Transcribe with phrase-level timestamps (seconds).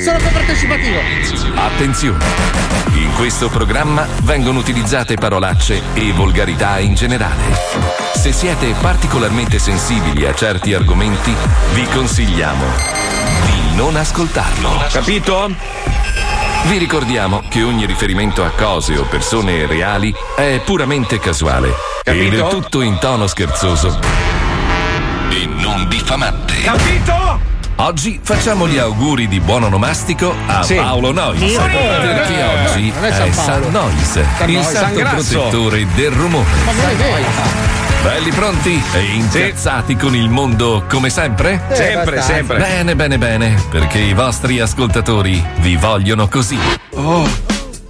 [0.00, 0.98] sono copartecipativo.
[1.54, 2.24] Attenzione!
[2.94, 7.58] In questo programma vengono utilizzate parolacce e volgarità in generale.
[8.14, 11.34] Se siete particolarmente sensibili a certi argomenti,
[11.74, 12.64] vi consigliamo
[13.46, 14.84] di non ascoltarlo.
[14.90, 15.54] Capito?
[16.64, 21.74] Vi ricordiamo che ogni riferimento a cose o persone reali è puramente casuale
[22.04, 22.24] Capito?
[22.24, 23.98] ed è tutto in tono scherzoso
[25.30, 26.60] e non diffamante.
[26.60, 27.51] Capito?
[27.84, 30.74] Oggi facciamo gli auguri di buon onomastico a Sì.
[30.76, 31.40] Paolo Nois.
[31.40, 32.70] Mio Perché Dio.
[32.70, 33.62] oggi è San San.
[33.72, 34.68] Nois, San il Nois.
[34.70, 36.44] santo San protettore del rumore.
[36.64, 37.24] Ma è vero.
[38.04, 41.60] Belli pronti e impiazzati con il mondo come sempre?
[41.68, 42.22] Eh, Sempre, abbastanza.
[42.34, 42.58] sempre.
[42.58, 46.58] Bene, bene, bene, perché i vostri ascoltatori vi vogliono così.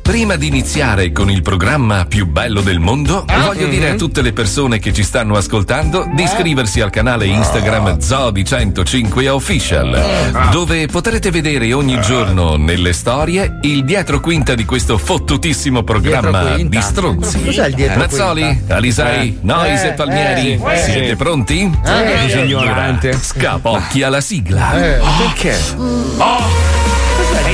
[0.02, 4.32] Prima di iniziare con il programma più bello del mondo, voglio dire a tutte le
[4.32, 11.72] persone che ci stanno ascoltando di iscriversi al canale Instagram Zodi105 Official, dove potrete vedere
[11.72, 17.42] ogni giorno nelle storie il dietro quinta di questo fottutissimo programma di stronzi.
[17.44, 18.76] Cos'è il dietro Mazzoli, quinta?
[18.76, 21.70] Alisai, Nois Eh, e Palmieri, eh, eh, siete pronti?
[21.84, 23.12] Eh, ignorante.
[23.18, 24.74] Scapocchia la sigla.
[24.74, 25.00] Eh.
[25.18, 25.56] Perché?
[25.76, 26.81] Oh!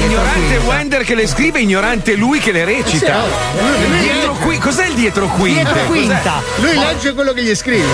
[0.05, 3.25] Ignorante Wender che le scrive, ignorante lui che le recita.
[3.25, 5.63] Il dietro qui, cos'è il dietro quinte?
[5.63, 6.43] Dietro quinta.
[6.57, 7.87] Lui legge quello che gli scrivi.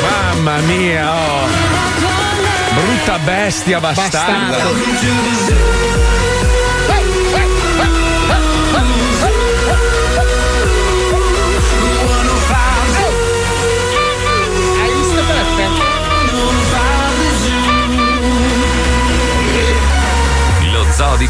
[0.00, 1.46] Mamma mia, oh.
[2.74, 4.64] Brutta bestia bastarda.
[4.64, 6.01] Hai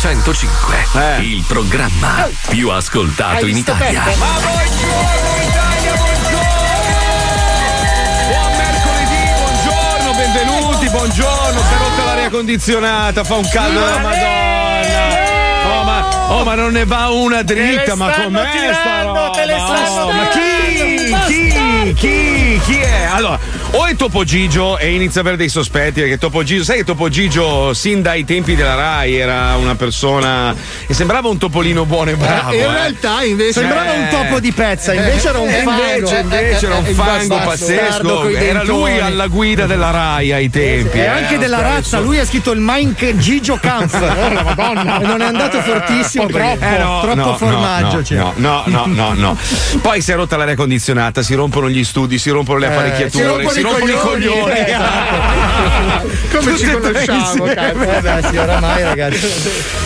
[0.02, 1.20] 105, Eh.
[1.20, 4.02] Il programma più ascoltato in Italia.
[4.02, 4.16] Peppe?
[4.16, 6.38] Ma buongiorno Italia, buongiorno!
[8.26, 11.60] Buon mercoledì, buongiorno, benvenuti, buongiorno.
[11.60, 15.30] Si è rotta l'aria condizionata, fa un caldo della Madonna.
[15.64, 19.30] Oh ma, oh, ma non ne va una dritta, ma com'è tirando, sta roba?
[19.30, 21.14] Te le stanno oh, ma chi?
[21.26, 21.92] Chi?
[21.94, 22.60] Chi?
[22.64, 23.04] Chi è?
[23.04, 23.38] Allora,
[23.74, 26.84] o è Topo Gigio e inizia a avere dei sospetti perché Topo Gigio, sai che
[26.84, 30.54] Topo Gigio sin dai tempi della Rai era una persona
[30.86, 32.52] e sembrava un topolino buono e bravo.
[32.52, 32.66] in eh.
[32.66, 35.70] realtà invece Sembrava un topo di pezza, invece era un fango.
[35.86, 38.28] invece, invece era un Eh, fango pazzesco.
[38.28, 40.98] Era lui alla guida della Rai ai tempi.
[40.98, 43.98] E eh, anche della razza, lui ha scritto il Mike Gigio Kampf.
[44.42, 45.00] Madonna.
[45.00, 48.16] E non è andato fortissimo Eh, no, troppo no, formaggio no, c'è.
[48.16, 48.32] no,
[48.66, 49.38] no, no, no.
[49.80, 53.48] Poi si è rotta l'aria condizionata, si rompono gli studi, si rompono le apparecchiature, Eh,
[53.48, 54.40] si si rompono rompono, i coglioni.
[54.40, 54.60] coglioni.
[56.32, 58.28] Come ci Tutte e tre conosciamo, cazzo.
[58.30, 59.28] Sì, oramai, ragazzi.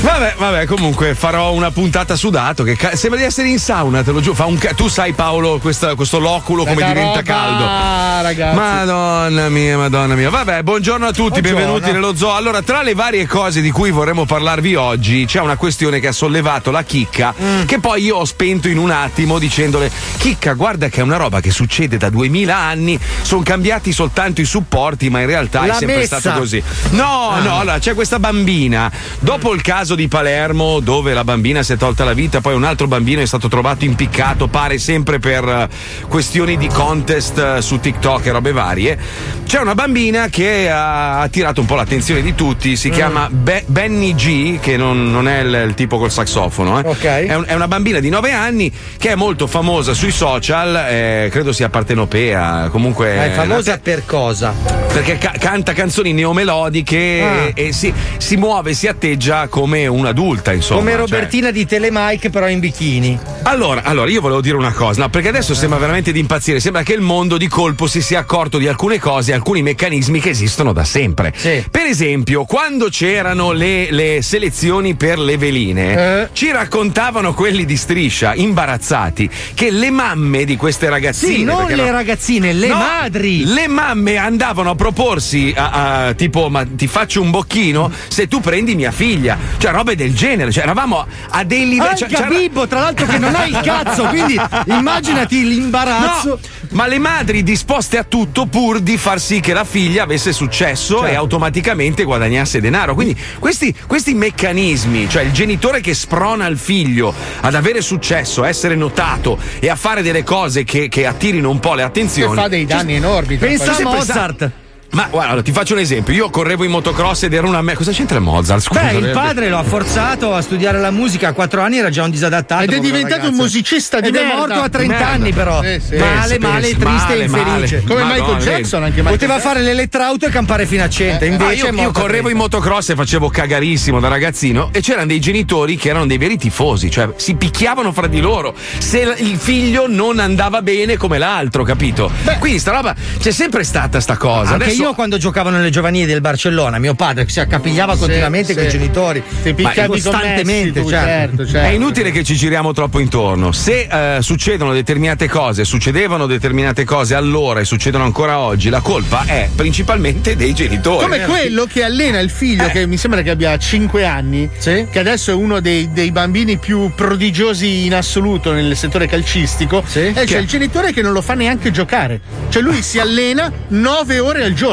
[0.01, 4.13] Vabbè, vabbè, comunque farò una puntata sudato che ca- sembra di essere in sauna, te
[4.13, 4.35] lo giuro.
[4.37, 8.23] Fa un ca- tu sai Paolo questa- questo loculo come Tanta diventa roba, caldo.
[8.23, 8.55] ragazzi.
[8.57, 10.31] Madonna mia, madonna mia.
[10.31, 11.57] Vabbè, buongiorno a tutti, Buongiorno.
[11.59, 12.35] benvenuti nello zoo.
[12.35, 16.13] Allora, tra le varie cose di cui vorremmo parlarvi oggi, c'è una questione che ha
[16.13, 17.65] sollevato la chicca, Mm.
[17.65, 21.41] che poi io ho spento in un attimo dicendole: Chicca, guarda che è una roba
[21.41, 25.75] che succede da 2000 anni, sono cambiati soltanto i supporti, ma in realtà è La
[25.75, 26.19] sempre messa.
[26.19, 26.63] stato così.
[26.91, 28.91] No, no, allora c'è questa bambina.
[29.19, 32.65] Dopo il caso di Palermo, dove la bambina si è tolta la vita, poi un
[32.65, 35.69] altro bambino è stato trovato impiccato, pare sempre per eh,
[36.09, 38.99] questioni di contest eh, su TikTok e robe varie.
[39.47, 44.15] C'è una bambina che ha attirato un po' l'attenzione di tutti, si chiama Be- Benny
[44.15, 46.83] G, che non, non è il, il tipo col saxofono, eh.
[46.89, 47.05] Ok.
[47.05, 51.29] È, un- è una bambina di 9 anni che è molto famosa sui social, eh,
[51.31, 54.85] credo sia partenopea, comunque È famosa una te- per cosa?
[54.97, 57.53] perché ca- canta canzoni neomelodiche Ah.
[57.55, 60.79] e, e si, si muove, si atteggia come un'adulta, insomma.
[60.81, 61.01] Come cioè.
[61.01, 63.19] Robertina di Telemike, però in bikini.
[63.43, 66.61] Allora, allora, io volevo dire una cosa, no, perché adesso sembra veramente di impazzire.
[66.61, 70.31] Sembra che il mondo di colpo si sia accorto di alcune cose, alcuni meccanismi che
[70.31, 71.33] esistono da sempre.
[71.37, 71.63] Sì.
[71.71, 76.29] Per esempio, quando c'erano le, le selezioni per le veline, Eh.
[76.33, 81.35] ci raccontavano quelli di striscia, imbarazzati, che le mamme di queste ragazzine.
[81.35, 83.46] Sì, non le no- ragazzine, le No, madri.
[83.49, 88.41] Le mamme andavano a proporsi a, a- tipo, ma ti faccio un bocchino se tu
[88.41, 89.39] prendi mia figlia.
[89.59, 90.51] Cioè, robe del genere.
[90.51, 91.91] Cioè, eravamo a dei livelli.
[92.03, 96.29] Anche cioè, Bibbo, tra l'altro, che non hai il cazzo, quindi immaginati l'imbarazzo.
[96.29, 96.39] No,
[96.71, 100.99] ma le madri disposte a tutto pur di far sì che la figlia avesse successo
[100.99, 101.07] Certo.
[101.13, 102.95] e automaticamente guadagnasse denaro.
[102.95, 108.49] Quindi questi, questi meccanismi, cioè il genitore che sprona il figlio ad avere successo, a
[108.49, 112.35] essere notato e a fare delle cose che, che attirino un po' le Che attenzioni.
[112.35, 113.26] fa dei danni enormi.
[113.27, 113.83] Tra Pensa a parentesi.
[113.83, 114.53] sempre Mozart.
[114.91, 116.15] Ma guarda, ti faccio un esempio.
[116.15, 117.75] Io correvo in motocross ed era una me.
[117.75, 118.63] Cosa c'entra il Mozart?
[118.63, 118.81] Scusa.
[118.81, 122.05] Beh, il padre lo ha forzato a studiare la musica a quattro anni, era già
[122.05, 122.63] un disadattato.
[122.65, 124.37] Ed è diventato un musicista di Ed è merda.
[124.37, 125.09] morto a 30 Merda.
[125.09, 125.63] anni, però.
[125.63, 125.97] Sì, sì.
[125.97, 127.75] male, male, triste male, e infelice.
[127.77, 127.83] male.
[127.87, 128.43] Come Madonna, Michael.
[128.57, 129.53] Jackson, anche Michael Poteva Jackson.
[129.53, 131.25] fare l'elettrauto e campare fino a 100.
[131.25, 132.31] Ah, Invece io, è io correvo 30.
[132.31, 136.39] in motocross e facevo cagarissimo da ragazzino e c'erano dei genitori che erano dei veri
[136.39, 141.65] tifosi, cioè si picchiavano fra di loro se il figlio non andava bene come l'altro,
[141.65, 142.11] capito?
[142.39, 144.53] Quindi sta roba c'è sempre stata sta cosa.
[144.53, 148.55] Anche Adesso- io quando giocavo nelle giovanili del Barcellona, mio padre si accapigliava continuamente sì.
[148.55, 149.23] con i genitori.
[149.43, 151.07] Ti picchiavi con costantemente, Messi, certo.
[151.07, 151.69] certo, certo.
[151.69, 153.53] È inutile che ci giriamo troppo intorno.
[153.53, 159.25] Se eh, succedono determinate cose, succedevano determinate cose allora e succedono ancora oggi, la colpa
[159.27, 161.05] è principalmente dei genitori.
[161.05, 162.33] Come quello che allena il Eh.
[162.33, 164.87] figlio, che mi sembra che abbia 5 anni, Sì.
[164.91, 170.01] che adesso è uno dei, dei bambini più prodigiosi in assoluto nel settore calcistico, Sì.
[170.01, 172.21] e c'è Che- il genitore che non lo fa neanche giocare.
[172.49, 174.66] Cioè lui si allena 9 ore al giorno.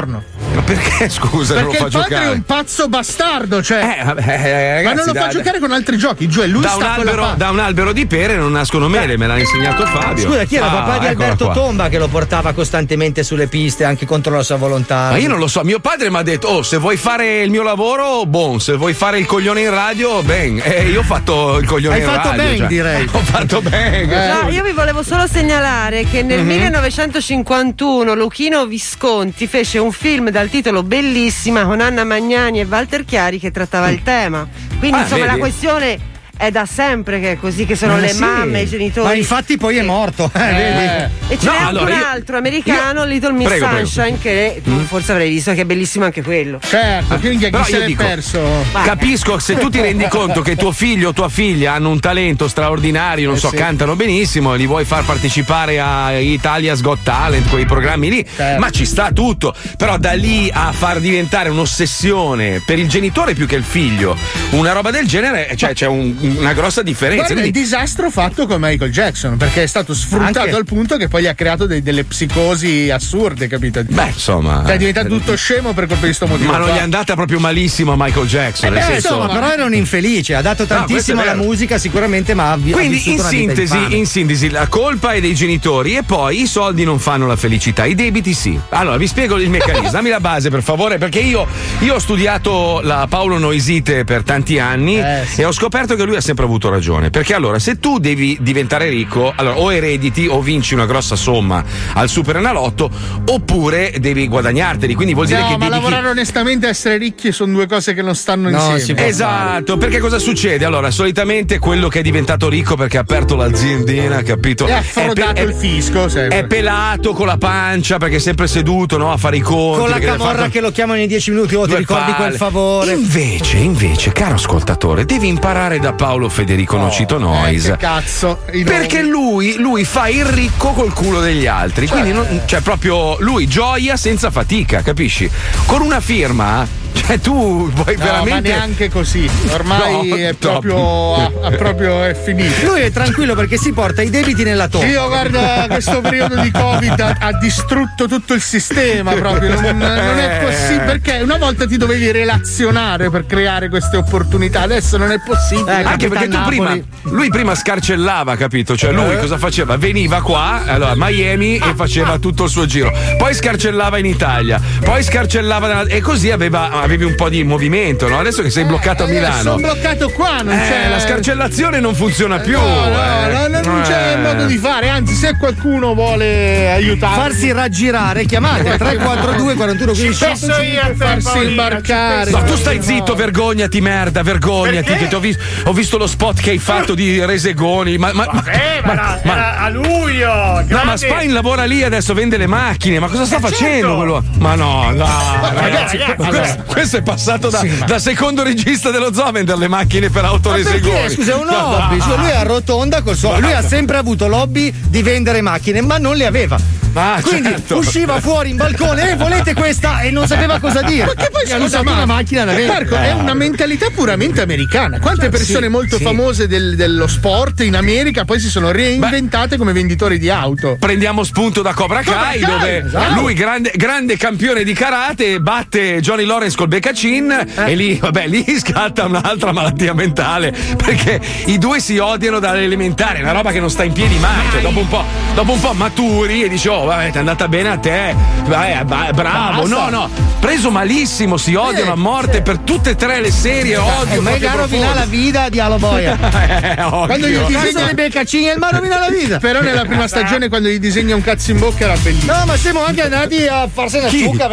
[0.53, 2.25] Ma perché scusa non lo perché fa il padre giocare?
[2.25, 3.97] è un pazzo bastardo, cioè.
[3.99, 6.61] Eh, vabbè, eh, ma ragazzi, non lo da- fa giocare con altri giochi, cioè lui
[6.61, 9.85] da sta un, albero, da un albero di pere non nascono mele, me l'ha insegnato
[9.85, 10.23] Fabio.
[10.25, 11.53] Scusa, chi era Ah, papà di Alberto qua.
[11.53, 15.09] Tomba che lo portava costantemente sulle piste anche contro la sua volontà?
[15.11, 17.49] Ma io non lo so, mio padre mi ha detto: Oh, se vuoi fare il
[17.49, 20.61] mio lavoro, buon, se vuoi fare il coglione in radio, ben.
[20.63, 22.43] E io ho fatto il coglione Hai in fatto radio.
[22.43, 22.67] ben, cioè.
[22.67, 23.09] direi.
[23.13, 24.09] Ho fatto ben.
[24.09, 30.49] No, io vi volevo solo segnalare che nel 1951 Luchino Visconti fece un film dal
[30.49, 34.47] titolo Bellissima con Anna Magnani e Walter Chiari che trattava il tema.
[34.79, 35.33] Quindi Ah, insomma vedi?
[35.33, 35.99] la questione
[36.45, 38.19] è da sempre che è così, che sono Ma le sì.
[38.19, 39.07] mamme, i genitori.
[39.07, 39.85] Ma infatti poi è Sì.
[39.85, 40.29] morto.
[40.33, 41.33] eh, Eh, vedi?
[41.33, 43.85] E ce No, anche allora un io- altro americano, Little Miss Prego, prego.
[43.87, 46.59] Sunshine, che tu forse avrei visto che è bellissimo anche quello.
[46.61, 48.41] Certo, quindi Però chi io se l'è dico- perso?
[48.83, 52.47] Capisco se tu ti rendi conto che tuo figlio o tua figlia hanno un talento
[52.47, 53.55] straordinario, non Eh so, sì.
[53.55, 58.59] cantano benissimo, li vuoi far partecipare a Italia's Got Talent, quei programmi lì, Certo.
[58.59, 59.55] ma ci sta tutto.
[59.77, 64.15] Però da lì a far diventare un'ossessione per il genitore più che il figlio,
[64.51, 67.23] una roba del genere, cioè c'è un- una grossa differenza.
[67.25, 70.97] Guarda il Quindi- disastro fatto con Michael Jackson perché è stato sfruttato Anche- al punto
[70.97, 73.81] che poi gli ha creato dei- delle psicosi assurde, capito?
[73.83, 74.63] Beh, insomma.
[74.65, 76.51] Cioè, è diventato tutto scemo per colpa di sto motivo.
[76.51, 78.69] Ma non gli è andata proprio malissimo a Michael Jackson.
[78.69, 82.33] Eh beh, senso- Insomma, però era un infelice, ha dato tantissimo è alla musica sicuramente,
[82.33, 86.41] ma ha vi- Quindi in sintesi, in sintesi, la colpa è dei genitori e poi
[86.41, 88.57] i soldi non fanno la felicità, i debiti sì.
[88.69, 91.45] Allora vi spiego il meccanismo, dammi la base per favore, perché io,
[91.79, 95.41] io ho studiato la Paolo Noisite per tanti anni Eh, sì.
[95.41, 97.09] e ho scoperto che lui ha sempre avuto ragione.
[97.09, 101.63] Perché allora, se tu devi diventare ricco, allora o erediti o vinci una grossa somma
[101.93, 102.89] al super enalotto,
[103.27, 104.93] oppure devi guadagnarteli.
[104.93, 107.93] Quindi vuol dire No, che ma dedichi- lavorare onestamente e essere ricchi sono due cose
[107.93, 109.05] che non stanno No, insieme.
[109.07, 110.65] Esatto, perché cosa succede?
[110.65, 114.67] Allora, solitamente quello che è diventato ricco perché ha aperto l'aziendina, capito?
[114.67, 116.39] E ha È frodato pe- è- il fisco, sempre.
[116.39, 119.79] È pelato con la pancia perché è sempre seduto no, a fare i conti.
[119.79, 122.15] Con la camorra fare- che lo chiamano in dieci minuti, oh, ti ricordi palle.
[122.27, 122.93] quel favore?
[122.93, 127.63] Invece, invece, caro ascoltatore, devi imparare da Paolo Federico Nocito Eh, Nois.
[127.63, 128.39] che cazzo.
[128.65, 131.87] Perché lui, lui fa il ricco col culo degli altri.
[131.87, 135.31] Quindi, non, cioè, proprio lui gioia senza fatica, capisci?
[135.65, 138.49] Con una firma, cioè, tu vuoi No, ma veramente.
[138.49, 139.29] neanche così.
[139.51, 142.65] Ormai No, è, proprio, ha- ha proprio è finito.
[142.67, 144.85] Lui è tranquillo perché si porta i debiti nella tomba.
[144.87, 149.59] Io guarda, questo periodo di Covid ha, ha distrutto tutto il sistema proprio.
[149.59, 150.83] Non, non è possibile.
[150.83, 155.81] Perché una volta ti dovevi relazionare per creare queste opportunità, adesso non è possibile.
[155.81, 156.57] Eh, Anche perché tu Napoli.
[156.57, 158.75] prima, lui prima scarcellava, capito?
[158.77, 159.77] Cioè lui cosa faceva?
[159.77, 162.91] Veniva qua, allora a Miami e faceva tutto il suo giro.
[163.17, 168.07] Poi scarcellava in Italia, poi scarcellava nella- e così aveva, avevi un po' di movimento,
[168.09, 168.19] no?
[168.19, 169.41] Adesso che sei bloccato a Milano.
[169.41, 170.89] Sono bloccato qua, non Eh, c'è.
[170.89, 172.59] la scarcellazione non funziona più.
[172.59, 173.31] No, eh.
[173.31, 174.17] no, no, non c'è Eh.
[174.17, 174.89] modo di fare.
[174.89, 181.43] Anzi, se qualcuno vuole aiutarmi, Farsi raggirare, chiamate 342 41 15 penso io a farsi
[181.45, 182.31] imbarcare.
[182.31, 184.93] No, tu stai zitto, vergognati, merda, vergognati.
[184.93, 187.97] Che ti ho, vis- ho visto lo spot che hai fatto di Resegoni.
[187.97, 190.63] Ma, ma, ma- Eh, ma, era, ma- era a luglio!
[190.67, 192.99] No, ma Spine lavora lì adesso vende le macchine.
[192.99, 193.95] Ma cosa sta Eh, facendo certo.
[193.95, 194.23] quello?
[194.39, 195.05] Ma no, no,
[195.53, 196.63] ragazzi, ragazzi, questo, allora.
[196.73, 200.29] Questo è passato da, da secondo regista dello zoo a vendere le macchine per Ma
[200.29, 200.91] autoresegoni.
[200.91, 201.09] perché?
[201.13, 201.99] Scusa, è un hobby.
[202.01, 203.39] Scusa, lui arrotonda col suo.
[203.39, 206.81] Lui ha sempre avuto l'hobby di vendere macchine, ma non le aveva.
[206.95, 207.77] Ah, Quindi certo.
[207.77, 210.01] usciva fuori in balcone, eh, volete questa?
[210.01, 211.05] E non sapeva cosa dire.
[211.05, 212.81] Ma che poi E scusa, usato ma- una macchina da vendere.
[212.85, 214.99] Marco, è una mentalità puramente americana.
[214.99, 216.03] Quante persone sì, molto sì.
[216.03, 220.77] famose del- dello sport in America poi si sono reinventate come venditori di auto.
[220.79, 223.19] Prendiamo spunto da Cobra Kai, Cobra Kai, dove esatto.
[223.21, 227.71] lui, grande, grande campione di karate, batte Johnny Lawrence col Beccacin Eh.
[227.71, 233.31] e lì, vabbè, lì scatta un'altra malattia mentale perché i due si odiano dall'elementare, una
[233.33, 234.49] roba che non sta in piedi mai.
[234.51, 235.03] Cioè, dopo, un po',
[235.33, 238.15] dopo un po' maturi e dici, oh, vabbè, ti è andata bene a te.
[238.45, 239.61] Vabbè, bravo.
[239.61, 239.75] Basta.
[239.75, 240.09] No, no,
[240.43, 243.77] preso malissimo, si odiano a morte per tutte e tre le serie.
[243.77, 244.21] Odio.
[244.21, 246.19] Ma che rovina la vita di Aloboia.
[246.43, 246.75] Eh.
[246.75, 249.37] Quando gli disegna le beccacini e il ma rovina la vita.
[249.39, 252.33] Però nella prima stagione quando gli disegna un cazzo in bocca era bellissimo.
[252.33, 254.19] No, ma siamo anche andati a farsi una Chi?
[254.19, 254.49] ciucca.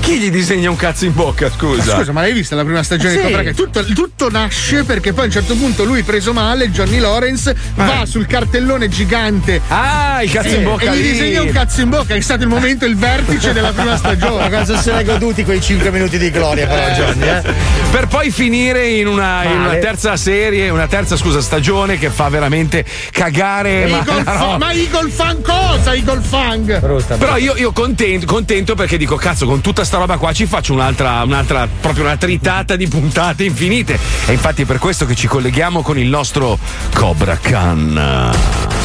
[0.00, 1.96] Chi gli disegna un cazzo in bocca, scusa?
[1.98, 3.16] Scusa, ma l'hai vista la prima stagione Sì.
[3.18, 3.54] di Cobra Kai?
[3.54, 8.04] Tutto, tutto nasce perché poi a un certo punto lui preso male, Johnny Lawrence, va
[8.04, 12.14] sul cartellone gigante Ah, il cazzo in bocca e gli disegna un cazzo in bocca,
[12.14, 14.50] è stato il momento, il vertice della prima Ma stagione.
[14.50, 17.42] cosa se ne goduti quei 5 minuti di gloria, però, Johnny, eh?
[17.90, 22.28] Per poi finire in una, in una terza serie, una terza scusa stagione che fa
[22.28, 23.86] veramente cagare.
[23.86, 24.58] Ma, Eagle Fa- roba.
[24.58, 25.94] ma Eagle Fang cosa?
[25.94, 26.80] Eagle Fang?
[26.80, 27.16] Brutta.
[27.16, 30.72] Però io, io contento, contento perché dico, cazzo, con tutta sta roba qua ci faccio
[30.72, 33.98] un'altra, un'altra, proprio una tritata di puntate infinite.
[34.26, 36.58] E infatti è per questo che ci colleghiamo con il nostro
[36.92, 38.77] Cobra Khan.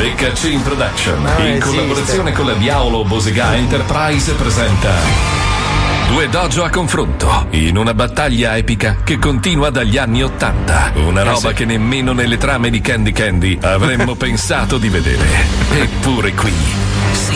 [0.00, 1.68] BKC Production, Ah, in esiste.
[1.68, 4.94] collaborazione con la Diavolo Bosega Enterprise, presenta
[6.08, 10.90] Due dojo a confronto, in una battaglia epica che continua dagli anni Ottanta.
[10.94, 15.22] Una roba che nemmeno nelle trame di Candy Candy avremmo pensato di vedere.
[15.74, 16.52] Eppure qui,
[17.12, 17.34] sì.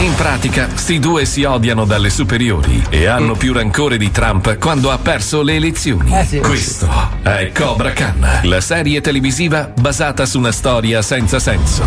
[0.00, 4.90] In pratica, sti due si odiano dalle superiori e hanno più rancore di Trump quando
[4.90, 6.16] ha perso le elezioni.
[6.16, 6.38] Eh sì.
[6.38, 6.88] Questo
[7.22, 11.82] è Cobra Khan, la serie televisiva basata su una storia senza senso.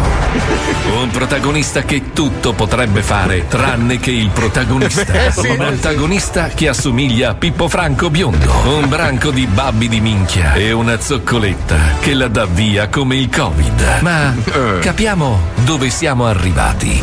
[0.95, 5.31] Un protagonista che tutto potrebbe fare, tranne che il protagonista.
[5.49, 8.51] Un antagonista che assomiglia a Pippo Franco biondo.
[8.65, 13.29] Un branco di babbi di minchia e una zoccoletta che la dà via come il
[13.29, 14.01] Covid.
[14.01, 14.35] Ma
[14.81, 17.01] capiamo dove siamo arrivati.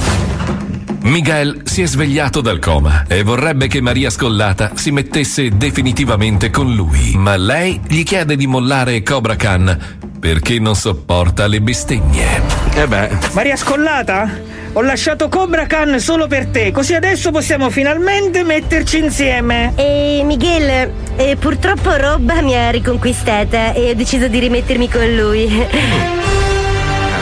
[1.02, 6.74] Miguel si è svegliato dal coma e vorrebbe che Maria Scollata si mettesse definitivamente con
[6.74, 12.42] lui, ma lei gli chiede di mollare Cobra Khan perché non sopporta le bestemmie.
[12.74, 13.08] Eh beh.
[13.32, 14.28] Maria Scollata?
[14.74, 19.72] Ho lasciato Cobra Khan solo per te, così adesso possiamo finalmente metterci insieme.
[19.74, 25.66] E Miguel, eh, purtroppo Robba mi ha riconquistata e ho deciso di rimettermi con lui.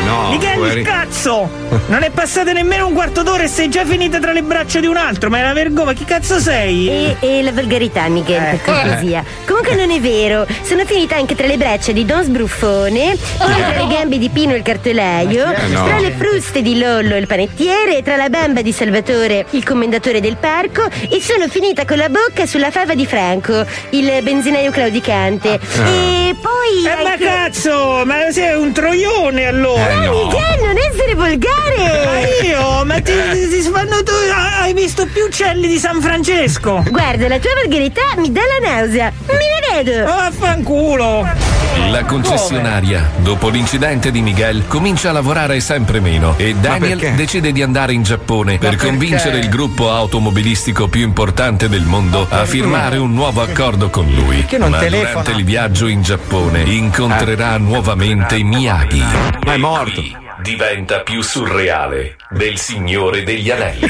[0.09, 1.51] No, Miguel, puoi- il cazzo!
[1.89, 4.87] Non è passato nemmeno un quarto d'ora e sei già finita tra le braccia di
[4.87, 6.89] un altro, ma è una vergogna, chi cazzo sei?
[6.89, 8.57] E, e la volgarità, Miguel, Eh.
[8.57, 9.23] per cortesia.
[9.47, 10.47] Comunque non è vero.
[10.63, 14.55] Sono finita anche tra le braccia di Don Sbruffone, poi tra le gambe di Pino
[14.55, 15.85] il cartolaio, no.
[15.85, 20.37] tra le fruste di Lollo il panettiere, tra la bamba di Salvatore il commendatore del
[20.37, 25.55] parco e sono finita con la bocca sulla fava di Franco, il benzinaio claudicante.
[25.85, 26.87] E poi.
[26.87, 29.98] Eh ma anche- cazzo, ma sei un troione allora!
[30.03, 30.25] Eh, no.
[30.25, 32.29] Miguel, non essere Ma volgare!
[32.45, 34.13] io, ma ti, ti, ti sfanno tu,
[34.61, 36.83] hai visto più uccelli di San Francesco?
[36.89, 39.13] Guarda, la tua volgarità mi dà la nausea.
[39.27, 40.03] Me ne vedo!
[40.11, 41.57] Oh, Vaffanculo!
[41.91, 47.63] La concessionaria, dopo l'incidente di Miguel, comincia a lavorare sempre meno e Daniel decide di
[47.63, 53.13] andare in Giappone per convincere il gruppo automobilistico più importante del mondo a firmare un
[53.15, 54.45] nuovo accordo con lui.
[54.59, 55.09] Non Ma telefona?
[55.09, 59.05] durante il viaggio in Giappone incontrerà nuovamente Miyagi.
[59.47, 59.88] Ma è morto.
[59.93, 63.87] Qui diventa più surreale del Signore degli Anelli.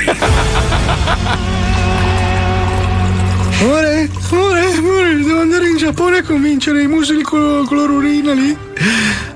[3.60, 8.56] Amore, amore, amore, devo andare in Giappone a convincere i musili col- clorurina lì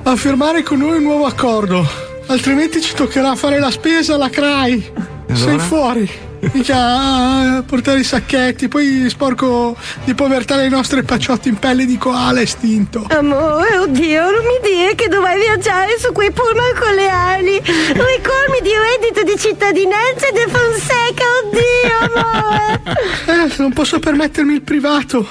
[0.04, 1.84] a firmare con noi un nuovo accordo.
[2.26, 4.92] Altrimenti ci toccherà fare la spesa alla CRAI.
[5.32, 6.10] Sei fuori.
[6.50, 11.96] Mica ah, portare i sacchetti, poi sporco di povertà le nostre pacciotti in pelle di
[11.96, 13.06] koala estinto.
[13.10, 17.62] Amore, oddio, non mi dire che dovrai viaggiare su quei pullman con le ali, i
[17.62, 22.80] colmi di reddito di cittadinanza e De Fonseca, oddio, amore.
[23.26, 25.30] Eh, non posso permettermi il privato.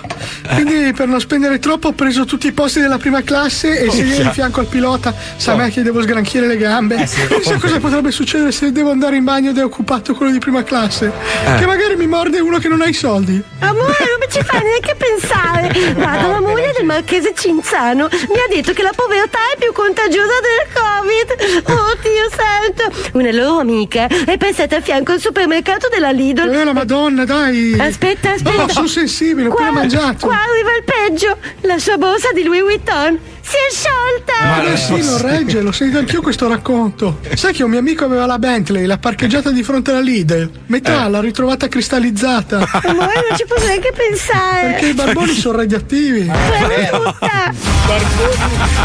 [0.53, 4.23] Quindi per non spendere troppo ho preso tutti i posti della prima classe e sedere
[4.23, 5.13] di fianco al pilota.
[5.37, 6.95] Sa me che devo sgranchire le gambe.
[6.97, 10.63] Chissà cosa potrebbe succedere se devo andare in bagno ed è occupato quello di prima
[10.63, 11.00] classe.
[11.09, 13.41] Che magari mi morde uno che non ha i soldi.
[13.59, 15.71] Amore, non mi ci fai neanche pensare.
[15.93, 20.33] Guarda, la moglie del marchese Cinzano mi ha detto che la povertà è più contagiosa
[20.41, 21.69] del Covid.
[21.69, 23.17] Oh, Dio santo.
[23.17, 26.49] Una loro amica è passata a fianco al supermercato della Lidl.
[26.53, 27.75] Eh, la madonna, dai.
[27.79, 28.63] Aspetta, aspetta.
[28.63, 30.27] Oh, sono sensibile, ho appena mangiato.
[30.27, 31.37] Qua arriva il peggio.
[31.61, 33.19] La sua borsa di Louis Vuitton
[33.71, 34.71] sciolta.
[34.71, 37.19] Eh sì, non regge, lo sento anch'io questo racconto.
[37.33, 40.49] Sai che un mio amico aveva la Bentley, l'ha parcheggiata di fronte alla Lidl.
[40.67, 42.57] Metà l'ha ritrovata cristallizzata.
[42.83, 44.71] Amore, non ci posso neanche pensare.
[44.71, 46.31] Perché i barboni sono radioattivi.
[46.31, 47.53] Fermo tutta.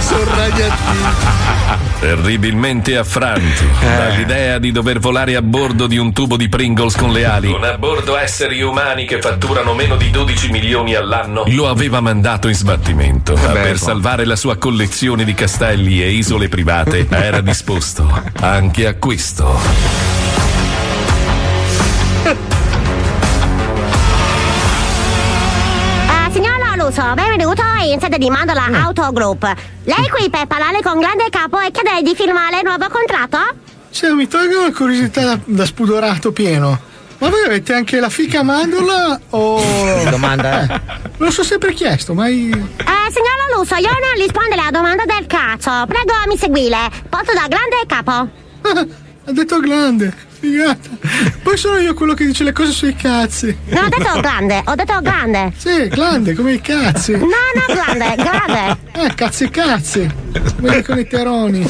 [0.00, 1.54] sono radioattivi.
[1.98, 7.24] Terribilmente affranto dall'idea di dover volare a bordo di un tubo di Pringles con le
[7.24, 7.50] ali.
[7.50, 11.44] Con a bordo esseri umani che fatturano meno di 12 milioni all'anno.
[11.48, 13.34] Lo aveva mandato in sbattimento.
[13.34, 18.08] Ma per salvare la sua sua collezione di castelli e isole private era disposto
[18.40, 19.58] anche a questo.
[26.08, 29.42] Eh, signor Loluso, benvenuto in sede di Mandala Auto Group.
[29.84, 33.38] Lei è qui per parlare con grande capo e chiedere di firmare il nuovo contratto?
[33.90, 36.94] Se mi tolgo la curiosità da, da spudorato pieno.
[37.18, 39.62] Ma voi avete anche la fica mandorla o.
[40.10, 40.66] Domanda, eh?
[41.16, 42.50] Me lo so sempre chiesto, mai.
[42.50, 45.86] Eh, signor Loluso, io non rispondo alla domanda del cazzo.
[45.86, 46.76] Prego, mi seguire.
[47.08, 48.94] Porto da grande capo.
[49.28, 50.88] Ha detto grande, figata.
[51.42, 53.58] Poi sono io quello che dice le cose sui cazzi.
[53.70, 55.52] Non ho detto grande, ho detto grande.
[55.56, 57.10] Sì, grande, come i cazzi.
[57.10, 58.78] No, no, grande, grande.
[58.92, 60.08] Eh, cazzi cazzi.
[60.54, 61.68] Come dicono i teroni.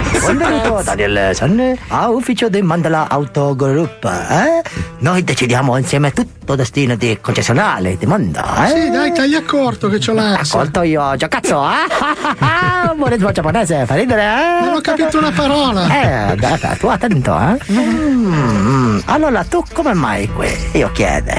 [0.00, 4.04] Benvenuto Daniel San a ufficio di Mandala Auto Group.
[4.04, 4.62] Eh?
[5.00, 8.64] Noi decidiamo insieme tutto destino di concessionale di Manda.
[8.64, 8.68] Eh?
[8.68, 10.40] Sì, dai, taglia corto che c'ho l'ansia.
[10.40, 12.94] Ascolto io, già cazzo, eh?
[12.96, 14.64] Buonismo giapponese, fa ridere, eh?
[14.64, 16.30] Non ho capito una parola.
[16.30, 17.72] Eh, dai, tu attento, eh?
[17.72, 20.48] Mm, allora, tu come mai qui?
[20.72, 21.32] Io chiedo.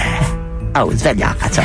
[0.75, 1.61] Oh, sveglia, cazzo.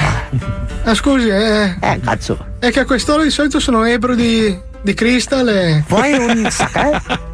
[0.85, 1.77] Ah, scusi, eh.
[1.79, 2.39] Eh, cazzo.
[2.59, 5.85] È che a quest'ora di solito sono ebro di, di crystal e.
[5.89, 7.26] Vuoi un sake?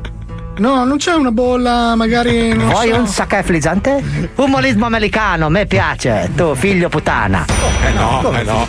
[0.62, 2.54] No, non c'è una bolla, magari.
[2.54, 2.97] Non Vuoi so.
[3.00, 4.31] un sake frizzante?
[4.37, 6.31] Umorismo americano, me piace.
[6.37, 7.45] Tu, figlio puttana.
[7.85, 8.64] Eh no, eh no.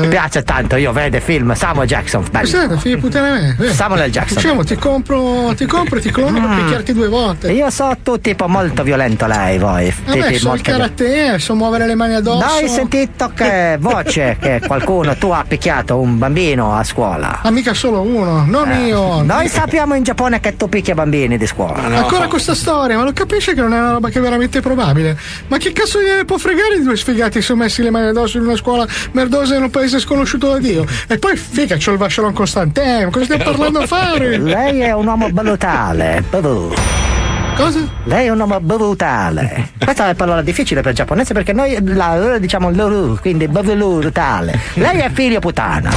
[0.00, 2.24] Mi piace tanto, io vedo film Samuel Jackson.
[2.30, 2.46] bello.
[2.46, 3.56] Senta, figlio puttana me.
[3.58, 3.72] eh.
[3.72, 4.36] Samuel Jackson.
[4.36, 7.50] Diciamo, ti compro, ti compro e ti clono per picchiarti due volte.
[7.52, 9.92] Io so tu tipo molto violento lei, voi.
[10.06, 12.44] Vabbè, Tipi so il karate, so muovere le mani addosso.
[12.46, 17.40] Hai sentito che voce che qualcuno tu ha picchiato un bambino a scuola?
[17.42, 19.22] Ma mica solo uno, non io.
[19.22, 21.82] Noi sappiamo in Giappone che tu picchia bambini di scuola.
[21.84, 25.16] Ancora questa storia, ma lo capisce che non è una roba che è veramente probabile?
[25.48, 28.38] Ma che cazzo gliene può fregare di due sfigati che sono messi le mani addosso
[28.38, 30.86] in una scuola merdosa in un paese sconosciuto da Dio?
[31.08, 34.38] E poi, figa, c'ho il vascello Constantin, cosa stiamo parlando a fare?
[34.38, 36.22] Lei è un uomo brutale.
[37.56, 37.78] Cosa?
[38.04, 39.70] Lei è un uomo brutale.
[39.82, 44.58] Questa è una parola difficile per il giapponese perché noi la diciamo loro, quindi brutale.
[44.74, 45.90] Lei è figlio puttana.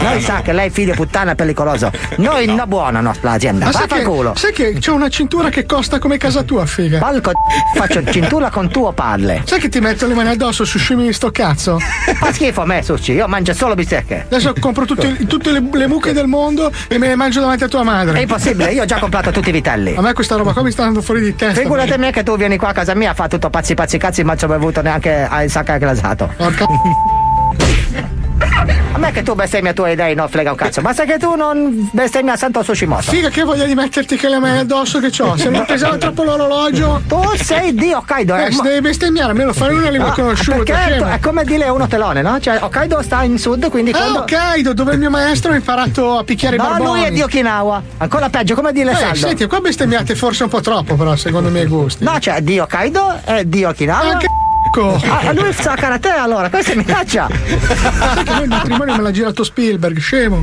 [0.00, 1.90] Noi sa che lei è figlio puttana pericoloso.
[2.16, 3.66] Noi no, buona nostra azienda.
[3.66, 4.32] Ma sai Vaffa che, culo.
[4.36, 6.98] sai che c'ho una cintura che costa come casa tua, figa?
[6.98, 7.32] Palco
[7.74, 9.42] faccio cintura con tuo padre.
[9.44, 11.78] Sai che ti metto le mani addosso su scemi di sto cazzo?
[11.78, 13.12] Fa schifo a me, Succi.
[13.12, 14.24] Io mangio solo bistecche.
[14.26, 17.68] Adesso compro tutte, tutte le, le mucche del mondo e me le mangio davanti a
[17.68, 18.20] tua È madre.
[18.22, 19.94] impossibile, io ho già comprato tutti i vitelli.
[19.96, 21.60] A me questa roba qua mi sta andando fuori di testa.
[21.60, 24.36] Figurati me che tu vieni qua a casa mia, fa tutto pazzi pazzi cazzi, ma
[24.36, 26.32] ci ho bevuto neanche al sacca glasato.
[26.36, 26.66] Porca
[28.40, 31.88] A me che tu bestemmia tua idee non frega un cazzo, basta che tu non
[31.92, 33.02] bestemmia Santo Sushimoto.
[33.02, 35.36] figa che voglia di metterti che le mani addosso che c'ho.
[35.36, 37.02] Se non pesava troppo l'orologio.
[37.06, 38.46] Tu sei di Hokkaido, eh?
[38.46, 40.56] Eh, se ma- devi bestemmiare, almeno fare una lingua Ah, conosciuta.
[40.62, 42.38] perché è come dire uno telone, no?
[42.40, 44.18] Cioè Hokkaido sta in sud, quindi Ah, quando...
[44.20, 46.88] Hokkaido, dove il mio maestro ha imparato a picchiare i No, barboni.
[47.00, 47.82] lui è di Okinawa.
[47.98, 49.16] Ancora peggio, come dire Eh, saldo.
[49.16, 52.04] senti, qua bestemmiate forse un po' troppo, però, secondo i miei gusti.
[52.04, 54.12] No, cioè di Hokkaido e di Okinawa.
[54.12, 54.26] Anche
[54.70, 55.00] c***o.
[55.08, 57.28] Ah, lui sa karate allora, questa è minaccia.
[57.28, 60.42] Sai che il matrimonio me l'ha girato Spielberg, scemo.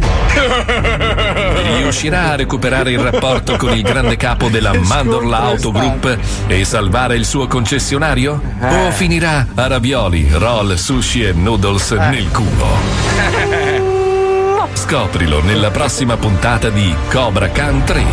[1.78, 7.16] Riuscirà a recuperare il rapporto con il grande capo della Mandorla Auto Group e salvare
[7.16, 8.42] il suo concessionario?
[8.60, 13.94] O finirà a ravioli, roll, sushi e noodles nel culo?
[14.74, 18.04] Scoprilo nella prossima puntata di Cobra Khan 3,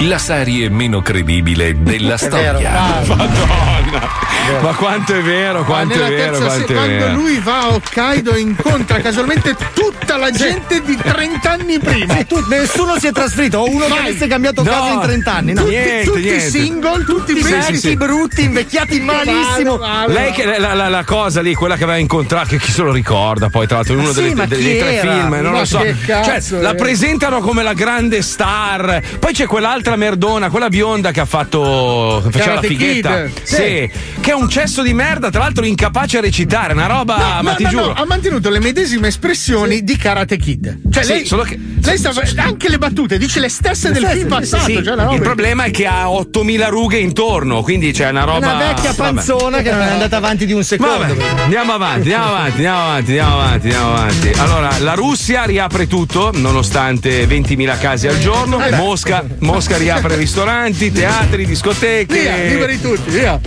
[0.00, 3.00] la serie meno credibile della storia.
[3.06, 4.26] Madonna.
[4.62, 7.14] Ma quanto è vero, quanto è vero, terza quanto se- è quando vero.
[7.14, 12.16] lui va a Hokkaido incontra casualmente tutta la gente di 30 anni prima.
[12.16, 15.32] Sì, tu- nessuno si è trasferito, o uno che avesse cambiato No, casa in 30
[15.34, 15.64] anni, no?
[15.64, 16.48] niente, tutti niente.
[16.48, 19.76] single, tutti Tutti vecchi, vecchi, brutti, invecchiati malissimo.
[19.76, 22.82] Vale, Lei che la, la- la cosa lì, quella che aveva incontrato, che chi se
[22.82, 25.58] lo ricorda poi, tra l'altro, in uno sì, delle- ma dei, tre film, non Ma
[25.58, 25.78] lo so.
[25.80, 26.74] che cazzo, cioè, la eh.
[26.74, 29.02] presentano come la grande star.
[29.18, 32.20] Poi c'è quell'altra merdona, quella bionda che ha fatto.
[32.24, 33.24] che faceva la Karate fighetta.
[33.24, 33.42] Kid.
[33.42, 33.90] Sì.
[34.20, 37.50] Che è un cesso di merda, tra l'altro incapace a recitare, una roba, No, ma
[37.50, 37.86] no, ti no, giuro.
[37.86, 40.78] no, ha mantenuto le medesime espressioni di Karate Kid.
[40.90, 44.28] Cioè, Sì, lei, solo che- lei stava anche le battute, dice le stesse del film
[44.28, 44.64] passato.
[44.64, 48.38] Sì, cioè, il problema è che ha 8000 rughe intorno, quindi c'è una roba.
[48.38, 49.14] Una vecchia vabbè.
[49.14, 50.98] panzona che non è andata avanti di un secondo.
[51.14, 54.30] Vabbè, andiamo avanti, andiamo avanti, andiamo avanti, andiamo avanti, andiamo avanti.
[54.38, 58.58] Allora, la Russia riapre tutto, nonostante 20.000 casi al giorno.
[58.72, 62.20] Mosca, Mosca riapre ristoranti, teatri, discoteche.
[62.20, 63.40] Via, liberi tutti, via.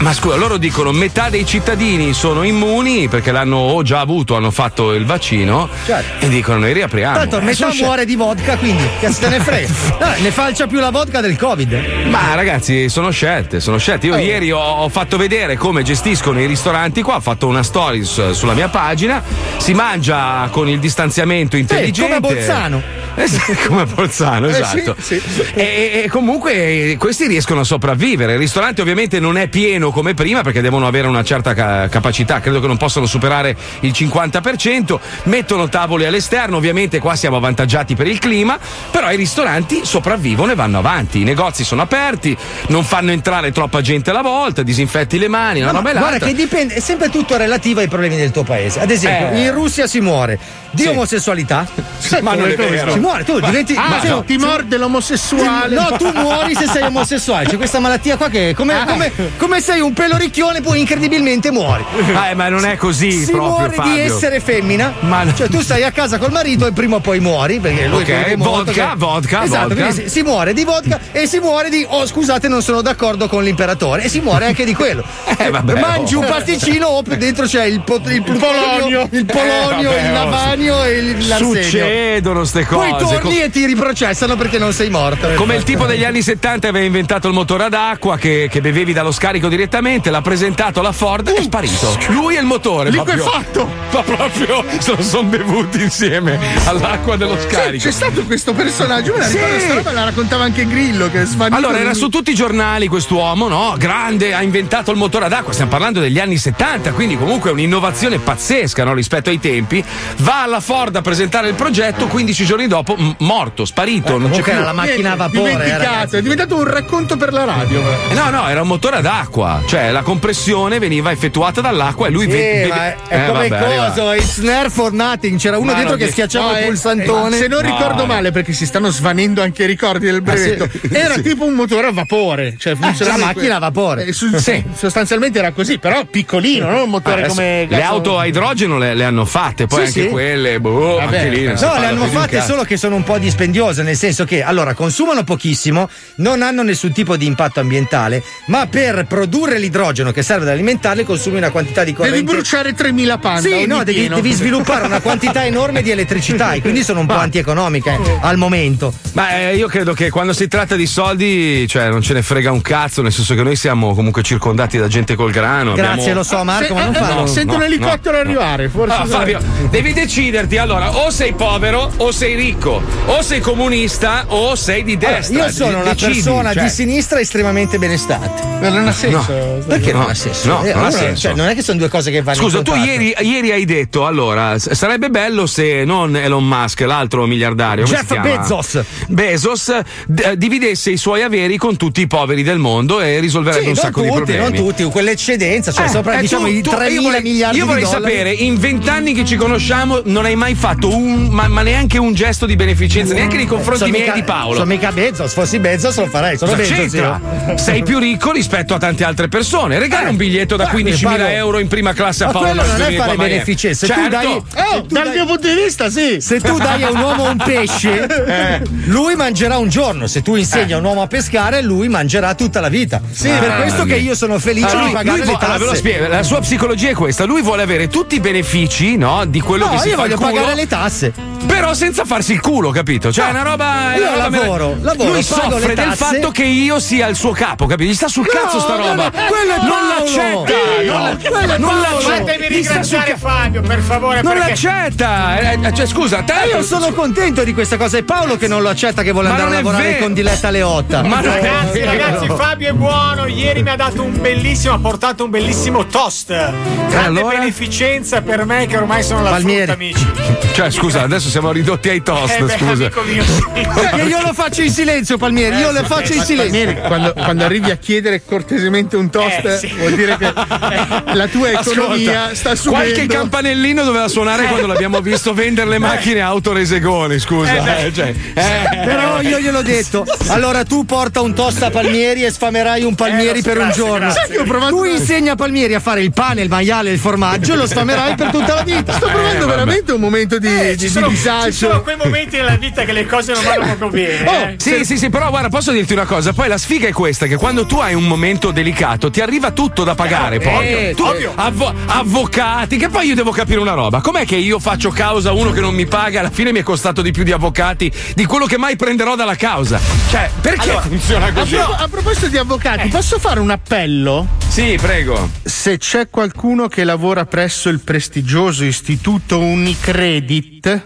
[0.00, 4.50] Ma scusa, loro dicono metà dei cittadini sono immuni perché l'hanno o già avuto, hanno
[4.50, 6.24] fatto il vaccino Certo.
[6.26, 7.16] e dicono noi riapriamo.
[7.16, 9.68] Tanto Eh, metà sono muore di vodka, quindi che se ne frega.
[10.06, 12.06] No, ne falcia più la vodka del Covid.
[12.10, 14.06] Ma ragazzi, sono scelte, sono scelte.
[14.08, 14.18] Io Oh.
[14.18, 18.54] ieri ho, ho fatto vedere come gestiscono i ristoranti qua, ho fatto una stories sulla
[18.54, 19.22] mia pagina.
[19.56, 22.02] Si mangia con il distanziamento intelligente.
[22.02, 22.82] come a Bolzano.
[23.16, 24.96] Esatto, come Bolzano, Eh, sì, esatto.
[25.00, 25.20] sì.
[25.54, 26.52] E, e comunque
[26.92, 28.34] eh, questi riescono a sopravvivere.
[28.34, 32.40] Il ristorante ovviamente non è pieno come prima perché devono avere una certa ca- capacità,
[32.40, 34.98] credo che non possano superare il 50%.
[35.24, 38.58] Mettono tavoli all'esterno, ovviamente qua siamo avvantaggiati per il clima,
[38.90, 41.20] però i ristoranti sopravvivono e vanno avanti.
[41.20, 42.36] I negozi sono aperti,
[42.68, 46.00] non fanno entrare troppa gente alla volta, disinfetti le mani, una No, roba ma e
[46.00, 48.80] guarda che dipende, è sempre tutto relativo ai problemi del tuo paese.
[48.80, 49.44] Ad esempio, Eh.
[49.44, 50.38] in Russia si muore
[50.70, 50.88] di Sì.
[50.88, 51.66] omosessualità.
[52.20, 52.92] Ma non è vero.
[53.06, 53.74] Muore, tu diventi.
[53.76, 55.74] Ah, ma se no, ti morde l'omosessuale.
[55.76, 57.46] No, tu muori se sei omosessuale.
[57.48, 58.84] C'è questa malattia qua che come, Ah.
[58.84, 61.84] come- come sei un pelo ricchione, poi incredibilmente muori.
[62.28, 63.92] Eh, ma non è così Si proprio, muore Fabio.
[63.92, 64.92] di essere femmina.
[65.00, 65.32] Ma no.
[65.34, 67.60] Cioè, tu stai a casa col marito e prima o poi muori.
[67.60, 69.90] Perché lui Ok, beve molto, vodka, che- vodka, Esatto, vodka.
[69.92, 71.86] si, si muore di vodka e si muore di.
[71.88, 74.02] Oh, scusate, non sono d'accordo con l'imperatore.
[74.04, 75.04] E si muore anche di quello.
[75.38, 76.20] Eh, vabbè, Mangi oh.
[76.20, 79.06] un pasticcino, oh, dentro c'è il, pot- il polonio.
[79.10, 81.62] il polonio, Eh, vabbè, il oh, lavanio e il- l'arsenio.
[81.62, 82.88] Succedono ste cose.
[82.88, 85.28] Poi torni Co- e ti riprocessano perché non sei morto.
[85.34, 88.92] Come il tipo degli anni 70 aveva inventato il motore ad acqua che, che bevevi
[88.92, 91.96] dallo scarico direttamente, l'ha presentato alla Ford e è sparito.
[92.08, 92.90] Lui e il motore.
[92.90, 93.64] Liquefatto.
[93.92, 97.84] Ma proprio se lo sono bevuti insieme all'acqua dello Sì, scarico.
[97.84, 99.38] c'è stato questo personaggio, me la Sì.
[99.38, 101.56] ricordo roba, la raccontava anche Grillo che svanito.
[101.56, 103.74] Allora, era su tutti i giornali quest'uomo, no?
[103.78, 105.52] Grande, ha inventato il motore ad acqua.
[105.52, 108.92] Stiamo parlando degli anni 70, quindi comunque è un'innovazione pazzesca, no?
[108.94, 109.82] Rispetto ai tempi.
[110.18, 114.18] Va alla Ford a presentare il progetto, 15 giorni dopo, m- morto, sparito.
[114.18, 114.52] non c'è più.
[114.52, 115.50] era la macchina a vapore.
[115.52, 117.80] eh, Dimenticato, è diventato un racconto per la radio.
[118.10, 122.10] Eh, No, no, era un motore ad acqua, cioè la compressione veniva effettuata dall'acqua e
[122.10, 125.38] lui Sì, ve- ma vede- è, è Eh, come vabbè, coso, it's nerve for nothing.
[125.38, 127.36] C'era uno Ma dietro che schiacciava No, il eh, pulsantone.
[127.36, 128.06] Se non No, ricordo no.
[128.06, 130.88] male, perché si stanno svanendo anche i ricordi del brevetto, sì.
[130.92, 131.22] era Sì.
[131.22, 132.54] tipo un motore a vapore.
[132.58, 134.04] Cioè funzionava la in macchina a vapore.
[134.06, 134.62] Eh, su- Sì.
[134.76, 137.66] Sostanzialmente era così, però piccolino, non un motore Adesso come.
[137.68, 141.44] le auto a idrogeno le, le hanno fatte, poi anche quelle, boh, Vabbè, anche lì.
[141.46, 145.24] No, le hanno fatte solo che sono un po' dispendiose, nel senso che allora consumano
[145.24, 150.50] pochissimo, non hanno nessun tipo di impatto ambientale, ma per produrre l'idrogeno che serve ad
[150.50, 152.16] alimentarli consumi una quantità di corrente.
[152.20, 153.48] Devi bruciare 3000 panda.
[153.48, 157.14] Sì, no, devi, devi sviluppare una quantità enorme di elettricità e quindi sono un po'
[157.14, 158.92] antieconomiche al momento.
[159.12, 162.50] Ma eh, io credo che quando si tratta di soldi, cioè non ce ne frega
[162.50, 165.72] un cazzo, nel senso che noi siamo comunque circondati da gente col grano.
[165.74, 167.20] Grazie, abbiamo- lo so Marco, Se- ma non eh, farlo.
[167.20, 168.28] no, sento no, un elicottero no, no.
[168.30, 168.94] arrivare, forse.
[168.94, 174.54] Ah, Fabio, devi deciderti allora, o sei povero o sei ricco, o sei comunista o
[174.56, 175.44] sei di Allora, destra.
[175.44, 176.62] io sono una decidi, persona cioè.
[176.64, 178.42] di sinistra estremamente benestante.
[178.60, 179.62] Non ha senso.
[179.66, 180.48] Perché No, non ha senso?
[180.48, 181.20] no, Eh, non ha allora, senso.
[181.20, 184.06] cioè, non è che sono due cose che vanno Scusa, tu ieri, ieri hai detto
[184.06, 188.20] allora sarebbe bello se non Elon Musk, l'altro miliardario, come Jeff?
[188.20, 188.80] Bezos.
[189.08, 189.72] Bezos
[190.06, 193.76] d- dividesse i suoi averi con tutti i poveri del mondo e risolverebbe Sì, un
[193.76, 194.42] sacco tutti, di problemi.
[194.42, 197.22] non tutti, quell'eccedenza, cioè Eh, sopra eh, diciamo tu- i tu- 3 io mila vorrei-
[197.22, 198.02] miliardi Io di vorrei dollari.
[198.04, 202.14] sapere, in vent'anni che ci conosciamo, non hai mai fatto un, ma, ma neanche un
[202.14, 204.54] gesto di beneficenza, neanche nei confronti Sono miei mica- di Paolo.
[204.54, 207.20] Sono mica Bezos, fossi Bezos lo farei, sono Bezos io.
[207.56, 209.78] Sei più ricco rispetto a tante altre persone.
[209.78, 212.48] Regala Eh, un biglietto da ma 15.000 Paolo- euro in prima classe a Ma Paolo
[212.48, 214.16] quello non è per fare beneficenza, se tu Certo.
[214.16, 216.20] dai Oh, tu dal dai- mio punto di vista, sì.
[216.20, 218.62] Se tu dai a un uomo un pesce, Eh.
[218.86, 220.06] lui mangerà un giorno.
[220.06, 223.00] Se tu insegni a un uomo a pescare, lui mangerà tutta la vita.
[223.10, 223.88] Sì, per Ah, questo sì.
[223.88, 225.76] che io sono felice Allora, di pagare lui le vo- allora, ve lo tasse.
[225.78, 229.66] spiego, la sua psicologia è questa: lui vuole avere tutti i benefici no, di quello
[229.66, 231.12] No, che si io fa voglio pagare le tasse.
[231.46, 233.10] però senza farsi il culo, capito?
[233.12, 233.94] Cioè, è una roba.
[233.94, 237.16] è io una roba lavoro, merav- lavoro, Lui soffre del fatto che io sia il
[237.16, 237.90] suo capo, capito?
[237.90, 239.04] Gli sta sul cazzo sta no, roba.
[239.04, 241.58] no, quello è non l'accetta.
[241.58, 242.14] Non l'accetta.
[242.16, 245.38] Fatemi ringraziare ca- Fabio, per favore, Non perché l'accetta.
[245.38, 246.34] Eh, eh, cioè, scusa, te.
[246.44, 247.96] Eh, io sono contento di questa cosa.
[247.98, 250.02] È Paolo che non lo accetta, che vuole Ma andare a lavorare vero.
[250.04, 251.02] con Diletta Leotta.
[251.02, 253.26] Ma Ragazzi, ragazzi, Fabio è buono.
[253.26, 256.28] Ieri mi ha dato un bellissimo, ha portato un bellissimo toast.
[256.28, 257.38] Grande allora?
[257.38, 259.66] beneficenza per me, che ormai sono la Palmieri.
[259.66, 260.52] frutta, amici.
[260.52, 262.88] Cioè, scusa, adesso siamo ridotti ai toast, Eh, beh, scusa.
[262.90, 265.56] Perché io lo faccio in silenzio, Palmieri.
[265.56, 266.58] Io lo faccio in silenzio.
[266.64, 269.72] Palmieri, quando, quando arrivi a chiedere cortesemente un toast, Eh, sì.
[269.76, 270.32] vuol dire che
[271.14, 272.84] la tua economia Ascolta, sta subendo.
[272.92, 277.78] Qualche campanellino doveva suonare quando l'abbiamo visto vendere le macchine autoresegoni, scusa.
[277.84, 278.84] eh, cioè, eh.
[278.84, 280.04] Però io gliel'ho detto.
[280.28, 283.82] Allora tu porta un toast a Palmieri e sfamerai un Palmieri Eh, per un grazie,
[283.84, 284.12] giorno.
[284.12, 284.68] grazie.
[284.68, 288.14] Tu insegni a Palmieri a fare il pane, il maiale, il formaggio e lo sfamerai
[288.14, 288.92] per tutta la vita.
[288.92, 291.50] Sto provando Eh, veramente un momento di, Eh, di- ci di sono disagio.
[291.50, 294.28] Ci sono quei momenti nella vita che le cose non vanno proprio bene.
[294.28, 294.54] Oh, eh.
[294.58, 296.32] sì, sì, sì, però guarda, posso dirti una cosa.
[296.32, 299.84] Poi la sfiga è questa: che quando tu hai un momento delicato, ti arriva tutto
[299.84, 300.38] da pagare.
[300.38, 304.00] Poi Eh, tu, avvo- avvocati, che poi io devo capire una roba.
[304.00, 306.20] Com'è che io faccio causa a uno che non mi paga?
[306.20, 309.36] Alla fine mi è costato di più di avvocati di quello che mai prenderò dalla
[309.36, 309.78] causa.
[310.10, 311.54] Cioè, perché Allora, funziona A, così?
[311.56, 314.26] pro- a proposito di avvocati, posso fare un appello?
[314.48, 315.30] Sì, prego.
[315.42, 320.82] Se c'è qualcuno che lavora presso il prestigioso istituto Unicredit,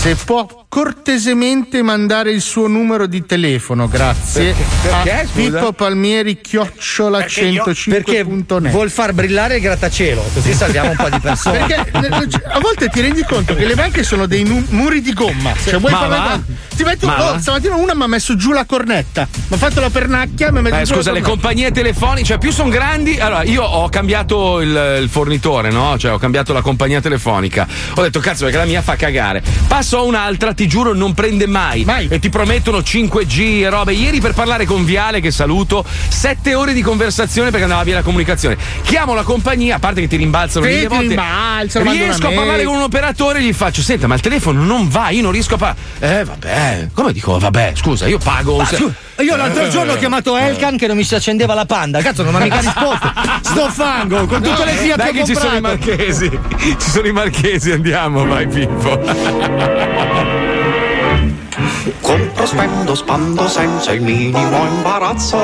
[0.00, 4.54] se può cortesemente mandare il suo numero di telefono, grazie.
[4.82, 5.10] Perché?
[5.12, 5.32] A Scusa?
[5.34, 8.70] Pippo Palmieri chiocciola Perché 105.net.
[8.70, 11.58] vuol far brillare il grattacielo, così salviamo un po' di persone.
[11.66, 15.12] Perché eh, a volte ti rendi conto che le banche sono dei nu- muri di
[15.12, 15.52] gomma.
[15.54, 15.92] Cioè, vuoi?
[15.92, 19.26] Ti metti, oh, stamattina una mi ha messo giù la cornetta.
[19.32, 22.38] Mi ha fatto la pernacchia, mi ha messo Eh, giù scusa, le compagnie telefoniche, cioè
[22.38, 23.18] più sono grandi.
[23.18, 25.96] Allora, io ho cambiato il, il fornitore, no?
[25.98, 27.66] Cioè, ho cambiato la compagnia telefonica.
[27.94, 29.42] Ho detto, cazzo, perché la mia fa cagare.
[29.66, 31.84] Passo a un'altra, ti giuro, non prende mai.
[32.08, 33.92] E ti promettono 5G e robe.
[33.92, 38.02] Ieri per parlare con Viale, che saluto, 7 ore di conversazione perché andava via la
[38.02, 38.56] comunicazione.
[38.82, 41.14] Chiamo la compagnia, a parte che ti rimbalzano Sì, mille ti volte.
[41.14, 44.88] mandano riesco a parlare con un operatore e gli faccio: Senta, ma il telefono non
[44.88, 45.80] va, io non riesco a parlare.
[46.20, 46.65] Eh, vabbè.
[46.92, 48.56] Come dico, vabbè, scusa, io pago.
[48.56, 49.68] Ma se- io l'altro Eh.
[49.70, 52.00] giorno ho chiamato Elkan che non mi si accendeva la panda.
[52.02, 53.12] Cazzo, non mi ha mica risposto.
[53.42, 56.30] Sto fango con tutte le Fiat Dai che che ci sono i marchesi.
[56.78, 60.34] Ci sono i marchesi, andiamo, vai Pippo.
[62.00, 65.38] Compro, spendo, spando senza il minimo imbarazzo.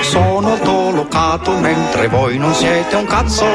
[0.00, 3.46] Sono autolocato mentre voi non siete un cazzo.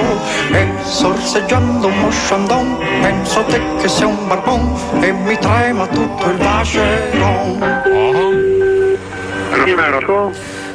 [0.52, 4.74] E sorseggiando un mosciandon, penso a te che sei un barbon.
[5.02, 7.88] E mi trema tutto il vacheron.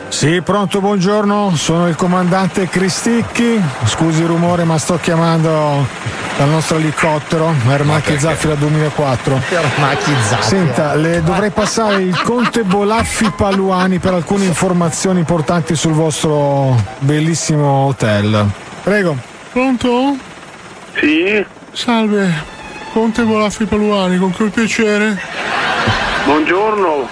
[0.08, 3.60] Sì, pronto, buongiorno, sono il comandante Cristicchi.
[3.84, 5.86] Scusi il rumore, ma sto chiamando
[6.36, 9.40] dal nostro elicottero Ermacchi Zaffira 2004.
[9.50, 10.42] Ermacchi Zaffira.
[10.42, 17.86] Senta, le dovrei passare il conte Bolaffi Paluani per alcune informazioni importanti sul vostro bellissimo
[17.86, 18.48] hotel.
[18.82, 19.16] Prego.
[19.52, 20.16] Pronto?
[20.98, 21.44] Sì?
[21.72, 22.32] Salve,
[22.92, 25.20] Conte Bolaffi Paluani, con che ho il piacere?
[26.24, 27.08] Buongiorno,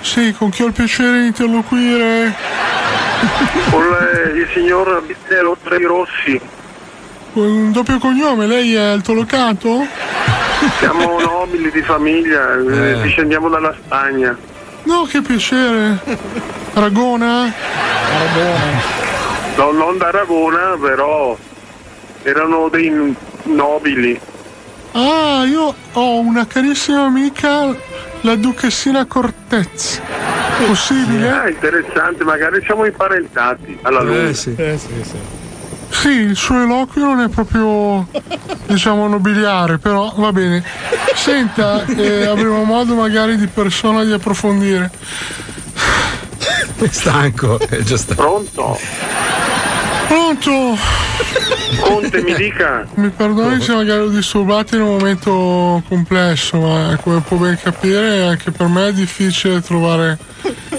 [0.00, 2.34] Sì, con chi ho il piacere di interloquire?
[3.70, 6.40] con le- il signor Vitello Rossi.
[7.34, 9.84] Un doppio cognome, lei è altolocato?
[10.78, 14.36] Siamo nobili di famiglia, eh, discendiamo dalla Spagna.
[14.84, 15.98] No, che piacere.
[16.74, 17.52] Aragona?
[19.56, 21.36] No, non da Aragona, però
[22.22, 24.20] erano dei nobili.
[24.92, 27.74] Ah, io ho una carissima amica,
[28.20, 30.00] la duchessina Cortez.
[30.66, 31.28] Possibile?
[31.30, 34.32] Ah, interessante, magari siamo imparentati alla lunga.
[34.32, 34.54] sì.
[34.56, 35.43] Sì,
[36.02, 38.06] il suo eloquio non è proprio,
[38.66, 40.62] diciamo, nobiliare, però va bene.
[41.14, 44.90] Senta, eh, avremo modo magari di persona di approfondire.
[46.76, 48.22] È stanco, è già stanco.
[48.22, 48.78] Pronto?
[50.08, 50.76] Pronto?
[51.80, 52.86] Conte, mi dica.
[52.94, 58.26] Mi perdoni se magari ho disturbati in un momento complesso, ma come può ben capire
[58.26, 60.18] anche per me è difficile trovare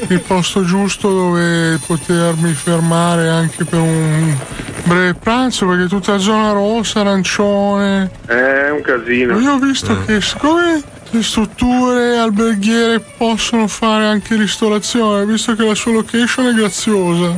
[0.07, 4.37] il posto giusto dove potermi fermare anche per un
[4.85, 8.09] breve pranzo, perché tutta la zona rossa, arancione.
[8.25, 9.39] È un casino.
[9.39, 15.75] Io ho visto che siccome le strutture alberghiere possono fare anche ristorazione, visto che la
[15.75, 17.37] sua location è graziosa.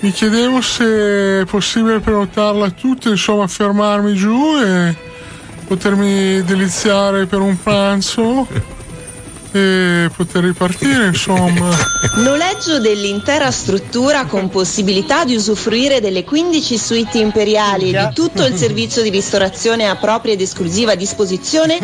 [0.00, 4.94] Mi chiedevo se è possibile prenotarla tutte, insomma fermarmi giù e
[5.66, 8.46] potermi deliziare per un pranzo
[9.54, 11.70] e poter ripartire, insomma.
[12.16, 18.56] Noleggio dell'intera struttura con possibilità di usufruire delle 15 suite imperiali e di tutto il
[18.56, 21.78] servizio di ristorazione a propria ed esclusiva disposizione.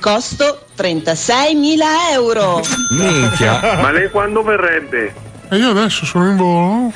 [0.00, 2.62] Costo 36.000 euro.
[2.92, 3.78] Minchia.
[3.82, 5.14] Ma lei quando verrebbe?
[5.50, 6.92] E io adesso sono in volo.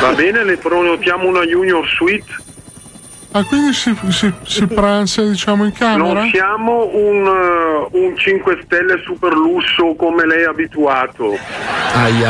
[0.00, 2.46] Va bene, le prenotiamo una Junior Suite?
[3.32, 6.20] Ah, quindi si, si, si pranza, diciamo, in camera?
[6.20, 11.36] Non siamo un, eh, un 5 stelle super lusso come lei è abituato.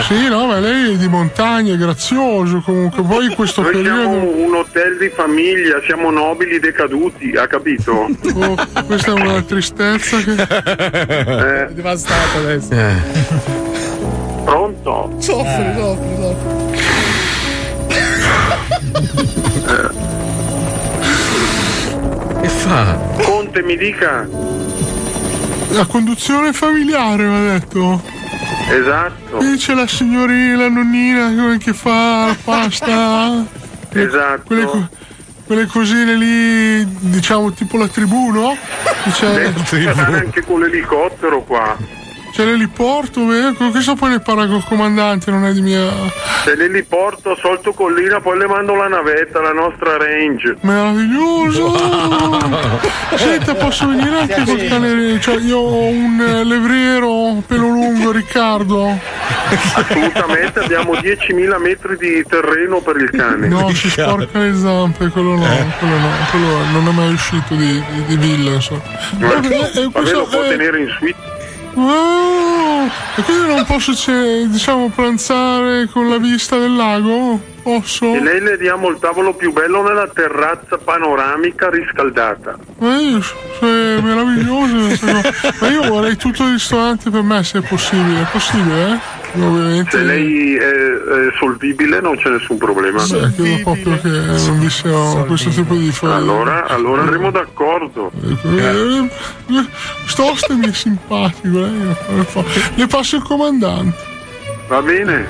[0.03, 3.03] Sì, no, ma lei è di montagna, è grazioso comunque.
[3.05, 4.43] Poi in questo Noi siamo periodo.
[4.45, 8.09] un hotel di famiglia, siamo nobili decaduti, ha capito?
[8.35, 8.57] Oh,
[8.87, 10.33] questa è una tristezza che.
[10.33, 11.69] Eh.
[11.75, 12.75] Devastato adesso.
[14.45, 15.15] Pronto?
[15.19, 16.87] Soffri, soffri, soffri.
[22.40, 22.98] Che fa?
[23.22, 24.29] Conte, mi dica.
[25.70, 28.03] La conduzione familiare, mi ha detto.
[28.68, 33.44] Esatto, Qui c'è la signorina, la nonnina come che fa la pasta.
[33.92, 34.42] esatto.
[34.44, 34.88] Quelle
[35.48, 38.55] quelle cosine lì, diciamo tipo la tribù, no?
[39.05, 41.74] Che C'è, Beh, andare anche con l'elicottero qua.
[42.33, 43.53] C'è l'eliporto, vero?
[43.71, 45.91] Questo poi ne parla col comandante, non è di mia.
[46.45, 50.57] Se l'eliporto solto collina, poi le mando la navetta, la nostra range.
[50.61, 51.77] Meraviglioso!
[53.17, 55.21] Senta, posso venire anche col cane?
[55.21, 58.99] Cioè, io ho un eh, levriero pelo lungo, Riccardo.
[59.75, 63.49] Assolutamente abbiamo 10.000 metri di terreno per il cane.
[63.49, 67.83] No, si sporca le zampe, quello no, quello no, quello non è mai uscito di,
[67.93, 68.83] di, di villa, insomma.
[69.19, 71.37] Vabbè, eh, Vabbè, lo può eh, tenere in suite.
[71.81, 77.41] Ah, e quindi non posso, cioè, diciamo, pranzare con la vista del lago?
[77.68, 78.14] Posso?
[78.14, 82.57] E lei le diamo il tavolo più bello nella terrazza panoramica riscaldata.
[82.81, 83.20] Eh,
[83.61, 85.07] è meraviglioso.
[85.61, 88.22] Ma io vorrei tutto il ristorante per me se è possibile.
[88.22, 88.98] È possibile, eh?
[89.38, 89.90] Ovviamente.
[89.90, 93.04] Se lei è, è solvibile non c'è nessun problema.
[93.04, 96.14] Beh, credo proprio che non vi sia questo tipo di fare.
[96.14, 98.11] Allora, allora andremo d'accordo.
[98.44, 99.11] Eh,
[100.07, 101.96] Stoste mi è simpatico, eh.
[102.76, 103.94] Le passo il comandante.
[104.68, 105.26] Va bene?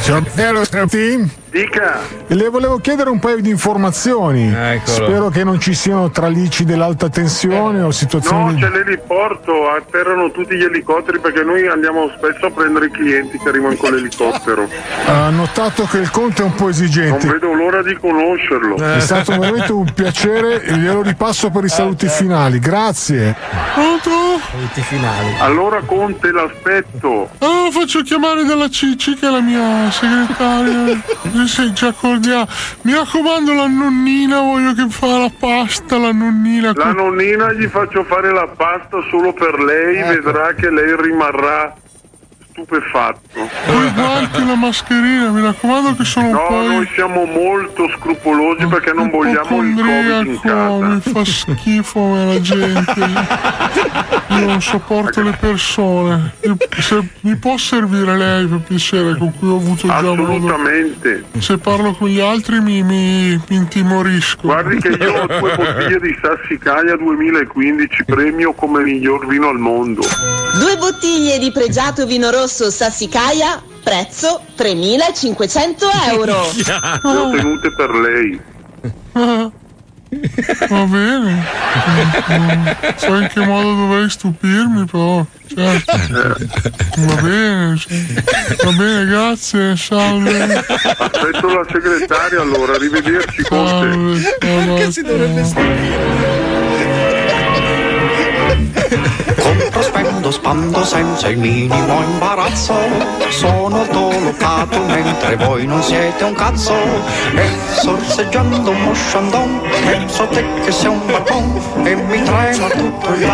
[0.00, 1.30] Signor Bello, Team?
[1.58, 1.98] Dica.
[2.28, 4.54] Le volevo chiedere un paio di informazioni.
[4.84, 8.60] Spero che non ci siano tralicci dell'alta tensione o No, situazioni.
[8.60, 13.48] c'è l'eliporto, atterrano tutti gli elicotteri perché noi andiamo spesso a prendere i clienti che
[13.48, 14.68] arrivano con l'elicottero.
[15.06, 17.26] Ha notato che il conto è un po' Non esigente.
[17.26, 18.76] vedo l'ora di conoscerlo.
[18.76, 22.58] È stato veramente un piacere e glielo ripasso per i saluti finali.
[22.60, 23.34] Grazie.
[23.74, 24.10] Pronto?
[24.50, 25.34] Saluti finali.
[25.40, 27.30] Allora Conte l'aspetto.
[27.38, 31.00] Ah, faccio chiamare dalla Cicci che è la mia segretaria.
[31.48, 32.46] Sì, ci accordiamo.
[32.82, 36.72] Mi raccomando, la nonnina, voglio che fa la pasta, la nonnina.
[36.74, 41.74] La nonnina gli faccio fare la pasta solo per lei, vedrà che lei rimarrà
[42.62, 43.20] stupefatto.
[43.66, 46.54] Poi i guanti e la mascherina, mi raccomando che sono un No, po'.
[46.62, 51.10] noi siamo molto scrupolosi perché non vogliamo il Covid in Ipocondriaco, mi casa.
[51.10, 53.06] fa schifo la gente.
[54.30, 56.34] Io non sopporto le persone.
[56.42, 60.22] Io- se mi può servire lei per piacere con cui ho avuto già modo.
[60.22, 61.24] Assolutamente.
[61.38, 64.40] Se parlo con gli altri mi, mi, mi intimorisco.
[64.42, 70.02] Guardi che io ho due bottiglie di Sassicaia 2015 premio come miglior vino al mondo.
[70.58, 76.40] Due bottiglie di pregiato vino rosso Sassicaia, prezzo 3.500 euro.
[77.02, 78.40] Le ho tenute per lei.
[79.12, 79.50] Ah,
[80.68, 81.44] Va bene.
[82.96, 85.24] So in che modo dovrei stupirmi, però.
[85.46, 85.96] Certo.
[86.96, 87.76] Va bene.
[87.76, 87.96] cioè,
[88.64, 90.64] Va bene, grazie, salve.
[90.66, 94.36] Aspetto la segretaria allora, arrivederci Conte.
[94.38, 95.44] Perché si dovrebbe
[98.88, 102.74] Compro, spendo, spando senza il minimo imbarazzo.
[103.28, 106.74] Sono dolocato mentre voi non siete un cazzo.
[107.34, 107.48] E
[107.80, 111.86] sorseggiando un mosciandon, penso a te che sei un barbon.
[111.86, 113.30] E mi trema tutto il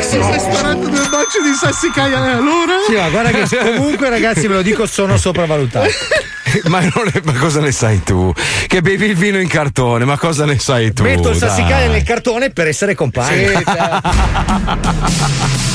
[0.00, 2.72] Si è sparato due baci di sassicaia, e allora?
[2.86, 5.92] Sì, ma guarda che comunque, ragazzi, ve lo dico, sono sopravvalutati.
[6.68, 8.32] ma, non è- ma cosa ne sai tu?
[8.66, 11.02] Che bevi il vino in cartone, ma cosa ne sai tu?
[11.02, 11.48] Metto il Dai.
[11.48, 13.48] sassicaia nel cartone per essere compagno.
[13.48, 13.64] Sì,
[15.00, 15.73] ハハハハ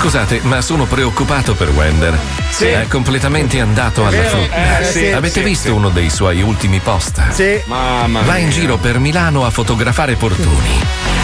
[0.00, 2.18] Scusate, ma sono preoccupato per Wender.
[2.48, 2.64] Sì.
[2.64, 4.78] È completamente andato alla frutta.
[4.80, 5.74] Eh, sì, Avete sì, visto sì.
[5.74, 7.20] uno dei suoi ultimi post?
[7.28, 7.60] Sì.
[7.66, 8.54] Mamma Va in mia.
[8.54, 10.80] giro per Milano a fotografare portoni.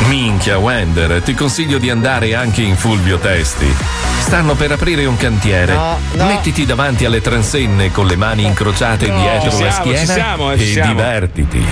[0.09, 3.75] Minchia, Wender, ti consiglio di andare anche in Fulvio Testi.
[4.19, 5.73] Stanno per aprire un cantiere.
[5.73, 6.27] No, no.
[6.27, 9.19] Mettiti davanti alle transenne con le mani incrociate No.
[9.19, 10.93] dietro Ci la siamo, schiena ci siamo, eh, e ci siamo.
[10.93, 11.67] divertiti.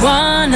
[0.00, 0.46] Ma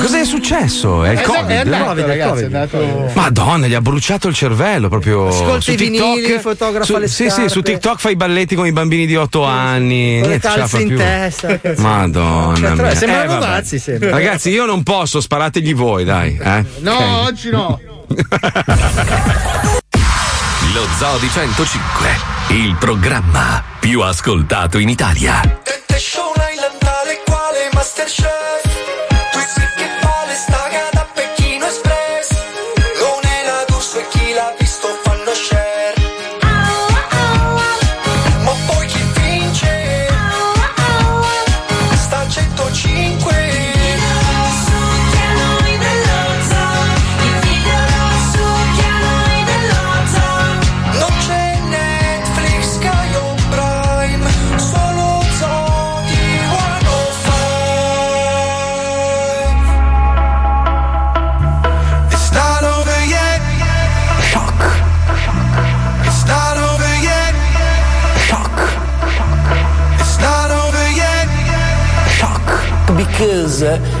[0.00, 1.04] cosa è successo?
[1.04, 1.50] È il Esatto, Covid?
[1.50, 1.84] è il eh?
[1.84, 3.10] Covid, è il Covid.
[3.14, 5.28] Madonna, gli ha bruciato il cervello proprio.
[5.28, 6.40] Ascolta su i vinili, TikTok.
[6.40, 7.48] fotografa su, le Sì, sì, scarpe.
[7.48, 10.18] su TikTok fai i balletti con i bambini di 8 anni.
[10.20, 10.96] Con le calze in più.
[10.98, 11.60] testa.
[11.78, 12.76] Madonna.
[12.76, 13.46] Cioè, sembrano vabbè.
[13.46, 14.10] pazzi, sembra.
[14.10, 16.38] Ragazzi, io non posso, sparategli voi, dai.
[16.40, 16.64] Eh?
[16.80, 17.26] No, Ok.
[17.26, 17.80] oggi no.
[20.74, 22.08] Lo Zoo di 105,
[22.50, 25.40] il programma più ascoltato in Italia.
[25.62, 29.07] Temptation Island quale Masterchef
[73.58, 73.97] size.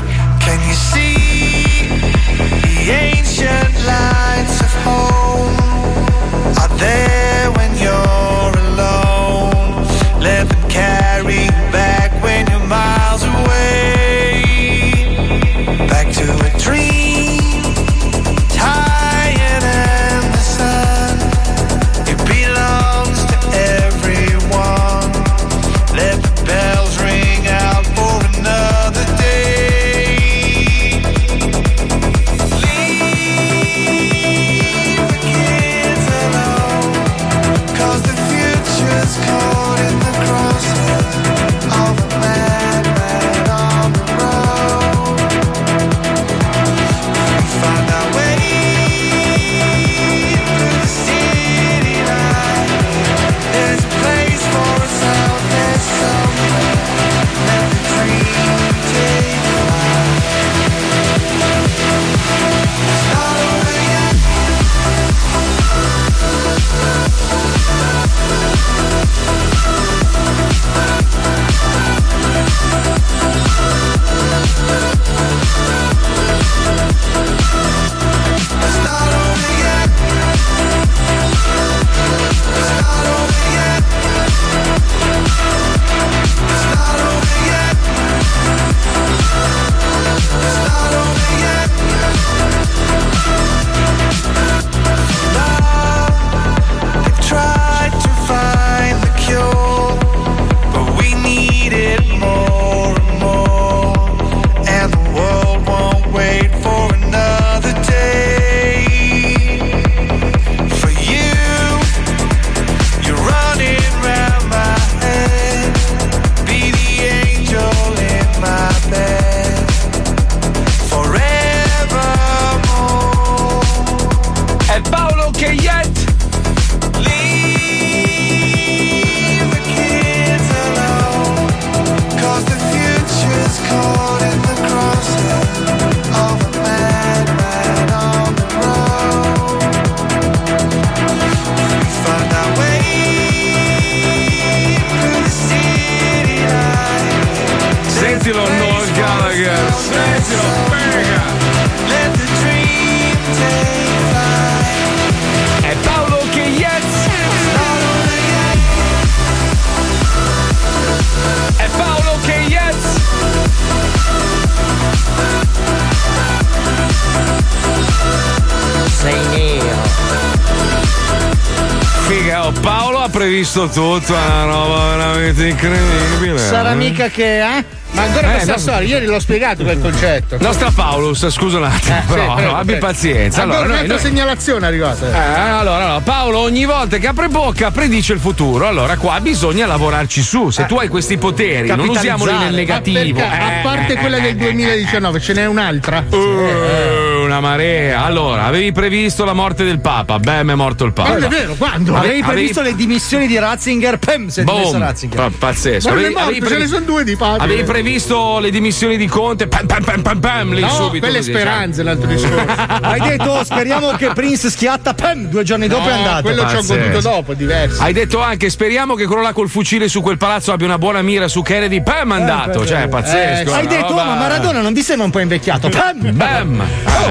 [173.66, 176.38] Previsto tutto, è una roba veramente incredibile.
[176.38, 176.76] Sarà eh.
[176.76, 177.64] mica che, eh?
[177.90, 178.58] Ma ancora Eh, questa no.
[178.58, 180.36] storia, ieri l'ho spiegato quel concetto.
[180.40, 182.86] Nostra Paulus, scusa un attimo, Eh, sì, però prego, no, abbi prego.
[182.86, 183.42] pazienza.
[183.42, 185.06] Ancora Allora, noi- un'altra noi- segnalazione arrivata.
[185.10, 188.66] Eh, allora, allora, Paolo ogni volta che apre bocca predice il futuro.
[188.68, 190.50] Allora qua bisogna lavorarci su.
[190.50, 193.18] Se tu hai questi poteri, non usiamoli nel negativo.
[193.18, 196.04] Perché, a Eh, parte eh, quella del 2019, ce n'è un'altra.
[196.10, 196.97] eh,
[197.28, 198.02] una marea.
[198.04, 200.18] Allora, avevi previsto la morte del Papa.
[200.18, 201.12] Beh, è morto il Papa.
[201.12, 201.94] Non è vero, quando?
[201.94, 203.98] Avevi Avevi- previsto le dimissioni di Ratzinger?
[203.98, 204.78] Pem, si è dimesso.
[204.78, 205.18] Ratzinger.
[205.18, 205.88] Pa- pazzesco.
[205.88, 207.42] È Avevi, morto, avevi ce previ- ne sono due di Papi.
[207.44, 209.46] avevi previsto le dimissioni di Conte?
[209.46, 210.98] Pam, pam, pam, pam, pam, lì No, subito.
[211.04, 212.44] quelle così, speranze, l'altro discorso.
[212.82, 216.22] Hai detto, oh, speriamo che Prince schiatta, pem, due giorni dopo No, è andato.
[216.22, 217.82] quello ci ho goduto dopo, è diverso.
[217.82, 221.02] Hai detto anche speriamo che quello là col fucile su quel palazzo abbia una buona
[221.02, 221.82] mira su Kennedy.
[221.82, 222.64] Pam, andato.
[222.66, 223.52] Cioè, è pazzesco.
[223.52, 225.68] Hai una detto, oh, ma Maradona non vi sembra un po' invecchiato?
[225.68, 226.12] Pem!
[226.12, 226.62] Bam!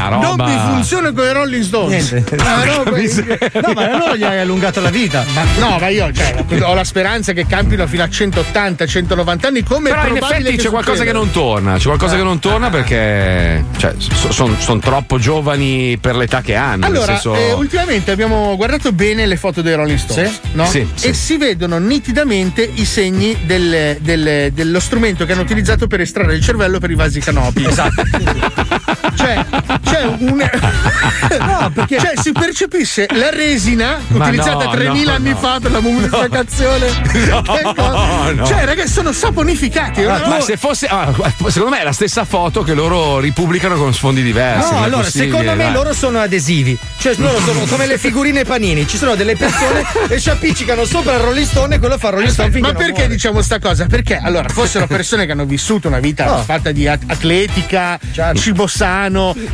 [0.08, 2.12] Una Non roba- mi funziona con i Rolling Stones.
[2.12, 2.36] Niente.
[2.40, 2.92] Una roba-
[3.68, 5.24] No, ma allora gli hai allungato la vita.
[5.34, 9.64] Ma no, ma io cioè, ho la speranza che campino fino a 180, 190 anni
[9.64, 13.64] come Però in effetti c'è qualcosa che non torna, c'è qualcosa che non torna perché
[13.78, 13.94] cioè,
[14.30, 16.88] sono troppo giovani per l'età che hanno.
[16.88, 20.40] nel Allora, senso- eh, ultimamente abbiamo guardato bene le foto dei Rolling Stones, Sì?
[20.54, 20.66] no?
[20.66, 21.08] Sì, sì.
[21.08, 26.36] E si vedono nitidamente i segni del- del- dello strumento che hanno utilizzato per estrarre
[26.36, 27.66] il cervello per i vasi canopi.
[27.66, 28.04] Esatto.
[29.18, 29.46] cioè,
[29.84, 30.38] c'è un.
[31.40, 35.36] no, perché cioè, si percepisce la resina Ma utilizzata no, 3000 no, anni no.
[35.38, 36.86] fa per la mummificazione.
[38.48, 40.04] Cioè, ragazzi, sono saponificati.
[40.04, 41.12] Ah, ma se fosse, ah,
[41.48, 44.72] secondo me è la stessa foto che loro ripubblicano con sfondi diversi.
[44.72, 45.72] No, allora, secondo me dai.
[45.74, 46.78] loro sono adesivi.
[46.98, 48.88] Cioè, loro sono come le figurine panini.
[48.88, 52.14] Ci sono delle persone e ci appiccicano sopra il Rolling Stone e quello fa il
[52.14, 53.08] Rolling Stone finché Ma perché muore.
[53.10, 53.86] diciamo sta cosa?
[53.88, 56.44] Perché allora fossero persone che hanno vissuto una vita Oh.
[56.44, 57.98] fatta di at- atletica,
[58.36, 59.07] cibo sano,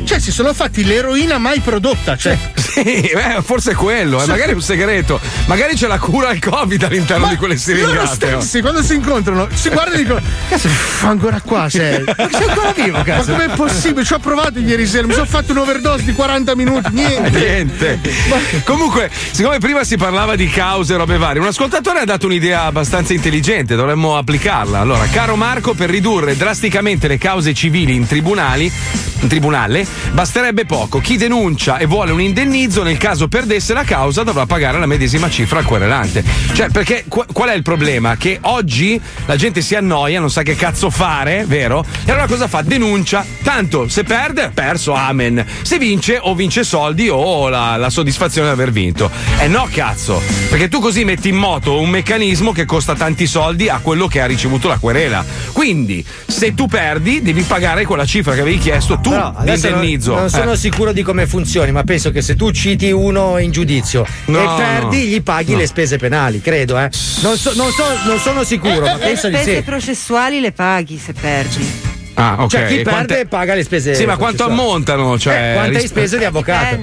[0.04, 2.16] cioè si sono fatti l'eroina mai prodotta.
[2.18, 2.38] Cioè.
[2.56, 5.20] Sì, eh, forse è quello, eh, magari è un segreto.
[5.46, 8.34] Magari c'è la cura al Covid all'interno di quelle Loro siringate.
[8.34, 8.40] oh.
[8.42, 10.70] stessi, quando si incontrano, si guardano e dicono: Cazzo,
[11.02, 12.04] ancora qua sei.
[12.06, 13.32] Ma sei ancora vivo, cazzo?
[13.32, 14.04] Ma com'è possibile?
[14.04, 17.42] Ci ho provato ieri sera, mi sono fatto un'overdose di 40 minuti, niente.
[17.54, 18.00] Niente.
[18.64, 22.64] Comunque, siccome prima si parlava di cause e robe varie, un ascoltatore ha dato un'idea
[22.64, 24.80] abbastanza intelligente, dovremmo applicarla.
[24.80, 28.72] Allora, caro Marco, per ridurre drasticamente le cause civili in tribunali,
[29.20, 31.00] in tribunale, basterebbe poco.
[31.00, 35.30] Chi denuncia e vuole un indennizzo, nel caso perdesse la causa, dovrà pagare la medesima
[35.30, 36.24] cifra al querelante.
[36.54, 38.16] Cioè, perché qu- qual è il problema?
[38.16, 41.86] Che oggi la gente si annoia, non sa che cazzo fare, vero?
[42.06, 42.62] E allora cosa fa?
[42.62, 43.26] Denuncia.
[43.44, 45.46] Tanto, se perde, perso, amen.
[45.62, 49.12] Se vince, o vince soldi o la, la soddisfazione di aver vinto.
[49.40, 50.22] Eh no, cazzo.
[50.50, 54.22] Perché tu così metti in moto un meccanismo che costa tanti soldi a quello che
[54.22, 55.26] ha ricevuto la querela.
[55.52, 59.80] Quindi, se tu perdi, devi pagare quella cifra che avevi chiesto tu Però adesso non,
[59.80, 60.16] l'indennizzo.
[60.16, 60.58] non sono Eh.
[60.58, 64.58] sicuro di come funzioni, ma penso che se tu citi uno in giudizio No, e
[64.58, 65.04] perdi, no.
[65.04, 65.58] gli paghi No.
[65.60, 66.90] le spese penali, credo, eh.
[67.22, 69.62] Non, so- non so- non sono sicuro, ma Le penso di spese sì.
[69.64, 71.92] processuali le paghi se perdi.
[72.16, 72.50] Ah, ok.
[72.50, 73.96] Cioè, chi E quante- perde paga le spese.
[73.96, 75.18] Sì, ma quanto ammontano?
[75.18, 76.78] Cioè, Eh, quante hai ris- speso di avvocato?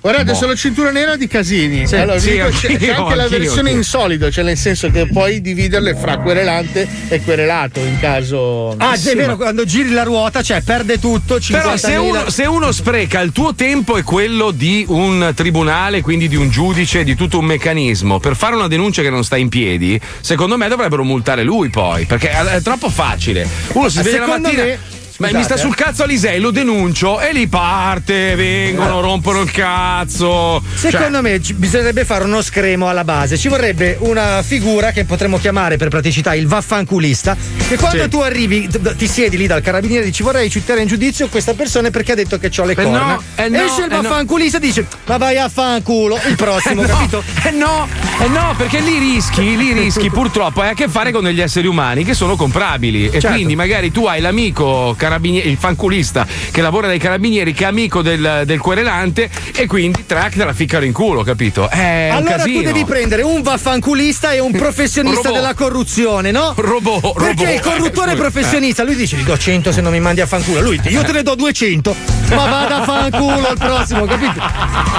[0.00, 0.34] Guardate, Boh.
[0.36, 1.86] sono cintura nera di casini.
[1.86, 5.06] Sì, allora, sì, dico, c'è, c'è anche la versione in solido, cioè nel senso che
[5.06, 8.74] puoi dividerle fra querelante e querelato in caso.
[8.78, 11.36] Ah, Sì, è vero, ma- quando giri la ruota, cioè perde tutto.
[11.38, 11.50] 50.000.
[11.50, 16.28] Però se uno, se uno spreca il tuo tempo e quello di un tribunale, quindi
[16.28, 19.48] di un giudice, di tutto un meccanismo, per fare una denuncia che non sta in
[19.48, 23.46] piedi, secondo me dovrebbero multare lui poi, perché è troppo facile.
[23.72, 24.64] Uno si sveglia la secondo mattina...
[24.64, 24.78] me-
[25.18, 25.82] Ma mi Scusate, sta sul eh.
[25.82, 30.62] cazzo Alisei, lo denuncio e lì parte, vengono, rompono il cazzo.
[30.74, 33.36] Secondo me ci- bisognerebbe fare uno scremo alla base.
[33.36, 37.36] Ci vorrebbe una figura che potremmo chiamare per praticità il vaffanculista.
[37.66, 38.08] Che quando Sì.
[38.08, 41.90] tu arrivi, ti siedi lì dal carabiniere e dici vorrei citare in giudizio questa persona
[41.90, 42.98] perché ha detto che ho le Eh corna.
[43.14, 46.82] no, eh no, Esce il eh vaffanculista e dice ma vai a fanculo il prossimo,
[46.84, 47.22] Eh no, capito?
[47.42, 47.88] Eh no,
[48.20, 51.66] eh no, perché lì rischi, lì rischi purtroppo hai a che fare con degli esseri
[51.66, 53.30] umani che sono comprabili e Certo.
[53.34, 58.02] quindi magari tu hai l'amico carabiniere, il fanculista che lavora dai carabinieri che è amico
[58.02, 61.68] del, del querelante e quindi track te la ficcano in culo, capito?
[61.68, 62.58] È un allora casino.
[62.60, 66.52] tu devi prendere un vaffanculista e un professionista della corruzione, no?
[66.56, 67.54] Robot, Perché robot.
[67.54, 70.60] il corruttore Eh, professionista, lui dice: Ti do 100 se non mi mandi a fanculo.
[70.60, 71.94] Lui dice: Io te ne do 200,
[72.30, 74.40] ma vada a fanculo al prossimo, capito?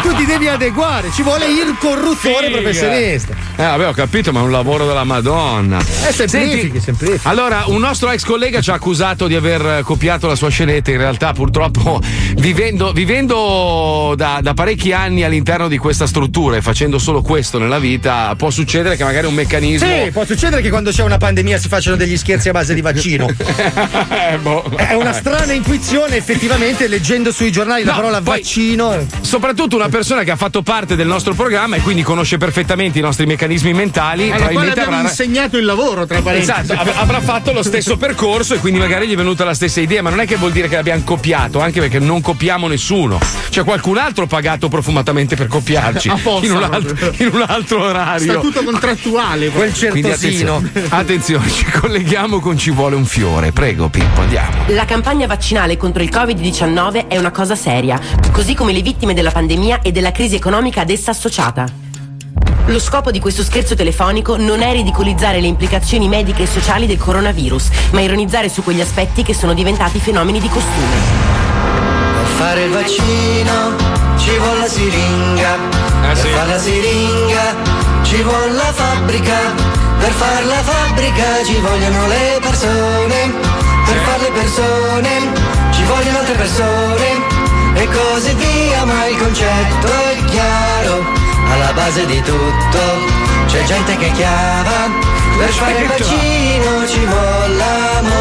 [0.01, 2.57] Tu ti devi adeguare, ci vuole il corruttore Figa.
[2.61, 3.33] professionista.
[3.55, 5.79] Eh, vabbè, ho capito, ma è un lavoro della Madonna.
[5.79, 7.27] Eh, semplifichi, semplifichi.
[7.27, 10.91] Allora, un nostro ex collega ci ha accusato di aver copiato la sua scenetta.
[10.91, 11.99] In realtà, purtroppo,
[12.37, 17.79] vivendo, vivendo da, da parecchi anni all'interno di questa struttura e facendo solo questo nella
[17.79, 19.85] vita, può succedere che magari un meccanismo.
[19.85, 22.81] Sì, può succedere che quando c'è una pandemia si facciano degli scherzi a base di
[22.81, 23.27] vaccino.
[24.09, 24.63] Eh, boh.
[24.75, 29.05] È una strana intuizione, effettivamente, leggendo sui giornali la No, parola poi- vaccino.
[29.21, 33.01] Soprattutto una persona che ha fatto parte del nostro programma e quindi conosce perfettamente i
[33.01, 34.27] nostri meccanismi mentali.
[34.27, 35.01] Quale probabilmente avrà.
[35.01, 36.51] insegnato il lavoro, tra parentesi.
[36.51, 39.79] Esatto, av- avrà fatto lo stesso percorso e quindi magari gli è venuta la stessa
[39.81, 43.19] idea, ma non è che vuol dire che l'abbiamo copiato, anche perché non copiamo nessuno.
[43.49, 46.07] C'è qualcun altro pagato profumatamente per copiarci
[46.41, 48.31] in un, altro, in un altro orario.
[48.31, 49.49] Statuto contrattuale.
[49.49, 50.57] Quel Quindi certosino.
[50.57, 53.51] attenzione, attenzione, ci colleghiamo con Ci vuole un fiore.
[53.51, 54.65] Prego, Pippo, andiamo.
[54.67, 57.99] La campagna vaccinale contro il Covid-19 è una cosa seria,
[58.31, 61.88] così come le vittime della pandemia e della crisi economica ad essa associata.
[62.69, 66.99] Lo scopo di questo scherzo telefonico non è ridicolizzare le implicazioni mediche e sociali del
[66.99, 70.95] coronavirus, ma ironizzare su quegli aspetti che sono diventati fenomeni di costume.
[72.13, 73.75] Per fare il vaccino
[74.17, 75.57] ci vuole la siringa.
[75.99, 77.55] per fare la siringa
[78.03, 79.37] ci vuole la fabbrica.
[79.97, 83.33] Per fare la fabbrica ci vogliono le persone.
[83.85, 85.09] Per fare le persone
[85.71, 87.07] ci vogliono altre persone.
[87.73, 91.18] E così via, ma il concetto è chiaro.
[91.51, 92.79] Alla base di tutto
[93.47, 95.07] c'è gente che chiama.
[95.37, 98.17] Per fare il vaccino ci vuole l'amore.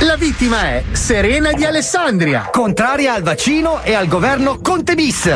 [0.00, 2.48] La vittima è Serena di Alessandria.
[2.50, 5.30] Contraria al vaccino e al governo Conte bis.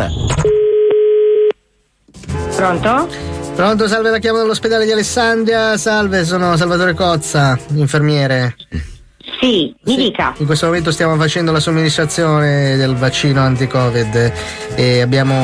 [2.54, 3.08] Pronto?
[3.54, 5.76] Pronto, salve, la chiamo dall'ospedale di Alessandria.
[5.78, 8.54] Salve, sono Salvatore Cozza, infermiere.
[9.40, 10.34] Sì, mi dica.
[10.38, 14.32] In questo momento stiamo facendo la somministrazione del vaccino anti-Covid
[14.76, 15.34] e abbiamo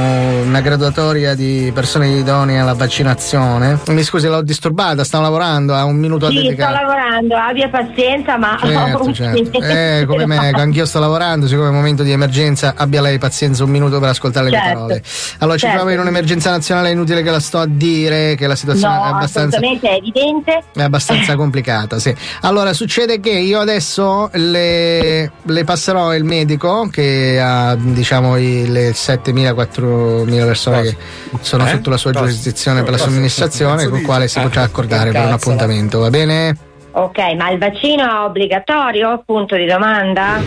[0.45, 3.78] una graduatoria di persone idonee alla vaccinazione.
[3.89, 6.72] Mi scusi, l'ho disturbata, stavo lavorando, ha un minuto a Sì, sto dedicare.
[6.80, 8.57] lavorando, abbia pazienza, ma.
[8.62, 9.61] Certo, certo.
[9.61, 13.64] Eh, come me, anch'io sto lavorando, siccome è un momento di emergenza, abbia lei pazienza
[13.64, 14.74] un minuto per ascoltare le mie Certo.
[14.78, 15.03] parole.
[15.41, 15.76] Allora, ci Certo.
[15.76, 19.05] troviamo in un'emergenza nazionale, è inutile che la sto a dire, che la situazione No,
[19.05, 20.62] è abbastanza assolutamente è evidente.
[20.72, 22.14] è abbastanza complicata, sì.
[22.43, 28.68] Allora, succede che io adesso adesso le, le passerò il medico che ha diciamo i,
[28.68, 30.97] le 7.000-4.000 persone che
[31.41, 31.70] sono Eh?
[31.70, 35.33] sotto la sua giurisdizione per la somministrazione, con il quale si potrà accordare per un
[35.33, 36.57] appuntamento, va bene?
[36.93, 39.23] Ok, ma il vaccino è obbligatorio?
[39.25, 40.41] Punto di domanda?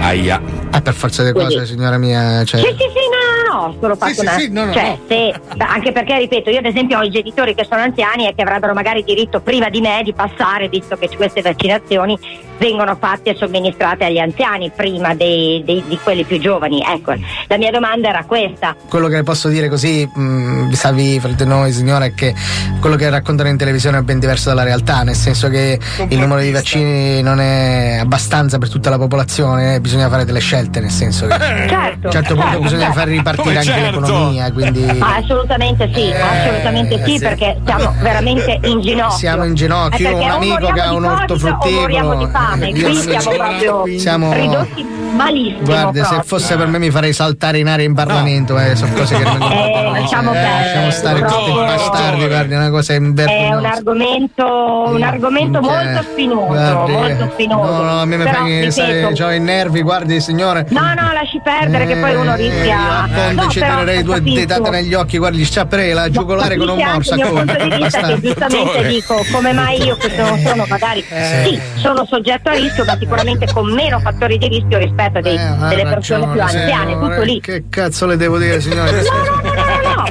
[0.00, 0.40] Aia.
[0.70, 2.44] Ah, per forza di cose, signora mia.
[2.44, 2.60] Cioè...
[2.60, 3.23] Sì, sì, sì, no,
[3.54, 4.30] no, solo fatto sì, una...
[4.32, 4.98] sì, no, no, cioè, no.
[5.06, 8.42] se- anche perché, ripeto, io ad esempio ho i genitori che sono anziani e che
[8.42, 12.18] avrebbero magari diritto prima di me di passare, visto che queste vaccinazioni
[12.58, 16.82] vengono fatte e somministrate agli anziani prima dei- dei- di quelli più giovani.
[16.86, 17.14] Ecco,
[17.48, 18.76] la mia domanda era questa.
[18.88, 22.32] Quello che posso dire così, mh, salvi fra di noi, signora, è che
[22.80, 25.78] quello che raccontano in televisione è ben diverso dalla realtà, nel senso che
[26.08, 30.40] il numero di vaccini non è abbastanza per tutta la popolazione, eh, bisogna fare delle
[30.40, 32.98] scelte, nel senso che Certo, a un certo punto certo, bisogna certo.
[32.98, 34.00] far ripartire Come anche certo?
[34.00, 37.18] l'economia, quindi Ah, assolutamente sì, assolutamente sì, sì.
[37.18, 39.16] perché siamo veramente in ginocchio.
[39.16, 41.80] Siamo in ginocchio, Eh, io ho un amico che ha un di orto Covid o
[41.80, 42.92] moriamo di fame, frutticolo.
[42.94, 45.62] qui siamo proprio siamo- ridotti malissimo.
[45.64, 46.22] Guarda, se proprio.
[46.22, 49.40] fosse per me mi farei saltare in aria in Parlamento, eh, sono cose che non
[49.42, 51.64] Eh, lasciamo perdere, lasciamo stare tutti purtroppo.
[51.64, 57.72] bastardi, guardi, è una cosa È un argomento, un argomento molto spinoso, Guardi, molto spinoso.
[57.72, 60.66] No, no, a me mi fa che ho i nervi, guardi signore.
[60.70, 63.08] No, no, lasci perdere che poi uno rischia.
[63.34, 66.78] Quando No, ci tirerei due detate negli occhi, guardi, gli sciapperei la giugolare con un
[66.78, 70.64] morso il mio punto di vista che giustamente dico come mai io che sono, sono
[70.68, 71.42] magari Eh.
[71.44, 75.36] sì sono soggetto a rischio ma sicuramente con meno fattori di rischio rispetto a dei-
[75.36, 77.40] Ha delle persone più ragione, anziane tutto eh, lì.
[77.40, 78.92] Che cazzo le devo dire, signore?
[78.92, 79.33] no no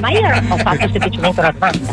[0.00, 1.92] ma io ho fatto semplicemente una domanda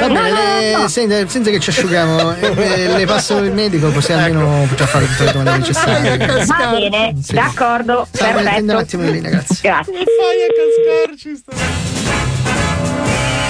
[0.00, 0.88] Va No, bene, no, le- no.
[0.88, 5.06] Senza, senza che ci asciughiamo, eh, eh, le passo il medico così almeno potrà fare
[5.06, 6.16] tutte le domande necessarie.
[6.46, 7.34] va bene Sì.
[7.34, 9.56] d'accordo mettendo perfetto un attimo in linea, grazie.
[9.60, 9.94] grazie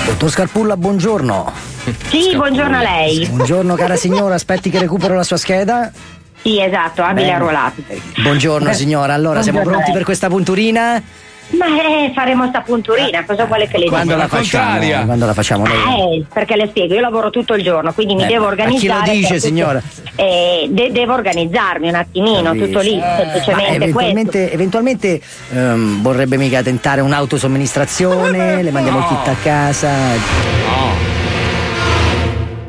[0.07, 1.53] Dottor Scarpulla, buongiorno.
[2.09, 5.91] sì buongiorno a lei Buongiorno cara signora, aspetti che recupero la sua scheda.
[6.43, 7.83] sì esatto abile arruolato
[8.23, 11.03] Buongiorno signora, allora siamo Buongiorno a pronti per questa punturina?
[11.51, 15.05] Ma eh, faremo sta punturina cosa vuole che le Quando dica la facciamo?
[15.07, 16.19] Quando la facciamo noi?
[16.19, 18.57] Eh, perché le spiego, io lavoro tutto il giorno, quindi mi Eh, devo a chi
[18.57, 19.11] lo organizzare.
[19.13, 19.83] dice, signora?
[20.15, 23.75] Eh, de- devo organizzarmi un attimino, tutto lì, Ma semplicemente questo.
[23.75, 25.21] eventualmente, eventualmente
[25.55, 31.08] ehm, vorrebbe mica tentare un'autosomministrazione, le mandiamo il kit a casa.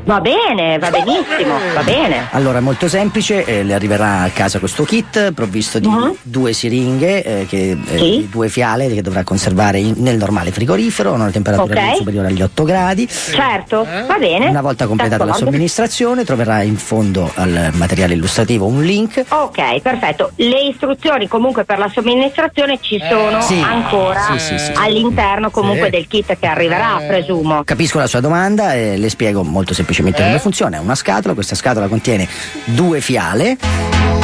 [0.10, 2.30] Va bene, va benissimo, va bene.
[2.32, 5.88] Allora, è molto semplice, eh, le arriverà a casa questo kit provvisto di
[6.24, 8.28] due siringhe, eh, che, eh, Sì.
[8.28, 11.86] due fiale che dovrà conservare in- nel normale frigorifero a una temperatura Ok.
[11.86, 13.08] non superiore agli 8 gradi.
[13.08, 14.48] Certo, va bene.
[14.48, 15.46] Una volta completata la D'accordo.
[15.46, 19.26] somministrazione troverà in fondo al materiale illustrativo un link.
[19.30, 20.32] Ok, perfetto.
[20.38, 23.60] Le istruzioni comunque per la somministrazione ci sono Sì.
[23.64, 24.72] ancora Sì, sì, sì.
[24.74, 25.92] all'interno comunque Sì.
[25.92, 27.62] del kit che arriverà, presumo.
[27.64, 30.78] Capisco la sua domanda e le spiego molto semplicemente come funziona.
[30.78, 32.28] È una scatola, questa scatola contiene
[32.66, 34.19] due fiale.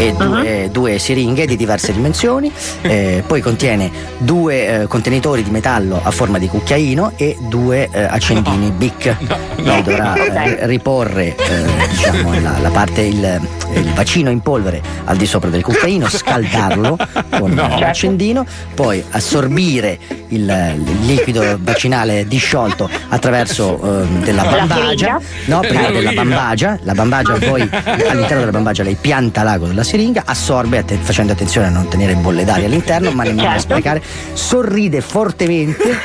[0.00, 6.00] E due, due siringhe di diverse dimensioni, eh, poi contiene due eh, contenitori di metallo
[6.02, 9.16] a forma di cucchiaino e due eh, accendini BIC.
[9.56, 10.14] Lei dovrà
[10.56, 13.40] eh, riporre eh, diciamo, la, la parte, il,
[13.74, 16.96] il bacino in polvere al di sopra del cucchiaino, scaldarlo
[17.38, 17.78] con No.
[17.78, 19.98] l'accendino, poi assorbire
[20.28, 20.40] il,
[20.86, 26.94] il liquido vaccinale disciolto attraverso ehm, della La bambagia, no, prima La della bambagia, la
[26.94, 31.70] bambagia poi all'interno della bambagia lei pianta l'ago della siringa, assorbe atte- facendo attenzione a
[31.70, 33.62] non tenere bolle d'aria all'interno, ma nemmeno a Certo.
[33.70, 34.00] sprecare,
[34.34, 35.98] sorride fortemente,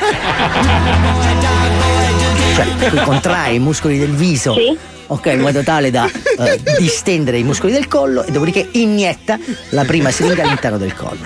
[2.56, 4.56] cioè tu contrai i muscoli del viso.
[5.08, 9.84] Ok, in modo tale da eh, distendere i muscoli del collo e dopodiché inietta la
[9.84, 11.20] prima siringa all'interno del collo.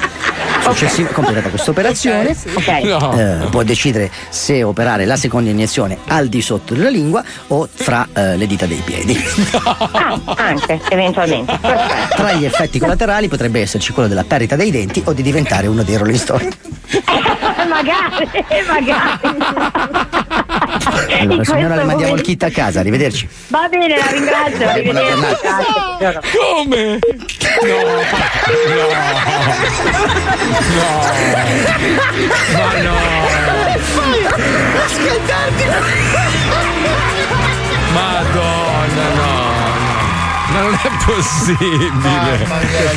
[0.63, 2.37] Successiva, completata questa operazione,
[2.67, 8.09] eh, può decidere se operare la seconda iniezione al di sotto della lingua o fra
[8.13, 9.19] eh, le dita dei piedi.
[9.93, 11.57] Ah, anche, eventualmente.
[11.61, 12.15] Perfetto.
[12.17, 15.83] Tra gli effetti collaterali potrebbe esserci quello della perdita dei denti o di diventare uno
[15.83, 16.49] dei Rolling Stone.
[17.69, 18.29] magari,
[18.67, 19.39] magari.
[21.21, 23.29] Allora, signora, le mandiamo il kit a casa, arrivederci.
[23.49, 24.57] Va bene, la ringrazio.
[24.57, 25.11] Buona Arrivederci.
[25.11, 25.97] giornata.
[25.99, 26.31] Grazie.
[26.39, 26.99] Come?
[32.53, 32.98] Ma no!
[34.84, 35.64] Ascoltarti!
[37.92, 39.48] Madonna, no.
[40.53, 42.46] Ma non è possibile.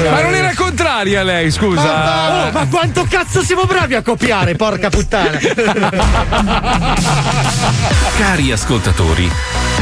[0.10, 2.48] Ma non era contraria lei, scusa.
[2.48, 5.38] Oh, ma quanto cazzo siamo bravi a copiare, porca puttana!
[8.18, 9.32] Cari ascoltatori,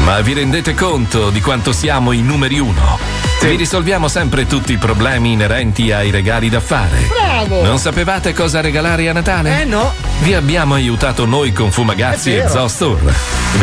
[0.04, 3.31] ma vi rendete conto di quanto siamo i numeri uno?
[3.42, 7.08] Vi risolviamo sempre tutti i problemi inerenti ai regali da fare.
[7.08, 7.64] Bravo!
[7.64, 9.62] Non sapevate cosa regalare a Natale?
[9.62, 9.92] Eh no!
[10.20, 13.02] Vi abbiamo aiutato noi con Fumagazzi e Store.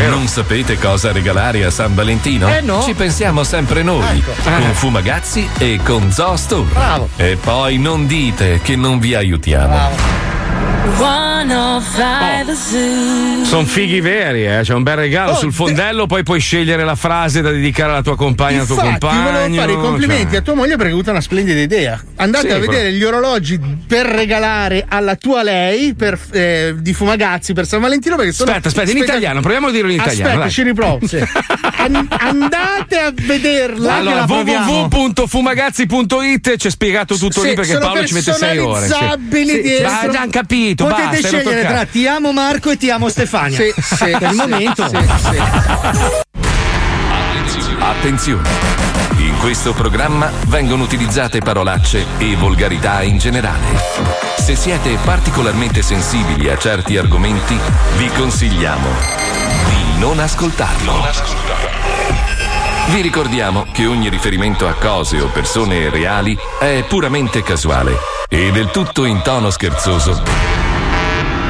[0.09, 2.53] Non sapete cosa regalare a San Valentino?
[2.53, 2.83] Eh no.
[2.83, 4.17] Ci pensiamo sempre noi.
[4.17, 4.33] Ecco.
[4.43, 6.67] Con Fumagazzi e con Zoo Store.
[6.73, 7.09] Bravo.
[7.15, 9.77] E poi non dite che non vi aiutiamo.
[9.77, 11.07] 105 Zoo.
[13.43, 14.59] Sono fighi veri, eh?
[14.63, 18.01] C'è un bel regalo Oh, sul fondello, poi puoi scegliere la frase da dedicare alla
[18.01, 19.31] tua compagna, al tuo Infatti, compagno.
[19.31, 20.37] volevo fare i complimenti cioè.
[20.37, 22.01] a tua moglie perché ha avuto una splendida idea.
[22.17, 26.93] Andate Sì, a vedere però- gli orologi per regalare alla tua lei per, eh, di
[26.93, 28.15] Fumagazzi per San Valentino.
[28.15, 30.21] Perché sono Aspetta, aspetta, in italiano, proviamo a dirlo in italiano.
[30.23, 30.51] Aspetta, dai.
[30.51, 30.99] ci riprovo.
[31.79, 33.93] An- andate a vederla.
[33.95, 38.85] Allora, www.fumagazzi.it c'è spiegato tutto Sì, lì perché Paolo ci mette 6 ore.
[38.87, 38.93] sì.
[38.93, 38.99] Sì.
[39.83, 40.29] Ma già han
[40.85, 43.57] capito, Potete basta, scegliere tra ti amo Marco e ti amo Stefania.
[43.57, 44.87] Sì, sì, per il momento.
[44.87, 45.39] sì, sì.
[47.79, 48.49] Attenzione!
[49.17, 53.65] In questo programma vengono utilizzate parolacce e volgarità in generale.
[54.37, 57.57] Se siete particolarmente sensibili a certi argomenti,
[57.97, 58.89] vi consigliamo
[59.67, 60.93] di non ascoltarlo.
[62.91, 68.71] Vi ricordiamo che ogni riferimento a cose o persone reali è puramente casuale e del
[68.71, 70.68] tutto in tono scherzoso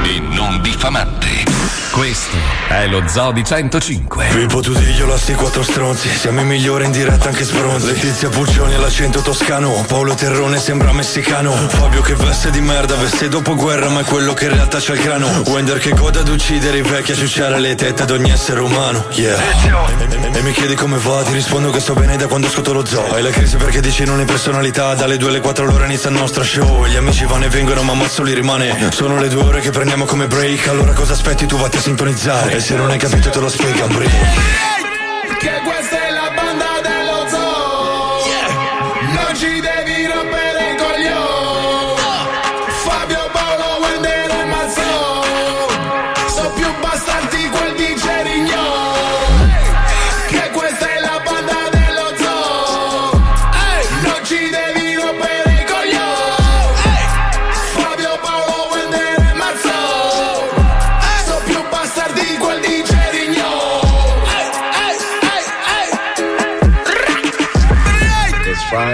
[0.10, 1.89] e non diffamante.
[1.92, 2.38] Questo
[2.70, 4.28] è lo Zoo di 105.
[4.32, 6.08] Pippo Tudiglio, la sti quattro stronzi.
[6.08, 7.88] Siamo i migliori in diretta anche sbronzi.
[7.88, 9.84] Letizia Puccioni all'accento toscano.
[9.88, 11.52] Paolo Terrone sembra messicano.
[11.52, 14.94] Fabio che veste di merda Veste dopo guerra ma è quello che in realtà c'ha
[14.94, 18.30] il crano Wender che gode ad uccidere i vecchi A ciucciare le tette ad ogni
[18.30, 19.06] essere umano.
[19.14, 19.38] Yeah.
[19.38, 21.24] E, e- e mi chiedi come va?
[21.24, 23.12] Ti rispondo che sto bene da quando ascolto lo zoo.
[23.14, 24.94] Hai la crisi perché dici non hai personalità.
[24.94, 26.86] Dalle due alle quattro l'ora inizia il nostro show.
[26.86, 28.92] Gli amici vanno e vengono ma mazzo li rimane.
[28.92, 30.68] Sono le due ore che prendiamo come break.
[30.68, 31.46] Allora cosa aspetti?
[31.46, 35.79] Tu vatti sintonizzare E se non hai capito te lo spiega un break Che questa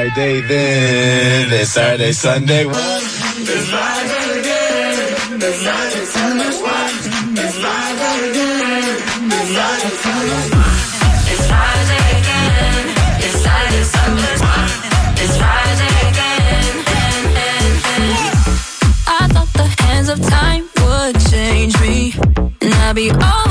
[0.06, 2.64] Friday then, it's Saturday, Sunday.
[2.64, 3.70] It's
[4.40, 5.42] again.
[5.42, 6.46] It's Friday, Sunday.
[6.46, 8.86] It's Friday again.
[9.32, 9.50] It's.
[11.32, 12.86] It's Friday again.
[13.18, 14.36] It's Saturday, Sunday.
[15.24, 16.76] It's Friday again.
[19.08, 22.14] I thought the hands of time would change me,
[22.62, 23.45] and I'd be over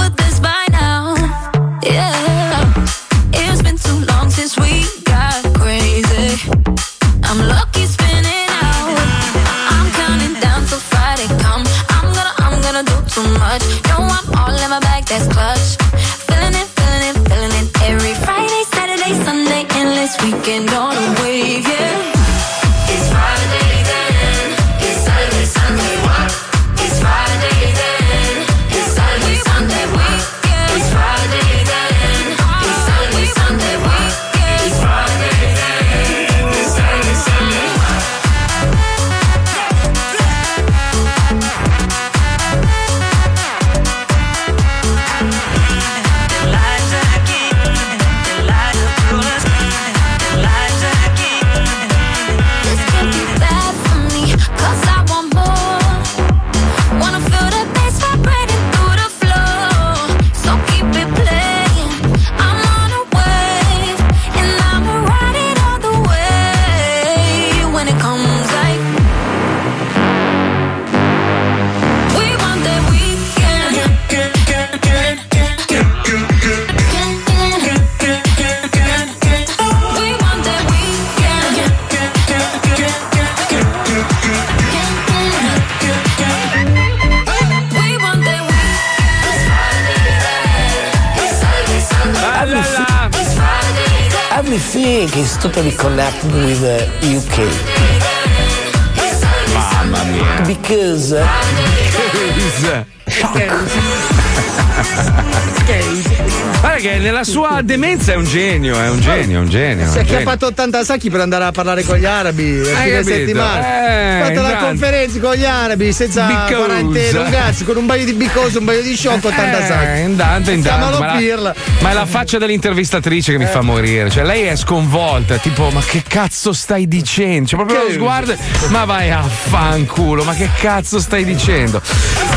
[108.04, 109.90] demenza è un genio, è un genio, è un genio.
[109.90, 113.02] Si è acchiappato 80 sacchi per andare a parlare con gli arabi a Hai fine
[113.02, 113.60] settimana.
[113.60, 118.04] Eh, ha fatto la conferenza con gli arabi senza quarantena, un cazzo, con un paio
[118.04, 120.00] di bicose, un paio di sciocco, 80 Eh, sacchi.
[120.00, 120.98] intanto, intanto.
[120.98, 124.10] Ma, la, ma è la faccia dell'intervistatrice che mi fa morire.
[124.10, 127.48] Cioè, lei è sconvolta, tipo, ma che cazzo stai dicendo?
[127.48, 128.36] Cioè, proprio lo sguardo.
[128.68, 131.80] Ma vai a fanculo, ma che cazzo stai dicendo?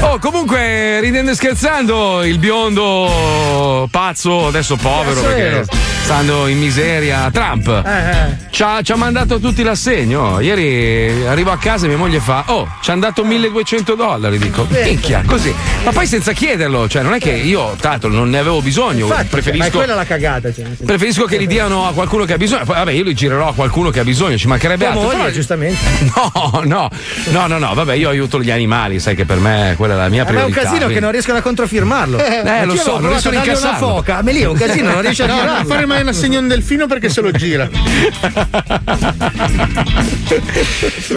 [0.02, 5.66] Oh, comunque, ridendo e scherzando, il biondo pazzo, adesso povero, perché
[6.04, 7.68] stando in miseria, Trump.
[7.68, 10.40] Eh, Ci ha, ci ha mandato tutti l'assegno.
[10.40, 14.38] Ieri arrivo a casa e mia moglie fa: Oh, ci hanno dato 1200 dollari.
[14.38, 15.54] Dico, minchia, così.
[15.84, 19.06] Ma poi senza chiederlo, cioè non è che io, tanto, non ne avevo bisogno.
[19.06, 19.78] Infatti, ma è preferisco.
[19.78, 20.54] quella la cagata.
[20.54, 22.64] Cioè, Preferisco che li diano a qualcuno che ha bisogno.
[22.66, 25.06] Poi, vabbè, io li girerò a qualcuno che ha bisogno, ci mancherebbe Tua altro.
[25.08, 25.78] moglie, Però- giustamente.
[26.18, 26.90] No, no,
[27.30, 30.10] no, no, no, vabbè, io aiuto gli animali, sai che per me quella è la
[30.10, 30.60] mia Eh, ma è un priorità.
[30.62, 32.18] casino che quindi- non riescono a controfirmarlo.
[32.48, 33.88] Eh, lo so, non riescono a dargli una incassarlo.
[33.96, 34.22] foca.
[34.22, 35.68] Ma lì è un casino, non riesce a No, non girarlo.
[35.68, 37.70] fare mai un assegno un delfino perché se lo gira.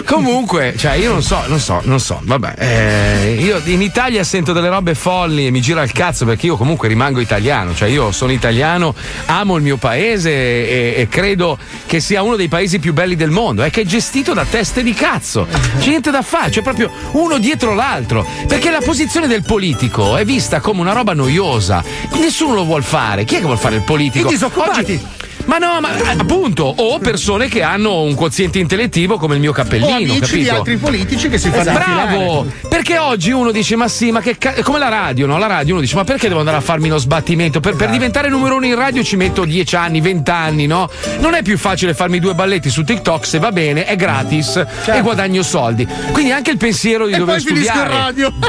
[0.05, 2.53] Comunque, cioè, io non so, non so, non so, vabbè.
[2.57, 6.57] eh, io in Italia sento delle robe folli e mi gira il cazzo perché io
[6.57, 8.93] comunque rimango italiano, cioè io sono italiano,
[9.27, 13.29] amo il mio paese e, e credo che sia uno dei paesi più belli del
[13.31, 15.47] mondo, è che è gestito da teste di cazzo,
[15.79, 20.25] c'è niente da fare, c'è proprio uno dietro l'altro, perché la posizione del politico è
[20.25, 21.83] vista come una roba noiosa,
[22.19, 24.27] nessuno lo vuol fare, chi è che vuol fare il politico?
[24.27, 24.79] I disoccupati.
[24.93, 25.05] Oggi-
[25.45, 29.51] ma no, ma eh, appunto, o persone che hanno un quoziente intellettivo come il mio
[29.51, 30.35] O cappellino, amici capito?
[30.37, 31.79] di altri politici che si fanno Esatto.
[31.79, 32.45] Bravo!
[32.69, 34.61] Perché oggi uno dice: Ma sì, ma che cazzo.
[34.63, 35.37] Come la radio, no?
[35.37, 37.59] La radio uno dice: Ma perché devo andare a farmi lo sbattimento?
[37.59, 40.89] Per, per diventare numero uno in radio ci metto 10 anni, 20 anni, no?
[41.19, 45.01] Non è più facile farmi due balletti su TikTok se va bene, è gratis e
[45.01, 45.87] guadagno soldi.
[46.11, 48.03] Quindi anche il pensiero di E dover poi finisco in studiare.
[48.03, 48.31] radio.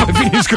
[0.00, 0.56] Poi finisco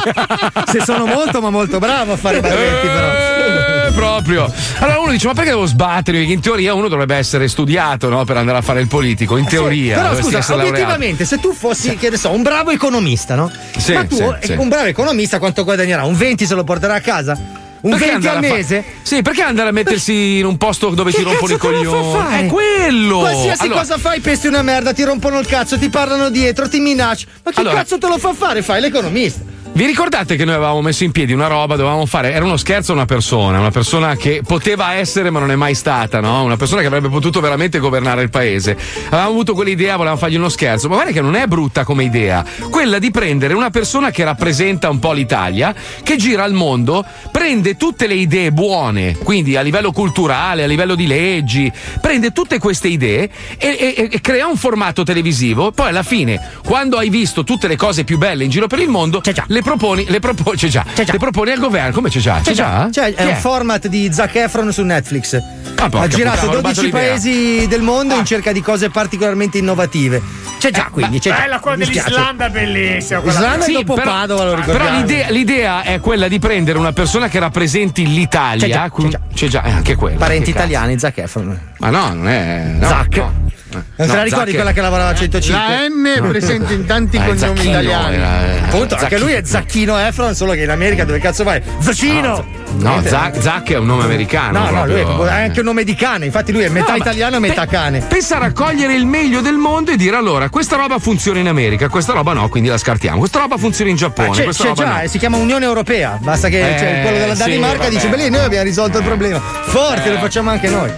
[0.66, 3.73] Se sono molto, ma molto bravo a fare balletti, però.
[4.18, 4.52] Eh, proprio.
[4.78, 6.18] Allora uno dice: Ma perché devo sbattere?
[6.18, 8.24] Perché in teoria uno dovrebbe essere studiato no?
[8.24, 9.36] per andare a fare il politico.
[9.36, 9.94] In teoria.
[9.96, 10.82] Però dovresti scusa, essere laureato.
[10.82, 13.50] obiettivamente, se tu fossi, che ne so, un bravo economista, no?
[13.76, 14.52] Sì, Ma tu, sì, eh, sì.
[14.52, 16.04] un bravo economista, quanto guadagnerà?
[16.04, 17.62] Un 20 se lo porterà a casa?
[17.84, 18.84] Un Perché 20 al a fa- mese?
[19.02, 22.18] Sì, perché andare a mettersi in un posto dove Che ti rompono i coglioni?
[22.38, 23.18] È quello!
[23.18, 26.80] Qualsiasi Allora, cosa fai, pesti una merda, ti rompono il cazzo, ti parlano dietro, ti
[26.80, 27.26] minacci.
[27.42, 28.62] Ma che Allora- cazzo te lo fa fare?
[28.62, 29.40] Fai l'economista.
[29.76, 32.92] Vi ricordate che noi avevamo messo in piedi una roba, dovevamo fare, era uno scherzo
[32.92, 36.44] a una persona, una persona che poteva essere ma non è mai stata, no?
[36.44, 38.78] Una persona che avrebbe potuto veramente governare il paese.
[39.06, 42.44] Avevamo avuto quell'idea, volevamo fargli uno scherzo, ma guarda che non è brutta come idea,
[42.70, 47.76] quella di prendere una persona che rappresenta un po' l'Italia, che gira al mondo, prende
[47.76, 52.86] tutte le idee buone, quindi a livello culturale, a livello di leggi, prende tutte queste
[52.86, 57.66] idee e, e- e crea un formato televisivo, poi alla fine, quando hai visto tutte
[57.66, 60.84] le cose più belle in giro per il mondo, le proponi, le proponi, c'è già,
[60.94, 62.40] le proponi al governo, come c'è già?
[62.42, 62.88] C'è, già?
[62.92, 65.34] Cioè, è un format di Zac Efron su Netflix.
[65.76, 67.00] Ah, ha girato puttana, ho rubato 12 l'idea.
[67.00, 67.04] Ah.
[67.08, 70.22] paesi del mondo in cerca di cose particolarmente innovative.
[70.58, 71.18] C'è Eh, già, quindi.
[71.18, 71.36] C'è già.
[71.40, 73.20] Bella quella Mi dell'Islanda, bellissima.
[73.20, 74.98] quella- Islanda Sì, dopo però- Padova, lo Però ricordiamo.
[75.00, 78.66] l'idea, l'idea è quella di prendere una persona che rappresenti l'Italia.
[78.66, 80.16] C'è già, con- c'è già, eh, anche quella.
[80.18, 81.58] Parenti italiani, Zac Efron.
[81.78, 82.64] Ma no, non è.
[82.78, 83.16] No, Zac.
[83.16, 83.42] no.
[83.74, 85.60] Non No, te la ricordi Zac- quella che lavorava a 105?
[85.66, 88.14] La N è presente in tanti Eh, cognomi italiani.
[88.14, 91.62] era- eh, Appunto, anche lui è Zacchino Efron, solo che in America dove cazzo vai?
[91.78, 92.62] Zacchino!
[92.76, 94.58] No, Zac, Zac è un nome americano.
[94.58, 95.14] No, no, lui è, proprio.
[95.16, 97.66] proprio- anche un nome di cane, infatti lui è metà No, ma italiano e metà
[97.66, 98.00] pe- cane.
[98.00, 101.88] Pensa a raccogliere il meglio del mondo e dire allora questa roba funziona in America,
[101.88, 103.18] questa roba no, quindi la scartiamo.
[103.20, 105.00] Questa roba funziona in Giappone, Ah, c'è, c'è già, no.
[105.02, 106.18] eh, si chiama Unione Europea.
[106.20, 108.22] Basta che Eh, cioè, quello della sì, Danimarca dice: vabbè.
[108.24, 109.38] Beh, noi abbiamo risolto il problema.
[109.38, 110.90] Forti, lo facciamo anche noi.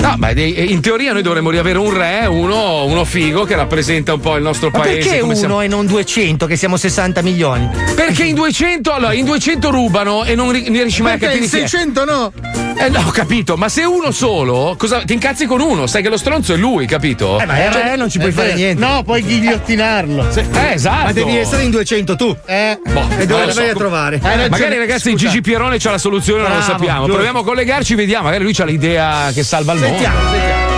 [0.00, 4.14] No, beh, dei- in teoria noi dovremmo riavere un re, uno, uno figo che rappresenta
[4.14, 5.08] un po' il nostro Ma paese.
[5.10, 7.68] perché uno siamo- e non 200 che siamo 60 milioni?
[7.98, 11.38] Perché in 200, allora, in 200 rubano e non ri- ne riesci mai a Perché
[11.40, 11.68] capire in chi è.
[11.68, 12.32] 600 no?
[12.80, 16.08] Eh no, ho capito, ma se uno solo, cosa, ti incazzi con uno, sai che
[16.08, 17.40] lo stronzo è lui, capito?
[17.40, 18.84] Eh, ma è re, non ci puoi Eh, fare niente.
[18.86, 20.28] No, puoi ghigliottinarlo.
[20.32, 21.04] Eh, esatto.
[21.06, 22.36] Ma devi essere in 200 tu.
[22.46, 23.72] Eh, Boh, E dove lo la vai so.
[23.72, 24.14] a trovare?
[24.22, 24.48] Hai ragione.
[24.48, 25.26] Magari ragazzi Scusa.
[25.26, 26.98] Gigi Pierone c'ha la soluzione, non lo Bravo, sappiamo.
[27.00, 27.12] giusto.
[27.14, 30.30] Proviamo a collegarci, vediamo, magari lui c'ha l'idea che salva il Sentiamo, mondo.
[30.38, 30.77] sentiamo.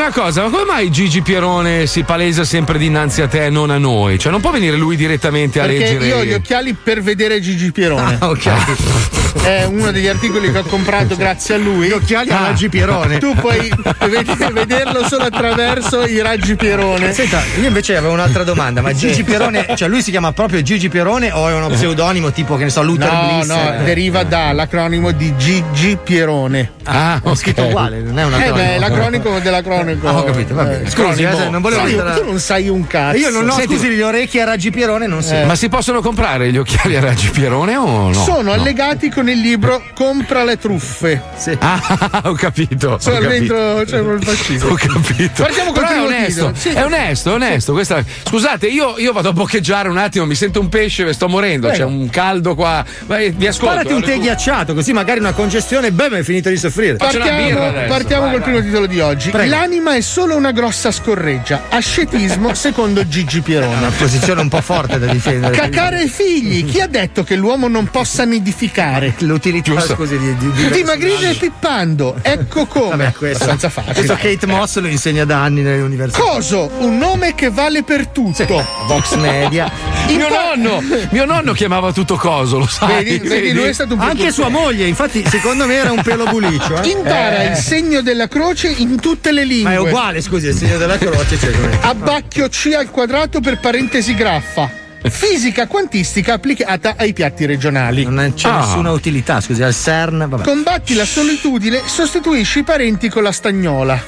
[0.00, 3.70] una cosa, ma come mai Gigi Pierone si palesa sempre dinanzi a te e non
[3.70, 4.18] a noi?
[4.18, 6.06] Cioè, non può venire lui direttamente a Perché leggere.
[6.06, 8.16] io ho gli occhiali per vedere Gigi Pierone.
[8.18, 9.19] Ah, ok.
[9.42, 11.86] È uno degli articoli che ho comprato grazie a lui.
[11.88, 13.18] Gli occhiali a raggi Pierone.
[13.18, 13.70] Tu puoi
[14.08, 17.12] ved- vederlo solo attraverso i raggi Pierone.
[17.12, 20.88] Senta, io invece avevo un'altra domanda, ma Gigi Pierone, cioè lui si chiama proprio Gigi
[20.88, 23.46] Pierone o è uno pseudonimo tipo che ne so, Luther No, Bliss?
[23.48, 26.72] no, deriva dall'acronimo di Gigi Pierone.
[26.84, 28.54] Ah, Ho scritto uguale, non è un Eh acronimo.
[28.56, 30.08] beh, è l'acronimo dell'acronimo.
[30.08, 30.84] Ah, ho capito, va bene.
[30.84, 33.16] Eh, Scusi, eh, non volevo Sai, mettere- Tu non sai un cazzo.
[33.16, 35.34] Io non ho, Senti- scusi, le orecchie a raggi Pierone non so.
[35.44, 38.12] Ma si possono comprare gli occhiali a raggi Pierone o no?
[38.12, 38.52] Sono No.
[38.52, 41.22] allegati con il libro Compra le truffe.
[41.58, 42.98] Ah, ho capito.
[42.98, 43.54] Sono ho capito.
[43.54, 44.70] dentro c'è un fascismo.
[44.70, 45.42] Ho capito.
[45.42, 46.54] Partiamo col Però è primo onesto, titolo.
[46.56, 46.68] Sì.
[46.70, 47.72] è onesto, è onesto.
[47.72, 51.68] Questa- Scusate, io, io vado a boccheggiare un attimo, mi sento un pesce, sto morendo,
[51.68, 51.82] Prego.
[51.84, 52.84] c'è un caldo qua.
[53.06, 53.74] Vai, vi ascolto.
[53.80, 56.96] Sparati un tè ghiacciato, così magari una congestione, beh, hai finito di soffrire.
[56.96, 59.30] Partiamo, partiamo col primo titolo di oggi.
[59.30, 59.50] Prego.
[59.50, 61.64] L'anima è solo una grossa scorreggia.
[61.68, 63.76] Ascetismo secondo Gigi Pierone.
[63.76, 65.56] Una posizione un po' forte da difendere.
[65.56, 66.64] Cacare i figli.
[66.64, 69.09] Chi ha detto che l'uomo non possa nidificare?
[69.26, 72.16] L'utilità, scusi, di, di, di Dimagrire pippando.
[72.22, 72.88] Ecco come.
[72.96, 73.94] Vabbè, questo, Abbastanza facile.
[73.94, 76.22] questo Kate Moss lo insegna da anni nelle università.
[76.22, 78.44] Coso, un nome che vale per tutto.
[78.86, 79.70] Vox Media.
[80.10, 83.04] Mio nonno, mio nonno chiamava tutto coso, lo sai.
[83.04, 86.24] Vedi, vedi, lui è stato un Anche sua moglie, infatti, secondo me era un pelo
[86.24, 86.82] buliccio.
[86.82, 86.88] Eh?
[86.88, 87.50] Impara Eh.
[87.50, 89.70] il segno della croce in tutte le lingue.
[89.70, 91.38] Ma è uguale, scusi, il segno della croce.
[91.38, 94.79] Cioè, come- Abbacchio C al quadrato per parentesi graffa.
[95.08, 98.04] Fisica quantistica applicata ai piatti regionali.
[98.04, 98.58] Non c'è Ah.
[98.60, 100.26] nessuna utilità, scusi, al CERN.
[100.28, 100.42] Vabbè.
[100.44, 103.98] Combatti la solitudine, sostituisci i parenti con la stagnola.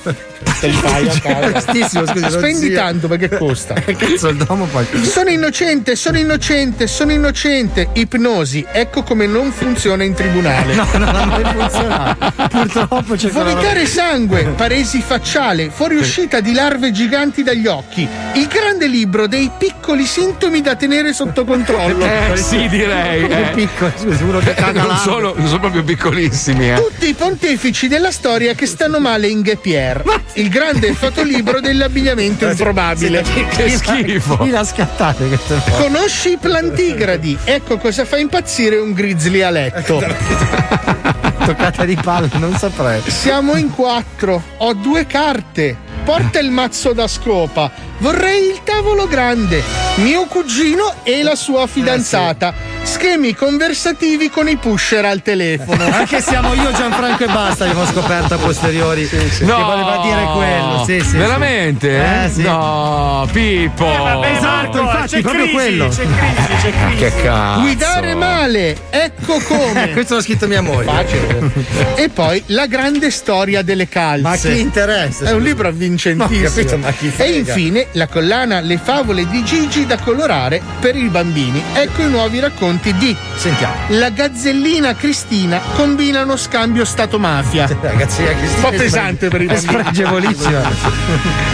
[0.61, 1.51] Te li fai a casa.
[1.53, 3.75] Costissimo, scusi, Spendi tanto perché costa.
[3.83, 4.87] Cazzo, il domo poi.
[5.05, 7.89] Sono innocente, sono innocente, sono innocente.
[7.95, 10.75] Ipnosi, ecco come non funziona in tribunale.
[10.83, 12.49] No, non ha mai funzionato.
[12.49, 18.07] Purtroppo c'è Vomitare sangue, paresi facciale, fuoriuscita di larve giganti dagli occhi.
[18.35, 22.11] Il grande libro dei piccoli sintomi da tenere sotto controllo.
[22.33, 23.25] Eh, sì, direi.
[23.25, 23.51] Eh.
[23.55, 26.75] piccolo, uno che caga non, sono, non sono proprio piccolissimi, eh.
[26.75, 30.03] Tutti i pontefici della storia che stanno male in Guepier,
[30.35, 33.23] il grande fotolibro dell'abbigliamento improbabile.
[33.23, 34.39] Che schifo.
[34.39, 35.39] Chi l'ha scattate?
[35.79, 37.39] Conosci i plantigradi?
[37.45, 40.03] Ecco cosa fa impazzire un grizzly a letto.
[41.45, 43.03] Toccata di palle, non saprei.
[43.07, 45.77] Siamo in quattro, ho due carte.
[46.05, 47.92] Porta il mazzo da scopa.
[48.03, 49.63] Vorrei il tavolo grande.
[49.99, 52.53] Mio cugino e la sua fidanzata.
[52.83, 55.85] Schemi conversativi con i pusher al telefono.
[55.95, 60.83] Anche siamo io, Gianfranco e basta, abbiamo scoperto a posteriori che voleva dire quello.
[60.85, 61.89] Sì, sì, Veramente?
[61.89, 61.95] sì.
[61.95, 62.25] eh?
[62.25, 62.43] Eh, sì.
[62.43, 64.25] No, Pippo.
[64.25, 65.89] Esatto, infatti, c'è proprio crisi, quello.
[65.89, 66.97] C'è crisi, c'è crisi.
[66.97, 67.61] Che cazzo.
[67.61, 69.91] Guidare male, ecco come.
[69.95, 71.53] Questo l'ha scritto mia moglie.
[71.95, 74.23] E poi la grande storia delle calze.
[74.23, 75.27] Ma chi interessa?
[75.27, 76.41] È un libro avvincentissimo.
[76.41, 77.31] No, ho capito, ma chi frega?
[77.33, 81.63] e infine la collana Le favole di Gigi da colorare per i bambini.
[81.75, 83.75] Ecco i nuovi racconti di Sentiamo.
[83.89, 87.69] La gazzellina Cristina combina uno scambio Stato-mafia.
[87.81, 89.73] Ragazzi, è Un po' pesante per i È bambini.
[89.81, 90.71] spregevolissima.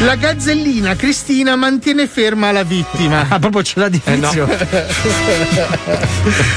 [0.04, 3.26] La gazzellina Cristina mantiene ferma la vittima.
[3.28, 4.46] Ah, proprio ce l'ha di vizio.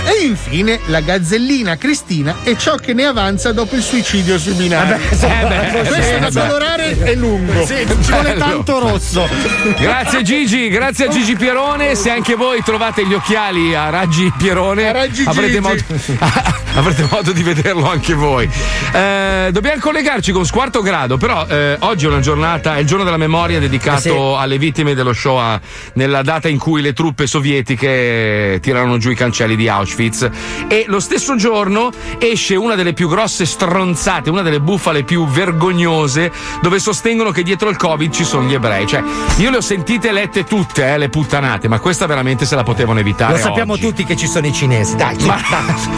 [0.05, 5.01] e infine la gazzellina Cristina e ciò che ne avanza dopo il suicidio sui binari.
[5.11, 7.65] Eh beh, Questo eh da colorare è lungo.
[7.65, 9.27] Sì, ci vuole tanto rosso.
[9.77, 11.95] Grazie Gigi, grazie a Gigi Pierone.
[11.95, 15.81] Se anche voi trovate gli occhiali a raggi Pierone, A raggi avrete, modo,
[16.75, 18.49] avrete modo di vederlo anche voi.
[18.93, 23.03] Eh, dobbiamo collegarci con Squarto Grado, però eh, oggi è una giornata, è il giorno
[23.03, 25.59] della memoria dedicato alle vittime dello Shoah,
[25.93, 30.29] nella data in cui le truppe sovietiche tirarono giù i cancelli di Auschwitz.
[30.67, 36.31] E lo stesso giorno esce una delle più grosse stronzate, una delle bufale più vergognose,
[36.61, 38.85] dove sostengono che dietro il Covid ci sono gli ebrei.
[38.87, 39.03] Cioè,
[39.37, 42.99] io le ho sentite lette tutte, eh, le puttanate, ma questa veramente se la potevano
[42.99, 43.33] evitare.
[43.33, 43.81] Lo sappiamo oggi.
[43.81, 44.95] tutti che ci sono i cinesi.
[44.95, 45.39] Dai, Ma,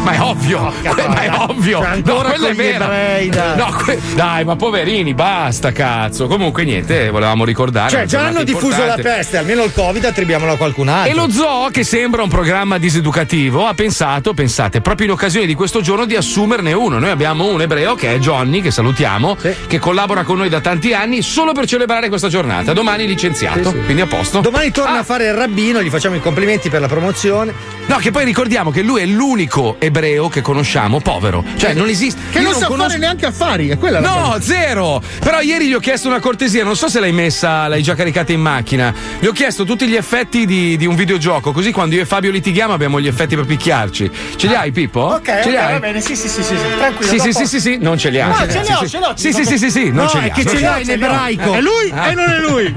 [0.04, 1.80] ma è ovvio, que- ma è ovvio.
[1.82, 2.84] Cioè, no, quello è vero.
[2.84, 3.58] ebrei, dai.
[3.58, 6.28] No, que- dai, ma poverini, basta, cazzo.
[6.28, 7.90] Comunque, niente, volevamo ricordare.
[7.90, 9.02] Cioè, già hanno diffuso importante.
[9.04, 11.12] la peste, almeno il Covid attribuiamolo a qualcun altro.
[11.12, 15.54] E lo zoo, che sembra un programma diseducativo, ha pensato, pensate, proprio in occasione di
[15.54, 17.00] questo giorno di assumerne uno.
[17.00, 19.38] Noi abbiamo un ebreo che è Johnny, che salutiamo,
[19.68, 22.74] che collabora con noi da tanti anni solo per celebrare questa giornata.
[22.74, 23.06] Domani
[23.44, 24.40] licenziato, quindi a posto.
[24.40, 25.00] Domani torna Ah.
[25.00, 27.54] a fare il rabbino, gli facciamo i complimenti per la promozione.
[27.86, 31.44] No, che poi ricordiamo che lui è l'unico ebreo che conosciamo, povero.
[31.58, 32.20] Cioè, non esiste.
[32.32, 34.42] Che io non sa conosco- fare neanche affari, è quella la No, cosa.
[34.42, 35.02] zero!
[35.20, 38.32] Però ieri gli ho chiesto una cortesia, non so se l'hai messa, l'hai già caricata
[38.32, 38.94] in macchina.
[39.20, 42.32] Gli ho chiesto tutti gli effetti di, di un videogioco, così quando io e Fabio
[42.32, 44.10] litighiamo abbiamo gli effetti per picchiarci.
[44.38, 45.02] Ce li hai, Pippo?
[45.02, 45.74] Ok, Ce li hai?
[45.74, 46.64] va bene, sì, sì, sì, sì, sì.
[46.78, 47.12] tranquillo.
[47.12, 48.28] Sì, sì, sì, sì, sì, non ce li ha.
[48.28, 48.90] No, Sì, ce li sì, ho, sì.
[48.90, 49.14] ce l'ho.
[49.16, 50.34] Sì, sì, sì, sì, sì, non No, ce li ha.
[50.34, 50.80] che non ce li li ha ha.
[50.80, 51.54] in ebraico.
[51.54, 52.10] È lui Eh?
[52.12, 52.74] e non è lui.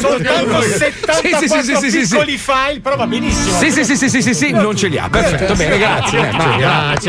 [0.00, 2.16] Soltanto 74 Sì, sì, sì, sì, sì, sì.
[2.16, 3.58] piccoli file, però va benissimo.
[3.58, 5.08] Sì, sì, sì, sì, sì, non ce li ha.
[5.08, 6.30] Perfetto, bene, grazie.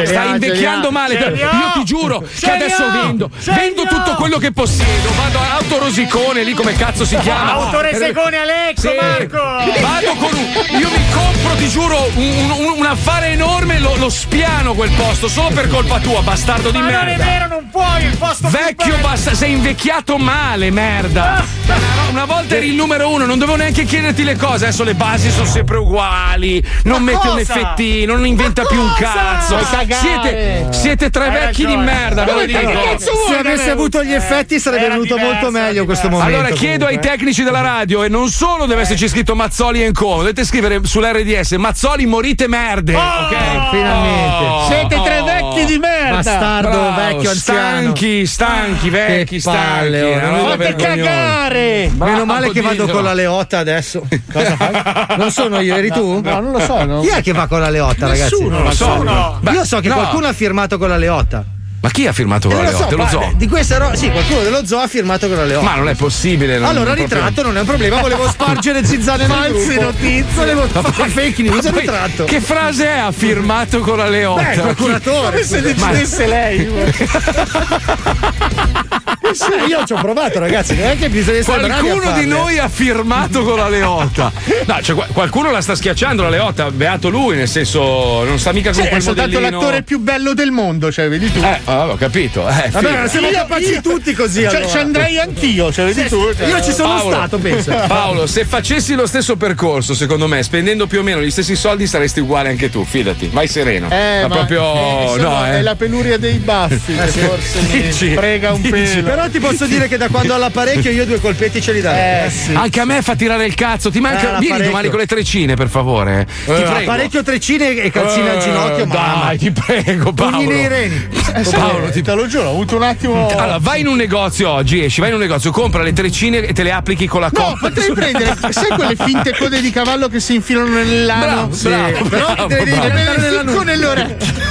[0.04, 1.16] Eh, li invecchiando male.
[1.16, 3.30] Io ti giuro che adesso vendo.
[3.44, 5.10] Vendo tutto quello che possiedo.
[5.16, 7.54] Vado a autorosicone lì come cazzo si chiama.
[7.54, 8.38] Autoresecone
[8.76, 8.90] Sì.
[9.00, 9.38] Marco.
[9.82, 10.80] Vado con un.
[10.80, 16.00] Io mi compro, ti giuro, un, affare enorme, lo, spiano quel posto, solo per colpa
[16.00, 17.24] tua, bastardo di Ma non è merda.
[17.24, 21.44] vero, non puoi, il posto Vecchio basta, sei invecchiato male, merda.
[21.66, 21.76] Cioè,
[22.12, 24.66] Una volta eri il numero uno, non dovevo neanche chiederti le cose.
[24.66, 26.64] Adesso le basi sono sempre uguali.
[26.84, 27.60] Non Ma mette un cosa?
[27.60, 29.12] effettino, non inventa più un cosa?
[29.12, 29.56] cazzo.
[29.58, 29.96] Vuoi cagare?
[29.96, 31.84] Siete, siete tre Hai vecchi di ragione.
[31.86, 32.60] merda, ve lo dico.
[32.72, 36.34] cazzo Se avesse avuto gli effetti sarebbe Era venuto diverso, molto meglio in questo momento.
[36.34, 37.10] Allora chiedo ai comunque.
[37.18, 41.52] tecnici della radio e non solo deve esserci scritto Mazzoli e Co, dovete scrivere sull'RDS
[41.54, 43.70] Mazzoli morite merde, ok?
[43.72, 44.46] finalmente.
[44.46, 44.66] Oh.
[44.68, 46.16] Siete tre vecchi di merda.
[46.16, 47.62] Bastardo, Bravo, vecchio anziano.
[47.82, 50.40] Stanchi, stanchi, vecchi, Che palle, stanchi.
[50.40, 51.92] oh, Fate cagare.
[51.98, 54.06] Meno male che vado con la Leotta adesso.
[54.32, 55.18] Cosa fai?
[55.18, 56.22] Non sono io, eri tu?
[56.22, 56.84] No, non lo so.
[56.86, 57.02] No.
[57.02, 58.34] Chi è che va con la Leotta, ragazzi?
[58.34, 59.40] Nessuno, Non lo so.
[59.52, 59.96] Io so che no.
[59.96, 61.44] qualcuno ha firmato con la Leotta.
[61.84, 62.96] Ma chi ha firmato con Eh, la lo so, Leotta?
[62.96, 63.32] Lo zoo?
[63.36, 65.66] Di questa roba, sì, qualcuno dello zoo ha firmato con la Leotta.
[65.66, 66.58] Ma non è possibile.
[66.58, 70.24] non- allora proprio- ritratto, non è un problema, volevo spargere zizzane False notizie.
[70.34, 72.24] Volevo fare fake news poi ritratto.
[72.24, 73.00] Che frase è?
[73.00, 74.42] Ha firmato con la Leotta?
[74.44, 75.30] Beh, il procuratore.
[75.32, 76.26] Come se Ma- decidesse
[79.24, 79.36] lei.
[79.36, 80.76] Sì, io ci ho provato, ragazzi.
[80.76, 82.26] Neanche bisogna essere Qualcuno di farle.
[82.26, 84.32] noi ha firmato con la Leotta.
[84.66, 88.52] No, cioè, qual- qualcuno la sta schiacciando la Leotta, beato lui, nel senso, non sta
[88.52, 89.60] mica con Sì, quel è soltanto modellino.
[89.60, 91.40] l'attore più bello del mondo, cioè, vedi tu.
[91.40, 92.48] Eh, ah, ho capito.
[92.48, 94.42] Eh, Vabbè, siamo Io- capaci io- tutti così.
[94.44, 94.68] Cioè, allora.
[94.68, 96.34] ci andrei anch'io, cioè, vedi tu.
[96.36, 96.48] cioè.
[96.48, 97.12] Io ci sono Paolo.
[97.16, 97.72] stato, penso.
[97.88, 101.88] Paolo, se facessi lo stesso percorso, secondo me, spendendo più o meno gli stessi soldi,
[101.88, 103.30] saresti uguale anche tu, fidati.
[103.32, 103.88] Vai sereno.
[103.90, 104.62] Eh, ma, ma proprio.
[104.76, 105.50] eh, sono- no, eh.
[105.58, 108.08] È la peluria dei baffi forse Dici?
[108.10, 108.72] mi frega un Dici?
[108.72, 109.13] pelo.
[109.14, 112.26] Però ti posso dire che da quando ho l'apparecchio io due colpetti ce li darei.
[112.26, 112.54] Eh sì.
[112.56, 113.92] Anche a me fa tirare il cazzo.
[113.92, 114.38] Ti manca.
[114.38, 116.26] Eh, Vieni domani con le treccine, per favore.
[116.26, 116.70] Ti prego.
[116.72, 119.26] Apparecchio treccine e calzine al Eh, ginocchio, mamma.
[119.26, 120.38] Dai, ti prego, Paolo.
[120.38, 121.08] Pugni nei reni.
[121.36, 123.28] Eh, Paolo, ti- te lo giuro, ho avuto un attimo.
[123.28, 126.52] Allora, vai in un negozio oggi, esci, vai in un negozio, compra le treccine e
[126.54, 127.70] te le applichi con la No, coppa.
[127.70, 131.26] potrei prendere, sai quelle finte code di cavallo che si infilano nell'ano?
[131.26, 131.68] Bravo, Sì.
[131.70, 133.64] bravo, Però bravo, te le devi mettere Nella nuca.
[133.64, 134.42] nelle orecchie.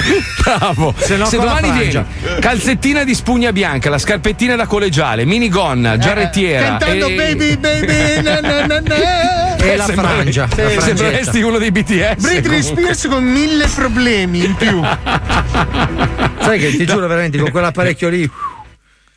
[0.43, 0.95] Bravo.
[0.99, 2.05] Se no Se domani vieni,
[2.41, 6.77] calzettina di spugna bianca, la scarpettina da collegiale, minigonna, giarrettiera.
[6.77, 7.15] Cantando e...
[7.15, 9.51] baby baby na na na na.
[9.63, 10.49] E la Sembra- frangia.
[10.49, 12.17] Sì, sembreresti uno dei BTS.
[12.17, 12.63] Britney comunque.
[12.95, 14.83] Spears con mille problemi in più.
[16.43, 18.29] Sai che ti giuro veramente con quell'apparecchio lì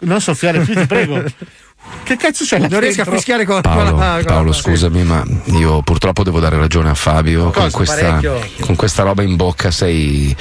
[0.02, 1.24] Non soffiare più, ti prego.
[2.04, 5.04] Che cazzo c'è non riesco a fischiare con, Paolo, con la con Paolo, la- scusami,
[5.04, 5.24] ma
[5.58, 7.52] io purtroppo devo dare ragione a Fabio.
[7.52, 8.20] Con questa,
[8.60, 10.36] con questa roba in bocca sei.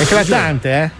[0.00, 0.90] Eclatante, eh?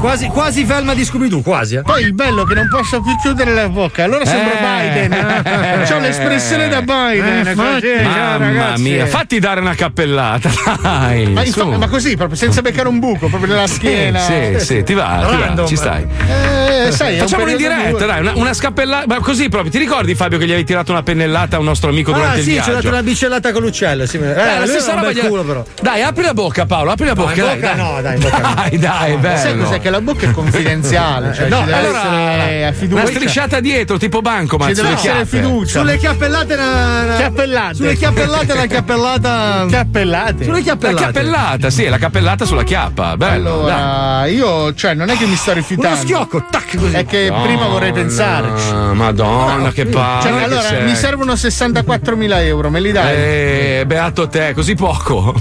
[0.00, 1.76] Quasi, quasi Velma di Scooby-Doo, quasi.
[1.76, 1.82] Eh.
[1.82, 4.88] Poi il bello è che non posso più chiudere la bocca, allora sembra Eh.
[4.90, 5.12] Biden.
[5.12, 5.84] Eh?
[5.86, 7.46] C'ho l'espressione da Biden.
[7.46, 8.82] Eh, così, Mamma ragazzi.
[8.82, 10.50] mia, fatti dare una cappellata,
[10.82, 11.26] dai.
[11.28, 11.60] Ma, su.
[11.60, 14.18] infa- ma così, proprio senza beccare un buco, proprio nella schiena.
[14.18, 16.04] Sì, sì, ti va, ti va, ci stai.
[16.26, 19.06] Eh, sai, Facciamolo in diretta, dai, una, una scappellata.
[19.06, 21.90] Ma così proprio, ti ricordi Fabio che gli avevi tirato una pennellata a un nostro
[21.90, 22.72] amico Ah, durante il sì, ci ho viaggio?
[22.80, 24.06] dato una bicellata con l'uccello.
[24.06, 24.16] Sì.
[24.16, 25.64] Eh, Eh, la lui stessa roba gli- culo, però.
[25.80, 27.34] Dai, apri la bocca, Paolo, apri la bocca.
[27.34, 27.76] in dai, bocca dai.
[27.76, 28.54] no, dai, bocca no.
[28.62, 29.41] Dai, dai, bello.
[29.42, 29.80] Sai cos'è?
[29.80, 33.02] Che la bocca è confidenziale, cioè No, ci deve allora, essere a fiducia.
[33.02, 35.80] Una strisciata dietro, tipo banco, ma Ci deve essere fiducia.
[35.80, 37.74] Sulle chiappellate una- Chiappellate.
[37.74, 39.66] Sulle chiappellate una chiappellata.
[39.70, 40.44] Cappellate.
[40.44, 41.04] Sulle La chiappellate.
[41.04, 43.16] cappellata, sì, la cappellata sulla chiappa.
[43.16, 43.62] Bello.
[43.66, 43.70] dai.
[43.72, 45.96] Allora, io, cioè, non è che mi sto rifiutando.
[45.96, 46.94] Uno schiocco, tac, così.
[46.94, 48.68] È che prima vorrei pensarci.
[48.70, 50.22] Ah, Madonna, che palle.
[50.22, 50.84] Cioè, allora, sei.
[50.84, 53.14] mi servono 64.000 euro, me li dai?
[53.14, 55.34] Eh, beato te, così poco.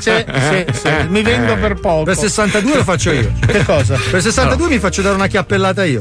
[0.00, 0.90] Sì, sì, sì.
[1.08, 2.04] Mi vendo per poco.
[2.04, 3.32] Per 62 lo faccio io.
[3.46, 3.98] Che cosa?
[4.10, 6.00] Per 62 mi faccio dare una chiappellata io.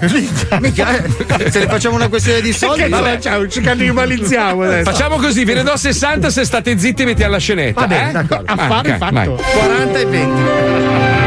[0.60, 2.84] Mica, eh, se ne facciamo una questione di soldi.
[2.84, 3.14] Che vabbè.
[3.16, 3.48] facciamo?
[3.48, 4.92] Ci cannibalizziamo adesso.
[4.92, 7.82] Facciamo così, ve ne do 60 se state zitti e metti alla scenetta.
[7.82, 8.12] Va bene, eh?
[8.12, 8.52] d'accordo.
[8.52, 9.14] Ah, Affare ok, fatto.
[9.14, 9.28] vai.
[9.28, 11.25] 40 e 20.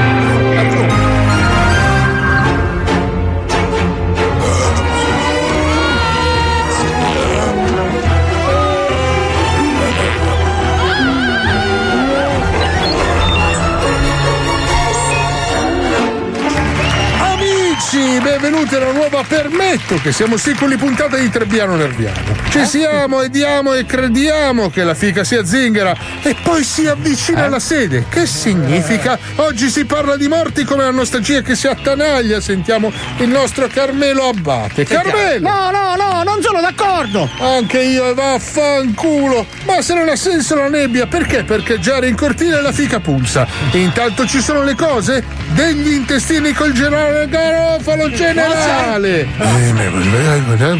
[18.59, 20.37] Benvenuti a una nuova permetto che siamo
[20.67, 22.37] le puntate di Trebbiano Nerviano.
[22.51, 27.45] Ci siamo e diamo e crediamo che la fica sia zingara e poi si avvicina
[27.45, 28.07] alla sede.
[28.09, 29.19] Che significa?
[29.37, 32.41] Oggi si parla di morti come la nostalgia che si attanaglia.
[32.41, 34.85] Sentiamo il nostro Carmelo Abbate.
[34.85, 35.49] Carmelo!
[35.49, 37.29] No, no, no, non sono d'accordo.
[37.39, 39.47] Anche io, vaffanculo!
[39.67, 43.47] Ma se non ha senso la nebbia, perché parcheggiare in cortile la fica pulsa?
[43.73, 45.23] Intanto ci sono le cose?
[45.51, 48.48] Degli intestini col generale Garofalo generale!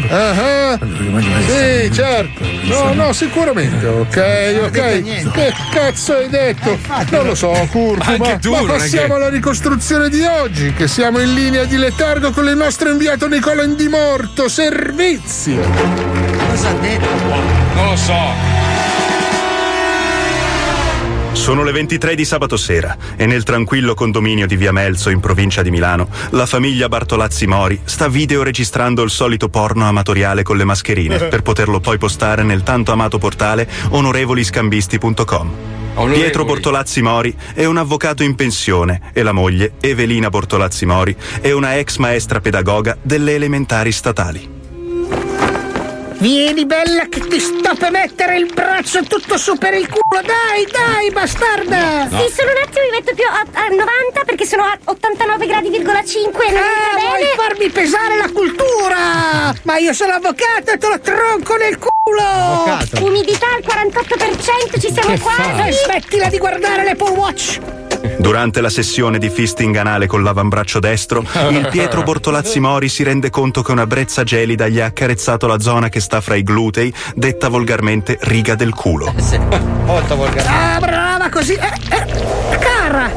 [0.09, 0.79] Ah, ah.
[1.47, 2.43] Sì, certo.
[2.63, 3.85] No, no, sicuramente.
[3.85, 5.31] Ok, ok.
[5.31, 6.77] Che cazzo hai detto?
[7.09, 8.05] Non lo so, Curcuma.
[8.05, 12.47] Anche tu, Ma passiamo alla ricostruzione di oggi, che siamo in linea di letargo con
[12.47, 14.47] il nostro inviato Nicola Indimorto.
[14.47, 15.61] Servizio!
[16.49, 17.07] Cosa ha detto?
[17.75, 18.68] Non lo so.
[21.49, 25.63] Sono le 23 di sabato sera e nel tranquillo condominio di Via Melzo in provincia
[25.63, 31.17] di Milano la famiglia Bartolazzi Mori sta videoregistrando il solito porno amatoriale con le mascherine
[31.17, 35.51] per poterlo poi postare nel tanto amato portale onorevoliscambisti.com.
[36.13, 41.49] Pietro Bortolazzi Mori è un avvocato in pensione e la moglie, Evelina Bortolazzi Mori, è
[41.49, 44.58] una ex maestra pedagoga delle elementari statali.
[46.19, 50.21] Vieni bella che ti sto per mettere il braccio tutto su per il culo.
[50.21, 52.07] Dai, dai, bastarda.
[52.09, 55.71] Sì, solo un attimo mi metto più a, a 90 perché sono a 89 gradi,5
[55.71, 57.33] non mi Ah, vuoi bene.
[57.37, 59.53] farmi pesare la cultura?
[59.63, 62.77] Ma io sono avvocato e te lo tronco nel culo!
[63.01, 65.69] Umidità al 48%, ci siamo quasi.
[65.69, 67.59] E smettila di guardare l'Apple Watch!
[68.19, 73.29] Durante la sessione di fisting anale con l'avambraccio destro, il Pietro Bortolazzi Mori si rende
[73.29, 76.93] conto che una brezza gelida gli ha accarezzato la zona che sta fra i glutei,
[77.15, 79.13] detta volgarmente riga del culo.
[79.85, 80.47] Molto volgare.
[80.49, 81.53] Ah, brava così!
[81.53, 83.09] Eh, eh, cara!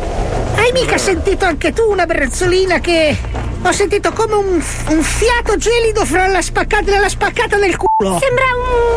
[0.55, 3.19] Hai mica sentito anche tu una brezzolina che.
[3.65, 8.21] Ho sentito come un, un fiato gelido fra la spaccata e la spaccata del culo!
[8.21, 8.45] Sembra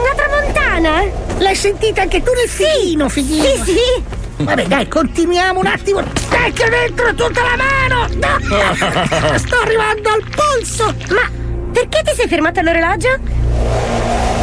[0.02, 1.04] una tramontana!
[1.40, 3.44] L'hai sentita anche tu nel fighino, fighino?
[3.44, 4.24] Sì, sì!
[4.38, 6.04] Vabbè, dai, continuiamo un attimo!
[6.54, 8.08] Che dentro tutta la mano!
[8.16, 9.38] No!
[9.38, 10.94] Sto arrivando al polso!
[11.14, 11.30] Ma
[11.72, 13.45] perché ti sei fermato all'orologio?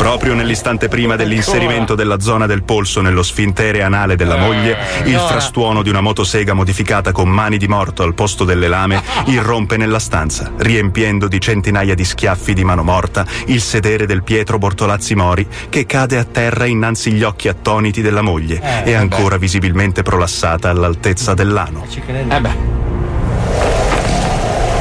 [0.02, 5.26] Proprio nell'istante prima dell'inserimento della zona del polso nello sfintere anale della moglie, il no.
[5.28, 10.00] frastuono di una motosega modificata con mani di morto al posto delle lame irrompe nella
[10.00, 15.46] stanza, riempiendo di centinaia di schiaffi di mano morta il sedere del Pietro Bortolazzi Mori
[15.68, 20.68] che cade a terra innanzi agli occhi attoniti della moglie Eh, e ancora visibilmente prolassata
[20.68, 21.86] all'altezza dell'ano.
[22.06, 22.91] Eh beh.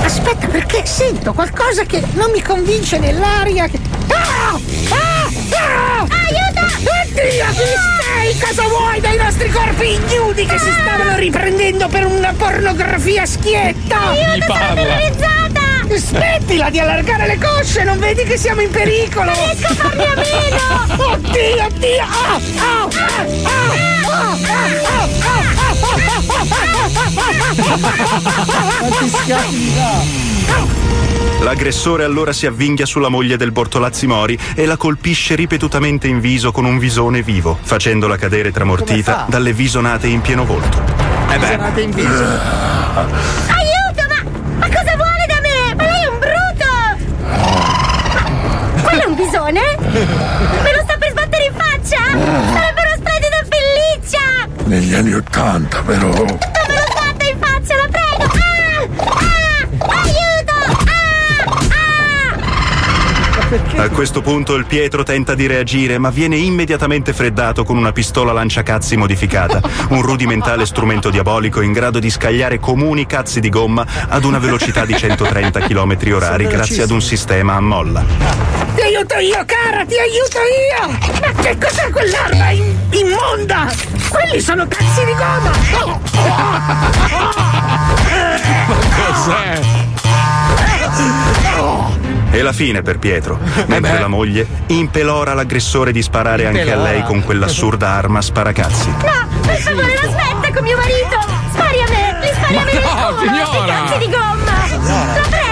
[0.03, 3.67] Aspetta, perché sento qualcosa che non mi convince nell'aria.
[3.67, 3.79] Che...
[4.07, 4.59] Ah!
[4.89, 5.29] Ah!
[5.53, 5.99] Ah!
[5.99, 6.65] Aiuto!
[6.81, 7.69] Oddio, chi
[8.01, 8.39] sei?
[8.39, 14.09] Cosa vuoi dai nostri corpi ignudi che si stavano riprendendo per una pornografia schietta?
[14.09, 15.59] Aiuto, sono terrorizzata!
[15.93, 19.25] Smettila di allargare le cosce, non vedi che siamo in pericolo?
[19.25, 21.11] Non riesco a farmi a meno!
[21.11, 22.01] Oddio, oddio!
[22.01, 22.39] Ah!
[22.57, 22.87] Ah!
[22.93, 23.25] Ah!
[24.05, 24.37] Ah!
[24.83, 25.20] Ah!
[29.25, 29.73] Quanti?
[31.41, 36.51] L'aggressore allora si avvinghia sulla moglie del Bortolazzi Mori e la colpisce ripetutamente in viso
[36.51, 40.79] con un visone vivo, facendola cadere tramortita dalle visonate in pieno volto.
[41.29, 41.47] Eh beh.
[41.47, 42.23] Sonate in viso.
[42.23, 44.23] Aiuto, ma,
[44.59, 45.73] ma cosa vuole da me?
[45.75, 46.67] Ma lei è un bruto!
[48.75, 49.61] Ma quello è un bisone?
[49.79, 52.03] Me lo sta per sbattere in faccia?
[52.53, 52.80] Sarebbe!
[54.71, 56.07] Negli anni Ottanta, però.
[56.07, 56.37] Non me lo
[56.89, 58.23] sbatta in faccia, la prego!
[58.23, 58.87] Ah!
[59.19, 59.67] Ah!
[60.01, 60.55] Aiuto!
[60.85, 61.49] Ah!
[63.75, 63.83] Ah!
[63.83, 68.31] A questo punto il Pietro tenta di reagire, ma viene immediatamente freddato con una pistola
[68.31, 74.23] lanciacazzi modificata, un rudimentale strumento diabolico in grado di scagliare comuni cazzi di gomma ad
[74.23, 78.60] una velocità di 130 km orari grazie ad un sistema a molla.
[78.75, 80.87] Ti aiuto io, cara, ti aiuto io!
[81.21, 83.69] Ma che cos'è quell'arma in- immonda?
[84.09, 85.51] Quelli sono cazzi di gomma!
[85.83, 85.99] Oh!
[88.95, 89.59] Cos'è?
[92.33, 97.03] E la fine per Pietro, mentre la moglie impelora l'aggressore di sparare anche a lei
[97.03, 98.87] con quell'assurda arma sparacazzi.
[98.89, 101.19] No, per favore, la smetta con mio marito!
[101.51, 102.19] Spari a me!
[102.21, 103.19] Li spari a me no, culo!
[103.19, 103.45] signora!
[103.45, 105.15] Sti cazzi di gomma!
[105.15, 105.50] La prego!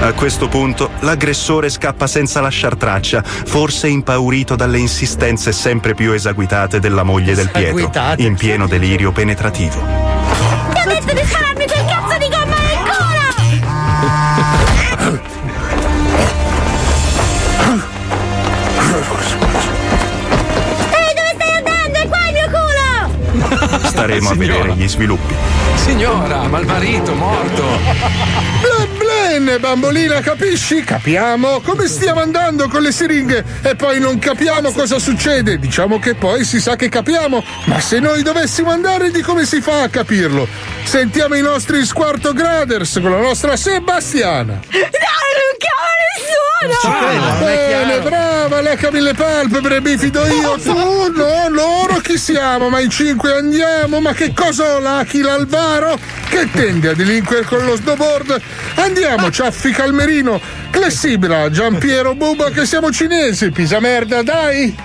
[0.00, 6.78] A questo punto l'aggressore scappa senza lasciar traccia, forse impaurito dalle insistenze sempre più esaguitate
[6.78, 9.74] della moglie del Pietro, in pieno delirio penetrativo.
[9.74, 13.26] Ti ho detto di spararmi quel cazzo di gomma nel culo!
[20.94, 21.98] Ehi, dove stai andando?
[21.98, 23.88] È qua il mio culo!
[23.88, 25.47] Staremo a vedere gli sviluppi.
[25.88, 27.64] Signora, ma il marito morto.
[28.60, 28.98] Blen
[29.38, 30.84] blen, bambolina, capisci?
[30.84, 35.58] Capiamo come stiamo andando con le siringhe e poi non capiamo cosa succede.
[35.58, 39.62] Diciamo che poi si sa che capiamo, ma se noi dovessimo andare di come si
[39.62, 40.46] fa a capirlo?
[40.84, 44.52] Sentiamo i nostri squarto graders con la nostra Sebastiana.
[44.54, 44.78] No,
[45.38, 47.44] non chiamo nessuno!
[47.44, 50.56] Bene, brava, leccami le palpebre, mi fido io.
[50.58, 52.68] Tu, no, loro chi siamo?
[52.68, 54.00] Ma in cinque andiamo?
[54.00, 55.20] Ma che cosa ho l'Achi
[55.78, 55.98] l'Alvaro?
[56.28, 58.40] Che tende a delinquere con lo snowboard?
[58.76, 60.40] Andiamo, ciaffi calmerino.
[60.70, 63.50] Clessibila, Giampiero Buba, che siamo cinesi.
[63.50, 64.76] Pisa merda, dai.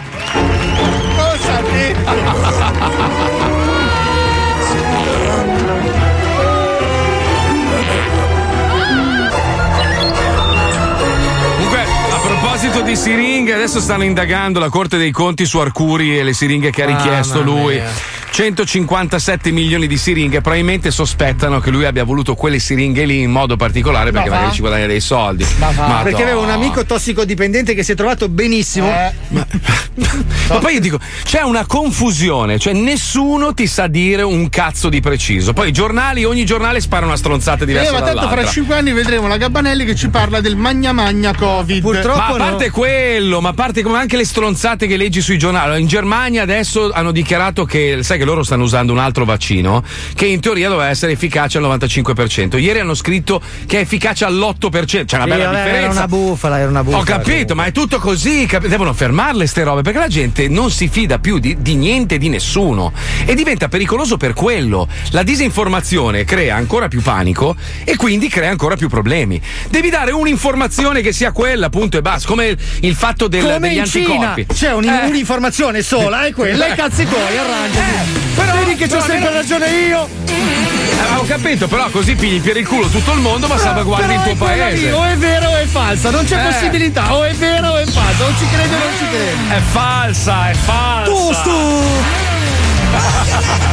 [12.12, 16.34] A proposito di siringhe, adesso stanno indagando la Corte dei Conti su Arcuri e le
[16.34, 17.76] siringhe che ha richiesto Mamma lui.
[17.76, 18.13] mia.
[18.34, 23.56] 157 milioni di siringhe, probabilmente sospettano che lui abbia voluto quelle siringhe lì in modo
[23.58, 25.46] particolare perché Ma magari ci guadagna dei soldi.
[25.46, 26.54] Perché aveva un Madonna.
[26.54, 28.88] amico tossicodipendente che si è trovato benissimo.
[30.50, 35.00] Ma poi io dico, c'è una confusione, cioè nessuno ti sa dire un cazzo di
[35.00, 35.54] preciso.
[35.54, 38.42] Poi i giornali, ogni giornale spara una stronzata Eh, diversa ma tanto dall'altra.
[38.42, 41.84] fra cinque anni vedremo la Gabbanelli che ci parla del magna magna Covid.
[41.84, 45.80] ma a parte quello, ma a parte come anche le stronzate che leggi sui giornali.
[45.80, 49.84] In Germania adesso hanno dichiarato che, sai che loro stanno usando un altro vaccino
[50.16, 52.60] che in teoria doveva essere efficace al 95%.
[52.60, 55.06] Ieri hanno scritto che è efficace all'8%.
[55.06, 55.78] C'è una Sì, bella vabbè, differenza.
[55.80, 57.02] Era una bufala, era una bufala.
[57.02, 58.46] Ho capito, ma è tutto così.
[58.46, 62.16] cap- devono fermarle ste robe perché la gente non si fida più di, di niente
[62.16, 62.92] e di nessuno.
[63.26, 64.88] E diventa pericoloso per quello.
[65.12, 69.42] La disinformazione crea ancora più panico e quindi crea ancora più problemi.
[69.70, 72.28] Devi dare un'informazione che sia quella, punto e basta.
[72.28, 74.46] Come il, fatto del, Come degli anticorpi.
[74.54, 75.06] c'è un- Eh.
[75.08, 78.13] un'informazione sola, è quella, e cazzi tuoi, arrangiati.
[78.36, 80.08] Però- Vedi che c'ho però sempre almeno- ragione io.
[80.28, 84.22] Eh, ho capito, però così pigli per il culo tutto il mondo, ma salvaguardi il
[84.24, 84.86] tuo paese.
[84.86, 86.44] lì, o è vero o è falsa, non c'è Eh.
[86.52, 89.38] possibilità, o è vero o è falsa, o ci credi o non ci credi.
[89.50, 91.52] È falsa, è falsa.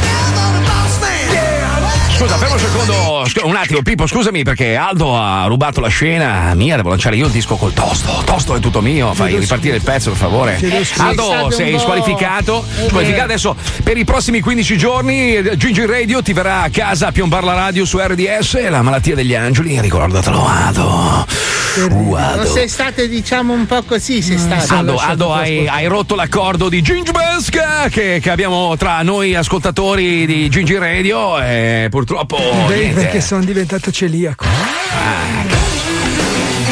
[2.21, 3.49] Scusa, fermo un secondo.
[3.49, 6.75] Un attimo, Pippo, scusami perché Aldo ha rubato la scena mia.
[6.75, 8.21] Devo lanciare io il disco col tosto.
[8.23, 9.11] Tosto è tutto mio.
[9.15, 10.59] Fai ripartire il pezzo, per favore.
[10.97, 12.63] Aldo, sei squalificato.
[12.89, 15.57] Squalificato adesso per i prossimi 15 giorni.
[15.57, 18.69] Gigi Radio ti verrà a casa a piombare la radio su RDS.
[18.69, 21.60] La malattia degli angeli, ricordatelo, Aldo.
[21.77, 22.45] Non Aldo.
[22.51, 24.73] sei state, diciamo, un po' così, sei stato.
[24.73, 29.35] Aldo, lasciato Aldo, hai, hai rotto l'accordo di Ginge Besca che, che abbiamo tra noi
[29.35, 32.37] ascoltatori di Gingi Radio e purtroppo
[32.67, 33.01] Beh, niente.
[33.01, 34.45] perché sono diventato celiaco.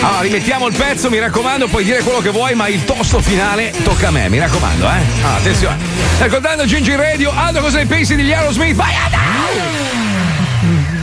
[0.01, 3.73] Allora, rimettiamo il pezzo, mi raccomando, puoi dire quello che vuoi, ma il tosto finale
[3.83, 5.01] tocca a me, mi raccomando, eh.
[5.23, 5.77] Ah, attenzione.
[6.19, 8.75] Ascoltando Gingi Radio, Aldo, cosa ne pensi degli Aerosmith?
[8.75, 9.17] Vai, Aldo!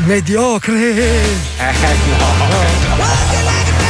[0.06, 0.94] Mediocre.
[1.59, 1.73] Eh,
[2.18, 2.27] no.
[3.31, 3.85] Grande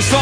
[0.00, 0.18] tosto!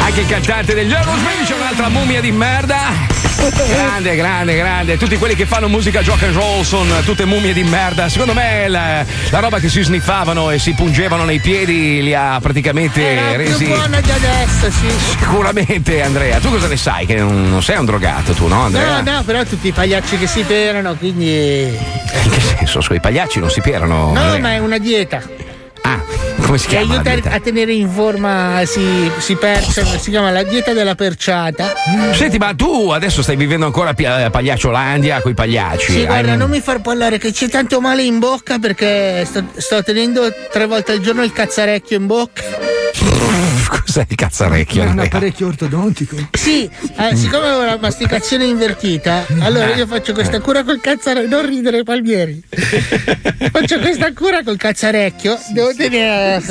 [0.00, 3.12] Anche il cantante degli Aerosmith c'è un'altra mummia di merda.
[3.68, 4.96] Grande, grande, grande.
[4.96, 8.08] Tutti quelli che fanno musica rock and roll sono tutte mummie di merda.
[8.08, 12.38] Secondo me la, la roba che si sniffavano e si pungevano nei piedi li ha
[12.40, 13.64] praticamente Era resi.
[13.64, 14.86] più buona di adesso, sì.
[15.18, 16.38] Sicuramente, Andrea.
[16.38, 17.06] Tu cosa ne sai?
[17.06, 19.02] Che non, non sei un drogato, tu, no, Andrea?
[19.02, 21.76] No, no, però tutti i pagliacci che si perano, quindi.
[22.22, 22.80] In che senso?
[22.80, 24.12] Sui pagliacci non si pierano.
[24.12, 24.38] No, Andrea?
[24.38, 25.20] ma è una dieta.
[25.82, 26.00] Ah,
[26.54, 27.02] come si Che chiama?
[27.10, 31.72] aiuta a tenere in forma, si, si perciano, si chiama la dieta della perciata.
[32.12, 35.92] Senti, ma tu adesso stai vivendo ancora a a Pagliacciolandia con i pagliacci.
[35.92, 39.44] Sì, guarda, un- non mi far parlare che c'è tanto male in bocca perché sto,
[39.56, 42.42] sto tenendo tre volte al giorno il cazzarecchio in bocca.
[43.84, 44.82] Cos'è il cazzarecchio?
[44.82, 46.16] È un apparecchio ortodontico.
[46.32, 51.28] Sì, eh, siccome ho la masticazione invertita, allora io faccio questa cura col cazzarecchio.
[51.28, 52.42] Non ridere, Palmieri.
[53.52, 55.38] faccio questa cura col cazzarecchio.
[55.52, 56.42] Devo tenere.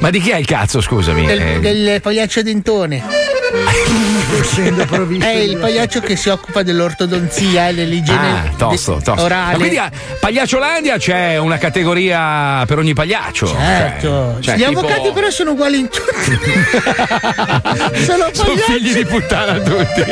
[0.00, 1.26] Ma di chi è il cazzo, scusami?
[1.26, 4.06] Del, del pagliaccio dentone.
[4.30, 9.24] È il pagliaccio che si occupa dell'ortodonzia e dell'igiene Ah, tosto, tosto.
[9.24, 9.52] orale.
[9.52, 9.90] Ma quindi a
[10.20, 13.46] Pagliacciolandia c'è una categoria per ogni pagliaccio.
[13.46, 14.36] Certo.
[14.40, 16.12] Cioè, Gli tipo- avvocati però sono uguali in tutto.
[18.04, 20.04] sono Sono figli di puttana tutti.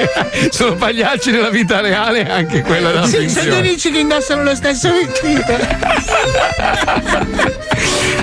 [0.51, 3.49] sono pagliacci nella vita reale e anche quella della Sì, sono finzione.
[3.49, 5.57] due amici che indossano lo stesso vestito.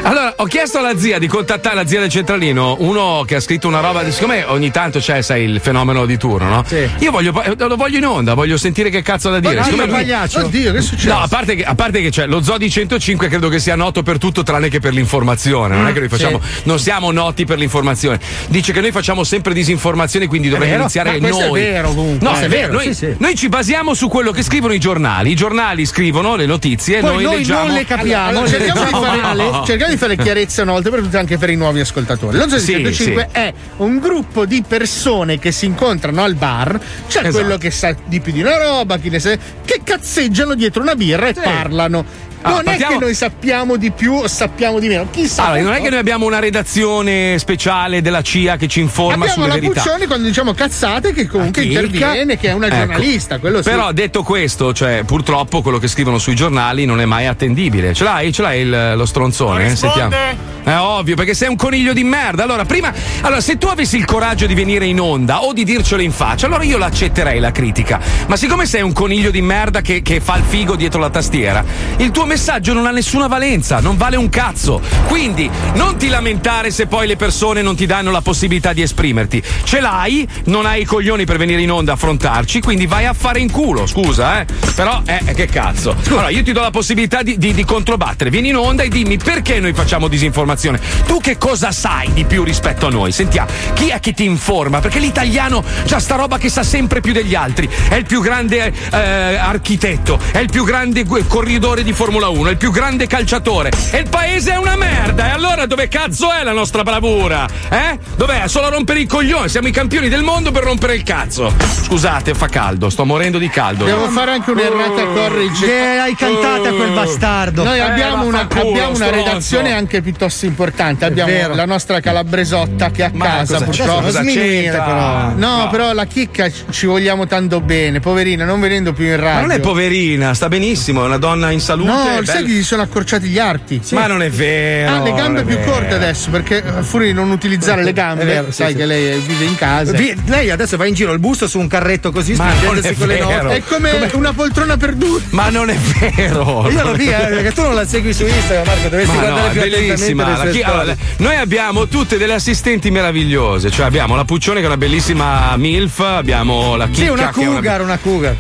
[0.06, 3.68] Allora, ho chiesto alla zia di contattare la zia del centralino, uno che ha scritto
[3.70, 6.65] una roba, siccome ogni tanto c'è, sai, il fenomeno di turno, no?
[6.99, 9.60] Io voglio, eh, lo voglio in onda, voglio sentire che cazzo ha da dire.
[9.76, 10.45] Ma il pagliaccio?
[10.45, 11.14] Oddio, che è successo?
[11.14, 14.01] No, a parte che, a parte che c'è lo Zodi 105 credo che sia noto
[14.03, 15.76] per tutto tranne che per l'informazione.
[15.76, 16.61] Non è che noi facciamo, sì.
[16.64, 18.19] non siamo noti per l'informazione.
[18.47, 21.61] Dice che noi facciamo sempre disinformazione, quindi dovremmo iniziare Ma questo è noi.
[21.61, 22.27] vero, comunque.
[22.30, 22.73] No, è vero.
[22.73, 23.15] Noi, sì, sì.
[23.18, 25.31] noi ci basiamo su quello che scrivono i giornali.
[25.31, 27.65] I giornali scrivono le notizie, Poi noi, noi leggiamo.
[27.65, 28.27] non le capiamo.
[28.30, 29.22] Allora, cerchiamo, di fare,
[29.53, 29.64] No.
[29.65, 32.38] cerchiamo di fare chiarezza una volta per tutte anche per i nuovi ascoltatori.
[32.38, 33.38] Lo Zoo Sì, 105 sì.
[33.39, 36.79] è un gruppo di persone che si incontrano al bar.
[37.07, 37.31] C'è Esatto.
[37.31, 39.31] quello che sa di più di una roba, chi ne sa,
[39.65, 42.31] che cazzeggiano dietro una birra e parlano.
[42.45, 45.07] Allora, non partiamo- è che noi sappiamo di più o sappiamo di meno.
[45.09, 48.81] Chi sa Allora, non è che noi abbiamo una redazione speciale della CIA che ci
[48.81, 49.81] informa Abbiamo sulle la verità.
[49.81, 51.79] Puccioni quando diciamo cazzate che comunque Chicca.
[51.79, 52.75] interviene, che è una Ecco.
[52.75, 53.39] giornalista.
[53.39, 53.69] Quello sì.
[53.69, 57.93] Però detto questo, cioè, purtroppo quello che scrivono sui giornali non è mai attendibile.
[57.93, 58.33] Ce l'hai?
[58.33, 59.69] Ce l'hai il- lo stronzone?
[59.69, 59.99] Risponde.
[59.99, 60.51] Sentiamo.
[60.65, 62.43] È ovvio, perché sei un coniglio di merda.
[62.43, 62.91] Allora, prima.
[63.21, 66.45] Allora, se tu avessi il coraggio di venire in onda o di dircelo in faccia,
[66.45, 67.99] allora io l'accetterei la critica.
[68.27, 71.64] Ma siccome sei un coniglio di merda che, che fa il figo dietro la tastiera,
[71.98, 74.81] il tuo messaggio non ha nessuna valenza, non vale un cazzo.
[75.07, 79.41] Quindi non ti lamentare se poi le persone non ti danno la possibilità di esprimerti.
[79.64, 83.14] Ce l'hai, non hai i coglioni per venire in onda a affrontarci, quindi vai a
[83.14, 84.45] fare in culo, scusa, eh.
[84.76, 85.95] Però, eh, che cazzo.
[86.07, 88.30] Allora, io ti do la possibilità di, di- di controbattere.
[88.30, 90.80] Vieni in onda e dimmi perché noi facciamo disinformazione.
[91.06, 93.11] Tu che cosa sai di più rispetto a noi?
[93.11, 94.80] Sentiamo, chi è che ti informa?
[94.80, 97.69] Perché l'italiano c'ha sta roba che sa sempre più degli altri.
[97.89, 98.97] È il più grande eh,
[99.35, 103.71] architetto, è il più grande corridore di Formula 1, è il più grande calciatore.
[103.91, 105.27] E il paese è una merda.
[105.27, 107.45] E allora dove cazzo è la nostra bravura?
[107.69, 107.99] Eh?
[108.15, 108.47] Dov'è?
[108.47, 109.49] Solo a rompere i coglioni.
[109.49, 111.53] Siamo i campioni del mondo per rompere il cazzo.
[111.84, 113.85] Scusate, fa caldo, sto morendo di caldo.
[113.85, 115.65] Devo fare anche un'errata corrige.
[115.65, 117.63] Che hai cantato a quel bastardo.
[117.63, 121.05] Noi Eh, abbiamo, una, vaffanculo, abbiamo una redazione anche piuttosto importante.
[121.05, 124.01] Abbiamo la nostra calabresotta che a Ma casa cosa- purtroppo.
[124.03, 124.81] cosa c'entra?
[124.84, 125.34] però.
[125.44, 125.70] No, No.
[125.70, 129.34] però la chicca ci- vogliamo tanto bene, poverina, non venendo più in radio.
[129.34, 131.90] Ma non è poverina, sta benissimo, è una donna in salute.
[131.91, 132.48] No, è sai bella.
[132.48, 133.82] che gli sono accorciati gli arti.
[133.91, 134.90] Ma non è vero.
[134.95, 135.72] Ha le non gambe più vero.
[135.72, 138.78] corte adesso perché a furia di non utilizzare le gambe, vero, sì, sai sì.
[138.78, 139.91] che lei vive in casa.
[139.91, 143.07] Vi- lei adesso va in giro il busto su un carretto così, spingendosi è con
[143.07, 143.56] le note.
[143.56, 145.24] È come una poltrona perduta.
[145.30, 146.70] Ma non è vero.
[146.70, 149.30] Io lo vi, eh, perché tu non la segui su Instagram, Marco, dovresti Ma no,
[149.32, 150.38] guardare è più bellissima.
[150.38, 153.70] le la chi- allora, noi abbiamo tutte delle assistenti meravigliose.
[153.72, 157.81] Cioè, abbiamo la Puccione che è una bellissima MILF, abbiamo la Chicca Sì, una- cougar,
[157.81, 158.35] una cougar.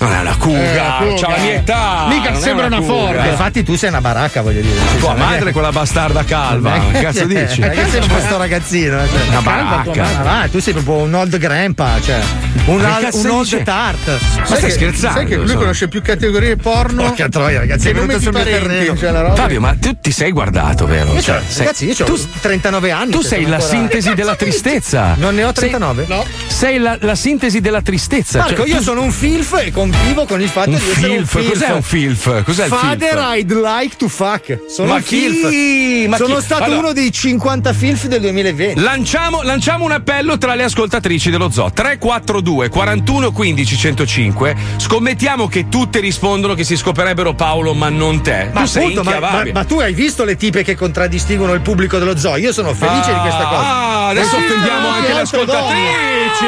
[0.00, 1.14] Non è una Eh, la cougar.
[1.20, 2.06] c'ha la mia età.
[2.08, 3.14] Mica sembra una cougar.
[3.14, 3.24] Ford.
[3.26, 4.74] Eh, infatti tu sei una baracca, voglio dire.
[4.92, 6.74] Sì, Tua madre è quella bastarda calva.
[6.74, 7.60] È Che cazzo dici?
[7.62, 8.96] È che sei questo ragazzino.
[9.08, 9.28] Cioè.
[9.28, 10.06] Una baracca.
[10.22, 12.20] va, tu sei proprio un old grandpa, cioè.
[12.66, 13.62] Un, al- un old dice?
[13.62, 14.18] tart.
[14.38, 15.16] Ma stai che- scherzando?
[15.18, 15.60] Sai che lui insomma?
[15.60, 17.02] conosce più categorie porno.
[17.02, 18.96] Porca troia, ragazzi, che è venuto sul mio terreno.
[18.96, 19.32] cioè.
[19.34, 21.12] Fabio, ma tu ti sei guardato, vero?
[21.12, 23.10] Io Cioè, c'ho- sei- ragazzi, io ho tu, 39 anni.
[23.10, 25.14] tu cioè, sei la sintesi della tristezza.
[25.16, 26.04] Non ne ho Sei- 39?
[26.08, 26.24] No.
[26.46, 28.38] Sei la, la sintesi della tristezza.
[28.40, 31.26] Marco, Cioè, io sono un filf e convivo con il fatto un di essere un
[31.26, 31.38] filf.
[31.38, 31.48] filf.
[31.52, 32.42] Cos'è un filf?
[32.44, 33.34] Cos'è il Father filf?
[33.36, 34.58] I'd like to fuck.
[34.68, 36.08] Sono Ma un chi- filf.
[36.08, 38.80] ma sono chi- stato Allora- uno dei 50 filf del 2020.
[38.80, 45.68] Lanciamo, lanciamo un appello tra le ascoltatrici dello zoo 342 41 15 105 scommettiamo che
[45.68, 49.64] tutte rispondono che si scoperebbero Paolo ma non te Ma tu appunto, ma, ma, ma
[49.64, 52.36] tu hai visto le tipe che contraddistinguono il pubblico dello zoo?
[52.36, 53.60] Io sono felice di questa cosa.
[53.66, 56.44] ah adesso Ah, offendiamo che anche le ascoltatrici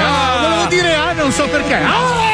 [0.00, 0.40] Ah, Ah.
[0.48, 1.74] volevo dire Ana non so perché.
[1.74, 2.28] Ah!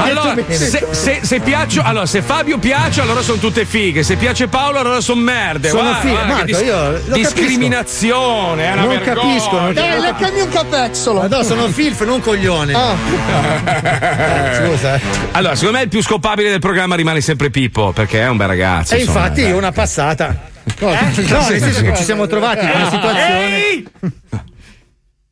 [0.00, 4.02] Allora, se, se- se piaccio- allora, se Fabio piace, allora sono tutte fighe.
[4.02, 5.68] Se piace Paolo, allora sono merde.
[5.68, 6.12] Sono Guarda, fighe.
[6.12, 9.14] guarda Marco, io lo discriminazione, è una Non vergogna.
[9.14, 11.28] capisco, non Dai, leccami un capezzolo.
[11.28, 12.72] No, sono filf, non coglione.
[12.74, 12.94] Ah.
[13.74, 14.94] Eh, Scusa.
[14.94, 15.00] eh.
[15.32, 18.46] Allora, secondo me il più scopabile del programma rimane sempre Pippo, perché è un bel
[18.48, 18.94] ragazzo.
[18.94, 19.26] E insomma.
[19.26, 20.46] infatti una passata.
[20.80, 20.94] No, no,
[21.48, 23.82] nel senso che ci siamo trovati in una situazione.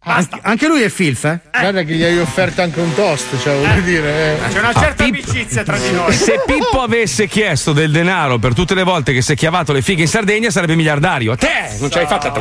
[0.08, 1.40] Anche, anche lui è filf, eh?
[1.50, 4.36] Guarda che gli hai offerto anche un toast, cioè, voglio dire.
[4.36, 4.48] eh.
[4.52, 6.12] C'è una certa amicizia tra di noi.
[6.12, 9.82] Se Pippo avesse chiesto del denaro per tutte le volte che si è chiavato le
[9.82, 11.32] fighe in Sardegna, sarebbe miliardario.
[11.32, 12.32] A te non ce l'hai fatta.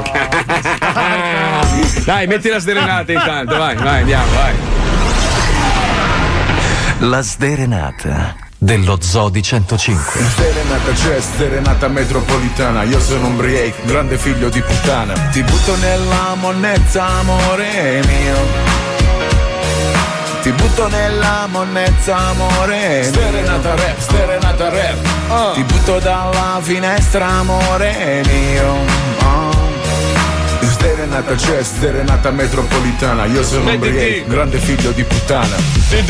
[2.06, 4.54] Dai, metti la sderenata intanto, vai, vai, andiamo, vai.
[7.00, 8.36] La sderenata
[8.66, 10.22] dello Zodi 105.
[10.36, 12.82] Serenata c'è, serenata metropolitana.
[12.82, 15.14] Io sono un break, grande figlio di puttana.
[15.14, 18.36] Ti butto nella monnezza, amore mio.
[20.42, 23.14] Ti butto nella monnezza, amore mio.
[23.14, 25.54] Serenata rap, serenata rap.
[25.54, 28.74] Ti butto dalla finestra, amore mio.
[29.22, 29.55] Oh.
[31.06, 35.56] Serenata c'è, serenata metropolitana Io sono un break, grande figlio di puttana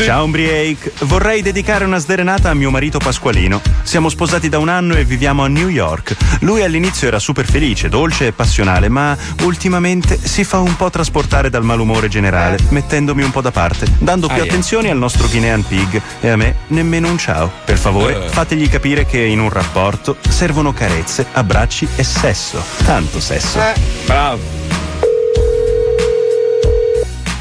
[0.02, 3.60] Ciao Umbriake, vorrei dedicare una sderenata a mio marito Pasqualino.
[3.82, 6.16] Siamo sposati da un anno e viviamo a New York.
[6.40, 11.50] Lui all'inizio era super felice, dolce e passionale, ma ultimamente si fa un po' trasportare
[11.50, 14.44] dal malumore generale, mettendomi un po' da parte, dando più Aia.
[14.44, 17.52] attenzione al nostro Guinean Pig e a me nemmeno un ciao.
[17.64, 18.28] Per favore, Eh.
[18.30, 22.60] fategli capire che in un rapporto servono carezze, abbracci e sesso.
[22.84, 23.60] Tanto sesso.
[24.06, 24.65] Bravo.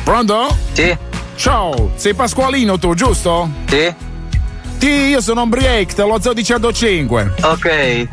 [0.06, 0.56] Pronto?
[0.74, 0.96] Sì.
[1.36, 3.50] Ciao, sei Pasqualino tu, giusto?
[3.68, 3.94] Sì.
[4.78, 7.34] Sì, io sono un break dello Zoo di 105.
[7.42, 8.08] Ok,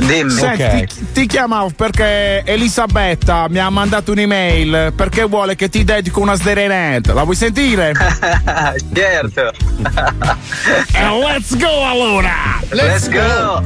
[0.06, 0.30] dimmi.
[0.30, 6.20] Senti, ti, ti chiamavo perché Elisabetta mi ha mandato un'email perché vuole che ti dedico
[6.20, 7.12] una sderenetta.
[7.12, 7.92] La vuoi sentire?
[8.94, 9.52] certo.
[10.94, 12.58] Eh, let's go allora!
[12.70, 13.62] Let's go.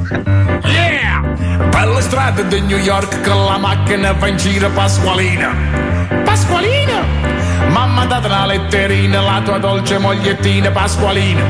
[0.64, 1.68] Yeah!
[1.70, 5.54] Per le strade di New York con la macchina va in giro Pasqualina.
[6.24, 7.31] Pasqualina!
[7.72, 11.42] Mamma data una letterina, la tua dolce mogliettina Pasqualina.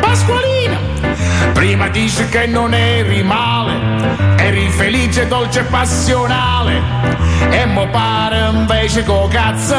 [0.00, 0.78] Pasqualina!
[1.52, 3.72] Prima dici che non eri male,
[4.36, 6.80] eri felice, dolce e passionale.
[7.50, 9.76] E mo pare invece co cazzo,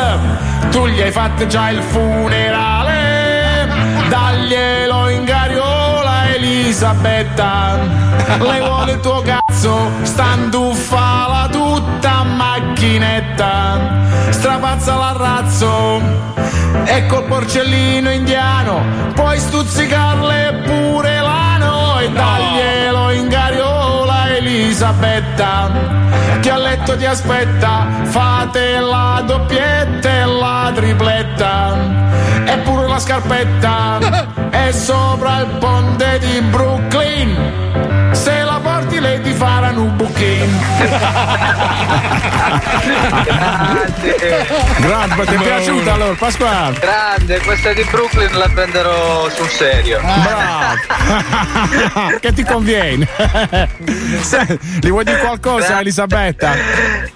[0.69, 3.67] tu gli hai fatto già il funerale.
[4.09, 7.79] Daglielo in gariola Elisabetta,
[8.39, 12.12] lei vuole il tuo cazzo, standuffala tutta
[12.83, 16.01] macchinetta, strapazza l'arrazzo
[16.83, 18.83] e col porcellino indiano
[19.13, 25.71] puoi stuzzicarle pure l'ano e daglielo in gariola Elisabetta
[26.41, 31.77] che a letto ti aspetta fate la doppietta e la tripletta
[32.45, 33.99] e pure la scarpetta
[34.49, 37.92] è sopra il ponte di Brooklyn
[39.73, 40.61] ti farà un buchin
[44.79, 46.79] Grande, ma ti è piaciuta allora Pasquale?
[46.79, 49.99] Grande, questa di Brooklyn la prenderò sul serio.
[50.01, 50.75] Bravo.
[52.19, 53.07] che ti conviene?
[54.81, 56.53] Gli vuoi dire qualcosa Elisabetta?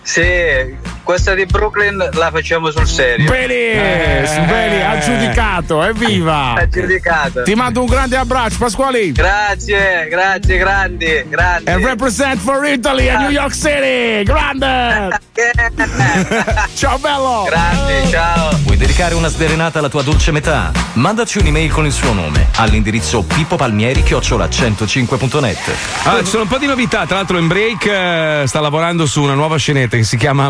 [0.02, 0.76] Sì,
[1.08, 3.30] questa di Brooklyn la facciamo sul serio.
[3.30, 6.56] Benissimo, bene, aggiudicato, evviva!
[6.56, 7.44] Aggiudicato.
[7.44, 9.14] Ti mando un grande abbraccio, Pasquali!
[9.14, 11.72] Grazie, grazie, grandi, grandi.
[11.72, 14.24] E represent for Italy a New York City!
[14.24, 15.18] Grande!
[16.76, 17.46] ciao bello!
[17.48, 18.50] Grande, ciao!
[18.64, 20.74] Vuoi dedicare una sderenata alla tua dolce metà?
[20.94, 25.76] Mandaci un'email con il suo nome all'indirizzo pippopalmieri-105.net.
[26.04, 27.06] Ah, ci sono un po' di novità.
[27.06, 30.44] Tra l'altro, in break eh, sta lavorando su una nuova scenetta che si chiama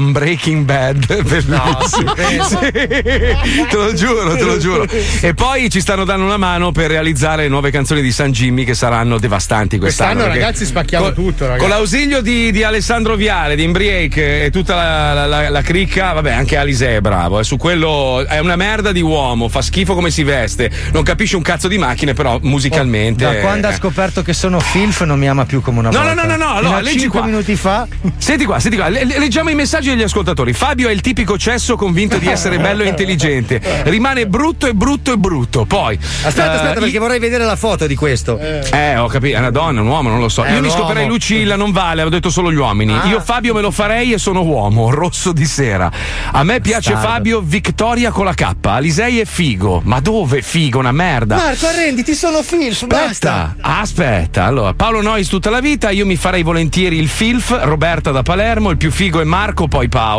[0.48, 1.06] Unbreaking Bad.
[1.24, 2.14] Bellissimo.
[2.44, 4.86] Sì, te lo giuro, te lo giuro.
[5.22, 8.64] E poi ci stanno dando una mano per realizzare le nuove canzoni di San Jimmy
[8.64, 10.14] che saranno devastanti quest'anno.
[10.14, 11.60] Quest'anno, ragazzi, spacchiamo con- tutto, ragazzi.
[11.60, 16.14] Con l'ausilio di, di Alessandro Viale, di Imbriake e tutta la, la- la- la cricca,
[16.14, 17.40] vabbè, anche Alise è bravo.
[17.40, 21.36] eh, su quello è una merda di uomo, fa schifo come si veste, non capisce
[21.36, 23.24] un cazzo di macchine, però musicalmente.
[23.24, 23.76] Da quando ha eh.
[23.76, 26.14] scoperto che sono filf non mi ama più come una No, volta.
[26.14, 27.28] no, no, no, no, Fino allora, leggi cinque qua.
[27.28, 27.88] minuti fa.
[28.18, 30.36] Senti qua, senti qua, le- le- leggiamo i messaggi degli ascoltatori.
[30.54, 33.62] Fabio è il tipico cesso convinto di essere bello e intelligente.
[33.84, 35.66] Rimane brutto e brutto e brutto.
[35.66, 35.98] Poi.
[35.98, 38.40] Aspetta, eh, aspetta, perché vorrei vedere la foto di questo.
[38.40, 40.44] Eh, ho capito, è una donna, un uomo, non lo so.
[40.44, 41.14] È Io un mi scoperei uomo.
[41.14, 42.94] Lucilla, non vale, ho detto solo gli uomini.
[42.94, 43.06] Ah.
[43.08, 44.90] Io Fabio me lo farei e sono uomo.
[44.98, 45.92] rosso di sera.
[46.32, 47.16] A me piace Bastardo.
[47.16, 48.56] Fabio Victoria con la K.
[48.62, 49.82] Alisei è figo.
[49.84, 50.80] Ma dove figo?
[50.80, 51.36] Una merda.
[51.36, 53.56] Marco, arrenditi, sono Filf, basta.
[53.56, 54.44] Aspetta, aspetta.
[54.46, 58.70] Allora, Paolo Nois tutta la vita, io mi farei volentieri il Filf, Roberta da Palermo,
[58.70, 60.17] il più figo è Marco, poi Paolo.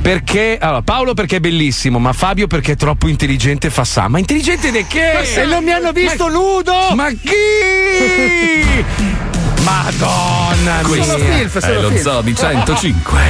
[0.00, 0.58] Perché.
[0.60, 4.08] Allora, Paolo perché è bellissimo, ma Fabio perché è troppo intelligente e fa sa.
[4.08, 5.20] Ma intelligente di che?
[5.20, 6.72] E non mi hanno visto nudo!
[6.94, 8.84] Ma chi?
[9.62, 11.48] Madonna Questo mia.
[11.48, 13.20] è lo Zoo di 105,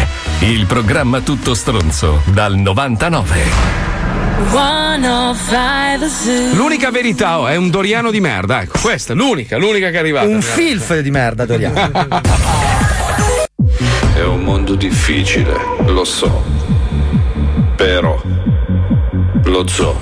[0.40, 3.90] il programma tutto stronzo dal 99.
[4.50, 6.54] 105 Zoo.
[6.54, 10.26] L'unica verità oh, è un Doriano di merda, ecco, questa, l'unica, l'unica che è arrivata.
[10.26, 12.70] Un filf di merda, Doriano.
[14.23, 15.53] È un mondo difficile,
[15.86, 16.44] lo so.
[17.74, 18.23] Però
[19.43, 19.97] lo zoo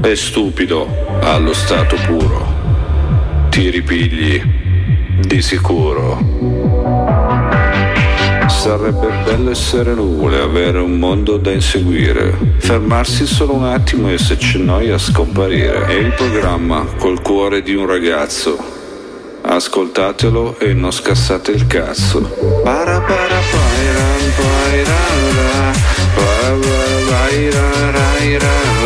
[0.00, 0.88] è stupido
[1.20, 2.44] allo stato puro.
[3.48, 4.42] Ti ripigli
[5.20, 6.18] di sicuro.
[8.48, 14.36] Sarebbe bello essere nuvole, avere un mondo da inseguire, fermarsi solo un attimo e se
[14.36, 15.86] c'è noia scomparire.
[15.86, 18.75] È il programma col cuore di un ragazzo.
[19.48, 22.20] Ascoltatelo e non scassate il cazzo.
[22.64, 25.72] Para para pairan pairara,
[26.14, 28.85] pa pa paira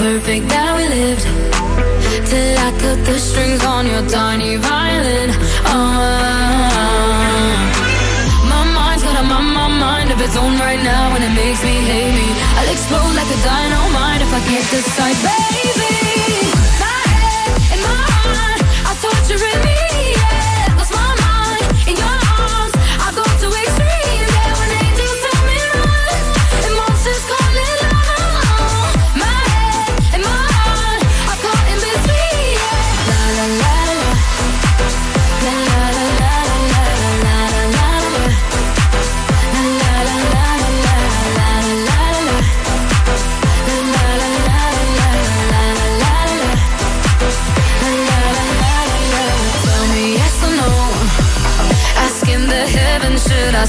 [0.00, 1.24] perfect that we lived.
[2.30, 5.28] Till I cut the strings on your tiny violin.
[5.68, 6.00] Oh,
[8.48, 11.60] my mind's got a my, my mind of its own right now, and it makes
[11.68, 12.28] me hate me.
[12.56, 15.99] I'll explode like a dynamite if I can't decide, baby.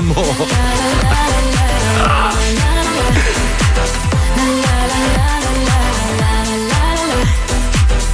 [0.00, 0.89] More.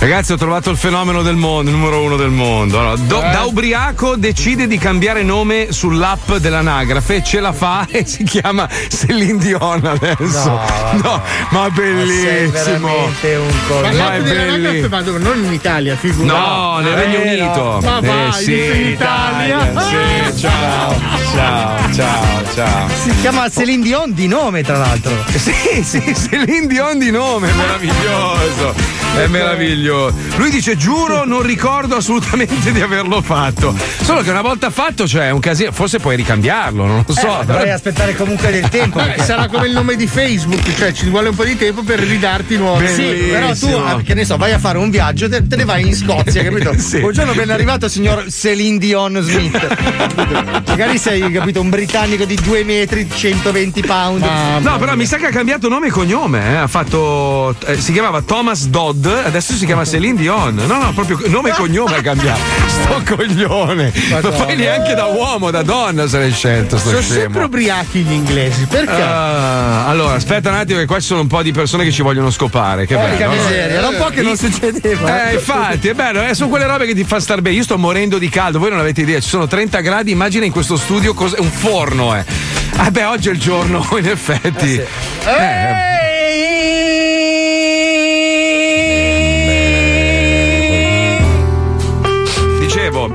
[0.06, 2.78] Ragazzi, ho trovato il fenomeno del mondo, il numero uno del mondo.
[2.78, 3.30] Allora, do- Eh.
[3.30, 9.36] Da ubriaco decide di cambiare nome sull'app dell'anagrafe, ce la fa e si chiama Celine
[9.38, 10.48] Dion adesso.
[10.48, 10.60] No,
[11.02, 12.50] No, ma bellissimo.
[12.50, 15.18] veramente un Ma Ma è l'app dell'anagrafe, bellissimo.
[15.18, 16.38] ma non in Italia, figura.
[16.38, 17.80] No, nel Regno Eh, Unito.
[17.82, 19.72] Ma Eh, vai, sì, in Italia.
[19.82, 20.94] Sì, ciao,
[21.34, 22.88] ciao, ciao, ciao.
[23.02, 25.12] Si chiama Celine Dion di nome, tra l'altro.
[25.34, 28.95] Sì, sì, Celine Dion di nome, meraviglioso.
[29.16, 30.14] È meraviglioso.
[30.36, 33.74] Lui dice: Giuro, non ricordo assolutamente di averlo fatto.
[34.02, 35.72] Solo che una volta fatto, cioè, un casino.
[35.72, 37.40] Forse puoi ricambiarlo, non lo so.
[37.40, 39.00] Eh, dovrei aspettare comunque del tempo.
[39.00, 41.82] Eh, perché- sarà come il nome di Facebook, cioè ci vuole un po' di tempo
[41.82, 42.86] per ridarti nuovi.
[42.88, 45.64] Sì, però tu, ah, che ne so, vai a fare un viaggio, te, te ne
[45.64, 46.74] vai in Scozia, capito?
[47.00, 50.62] Buongiorno, ben arrivato, signor Celine Dion Smith.
[50.68, 54.24] Magari sei, capito, un britannico di 2 metri, 120 pound.
[54.60, 56.52] No, però mi sa che ha cambiato nome e cognome.
[56.52, 56.56] eh.
[56.56, 57.54] Ha fatto.
[57.66, 60.54] eh, si chiamava Thomas Dodd, adesso si chiama Celine Dion.
[60.54, 62.40] No, no, proprio nome e cognome ha cambiato.
[62.66, 63.92] Sto coglione.
[64.10, 64.44] Ma Madonna.
[64.44, 66.78] poi neanche da uomo, da donna se l'hai scelto.
[66.78, 67.20] Sono scemo.
[67.20, 68.90] sempre ubriachi gli inglesi, perché?
[69.02, 72.02] Ah, allora, aspetta un attimo, che qua ci sono un po' di persone che ci
[72.02, 72.86] vogliono scopare.
[72.86, 73.30] Che Porca bello.
[73.42, 75.30] miseria, era un po' che non succedeva.
[75.30, 77.56] Eh, infatti, è bello, eh, sono quelle robe che ti fa star bene.
[77.56, 80.52] Io sto morendo di caldo, voi non avete idea, ci sono 30 gradi, immagina in
[80.52, 82.24] questo studio cos'è un forno, eh.
[82.76, 84.74] Ah, beh, oggi è il giorno, in effetti.
[84.74, 85.95] Eh,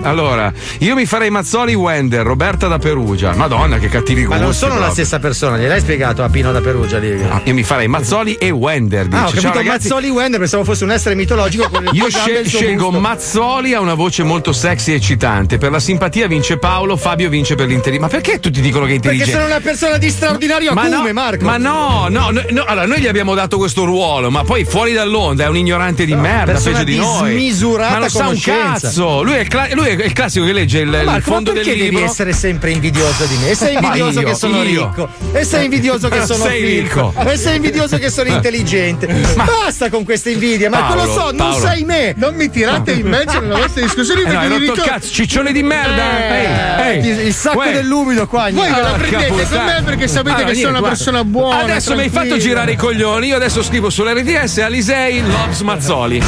[0.01, 3.33] Allora, io mi farei Mazzoli Wender, Roberta da Perugia.
[3.35, 4.39] Madonna, che cattivi gusti.
[4.39, 4.93] Ma non sono la proprio.
[5.03, 7.21] stessa persona, gliel'hai spiegato a Pino da Perugia lì.
[7.29, 9.05] Ah, Io mi farei Mazzoli e Wender.
[9.07, 9.17] Dice.
[9.17, 9.87] Ah, ho Ciao, capito ragazzi.
[9.89, 12.99] Mazzoli Wender, pensavo fosse un essere mitologico Io suo scelgo gusto.
[12.99, 15.57] Mazzoli, ha una voce molto sexy e eccitante.
[15.57, 18.15] Per la simpatia vince Paolo, Fabio vince per l'intelligenza.
[18.15, 19.31] Ma perché tutti dicono che è Perché intelligente?
[19.45, 21.45] sono una persona di straordinario Ma acume, no, Marco.
[21.45, 24.93] ma no, no, no, no, allora noi gli abbiamo dato questo ruolo, ma poi fuori
[24.93, 27.53] dall'onda è un ignorante di merda, peggio di, noi.
[27.77, 29.21] ma non sa un cazzo.
[29.23, 31.65] Lui è, cla- lui è il classico che legge il, il Marco, fondo ma del
[31.65, 31.99] perché libro.
[31.99, 33.49] devi essere sempre invidioso di me?
[33.49, 34.85] E sei Ma invidioso io, che sono io.
[34.87, 35.09] ricco.
[35.33, 37.13] E sei invidioso che sono Sei ricco.
[37.25, 39.07] E sei invidioso che sono intelligente.
[39.35, 41.65] Basta con questa invidia, Marco, Paolo, lo so, non Paolo.
[41.67, 42.13] sei me.
[42.17, 44.87] Non mi tirate in mezzo nella vostra discussione Eh no, perché hai mi rotto il
[44.87, 46.27] cazzo, ciccione di merda.
[46.27, 47.71] Eh, Ehi, il, il sacco Uè.
[47.73, 48.49] dell'umido qua.
[48.51, 49.63] Voi ve la prendete con puttana.
[49.65, 50.95] me perché sapete Allora, che sono niente, una guarda.
[50.95, 51.59] persona buona.
[51.63, 53.27] Adesso mi hai fatto girare i coglioni.
[53.27, 56.21] Io adesso scrivo sull'RDS Alisei Lobs Mazzoli.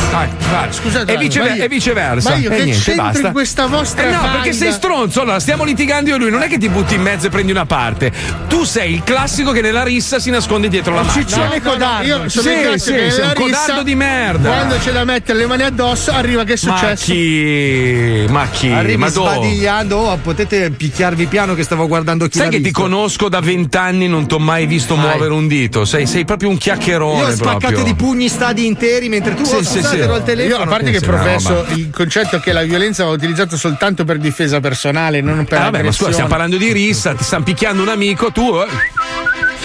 [0.70, 2.30] Scusate, e, ma e viceversa.
[2.32, 3.28] ma io e che niente, c'entro basta.
[3.28, 4.32] in questa vostra Eh no, faida?
[4.36, 5.20] perché sei stronzo.
[5.22, 6.30] Allora, stiamo litigando io e lui.
[6.32, 8.10] Non è che ti butti in mezzo e prendi una parte.
[8.48, 11.48] Tu sei il classico che nella rissa si nasconde dietro la macchina.
[11.62, 14.50] No, no, no, io sono Sì, il classico sì, che nella rissa, codardo di merda.
[14.50, 17.12] Quando c'è da mettere le mani addosso, arriva che è Ma successo.
[17.12, 18.26] chi?
[18.30, 18.72] Ma chi?
[18.72, 19.30] Arrivi Ma dove?
[19.32, 22.82] sbadigliando, oh, potete picchiarvi piano che stavo guardando chi Sai che ti visto.
[22.82, 25.84] conosco da vent'anni, non ti ho mai visto muovere un dito.
[25.84, 27.20] Sei, sei proprio un chiacchierone.
[27.20, 27.84] Io ho spaccato proprio.
[27.84, 30.00] di pugni stadi interi mentre tu Sì, oh, sì, sì.
[30.00, 30.56] al telefono.
[30.56, 33.18] Io, a parte Sì, che sì, professo no, ma- il concetto che la violenza va
[33.34, 37.14] utilizzato soltanto per difesa personale, non per Eh, vabbè, ma scusa, stiamo parlando di rissa,
[37.14, 38.52] ti stanno picchiando un amico, tu.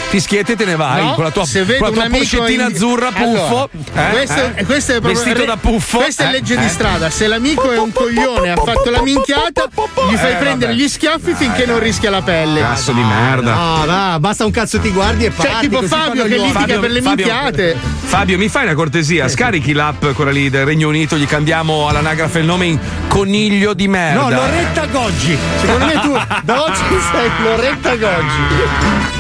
[0.09, 2.49] Eh, Fischiette e te ne vai No, con la tua, se vedo con la tua
[2.51, 3.69] in- azzurra puffo.
[3.95, 5.99] Allora, eh, questo, eh, questo è proprio vestito da puffo.
[5.99, 6.59] Questa è eh, legge eh.
[6.59, 7.11] di strada.
[7.11, 9.69] Se l'amico è un coglione e ha fatto la minchiata,
[10.11, 10.83] gli fai Eh, prendere vabbè.
[10.83, 12.61] gli schiaffi finché non rischia la pelle.
[12.61, 13.55] Cazzo di merda.
[13.55, 15.53] No, va, basta un cazzo ti guardi e parti.
[15.53, 17.77] Cioè, tipo Fabio che litiga per le minchiate.
[18.05, 19.29] Fabio, mi fai una cortesia?
[19.29, 22.79] Scarichi l'app, quella lì del Regno Unito, gli cambiamo all'anagrafe il nome in
[23.09, 24.21] coniglio di merda.
[24.23, 25.37] No, Loretta Goggi.
[25.61, 26.83] Secondo me tu da oggi
[27.13, 29.18] sei Loretta Goggi.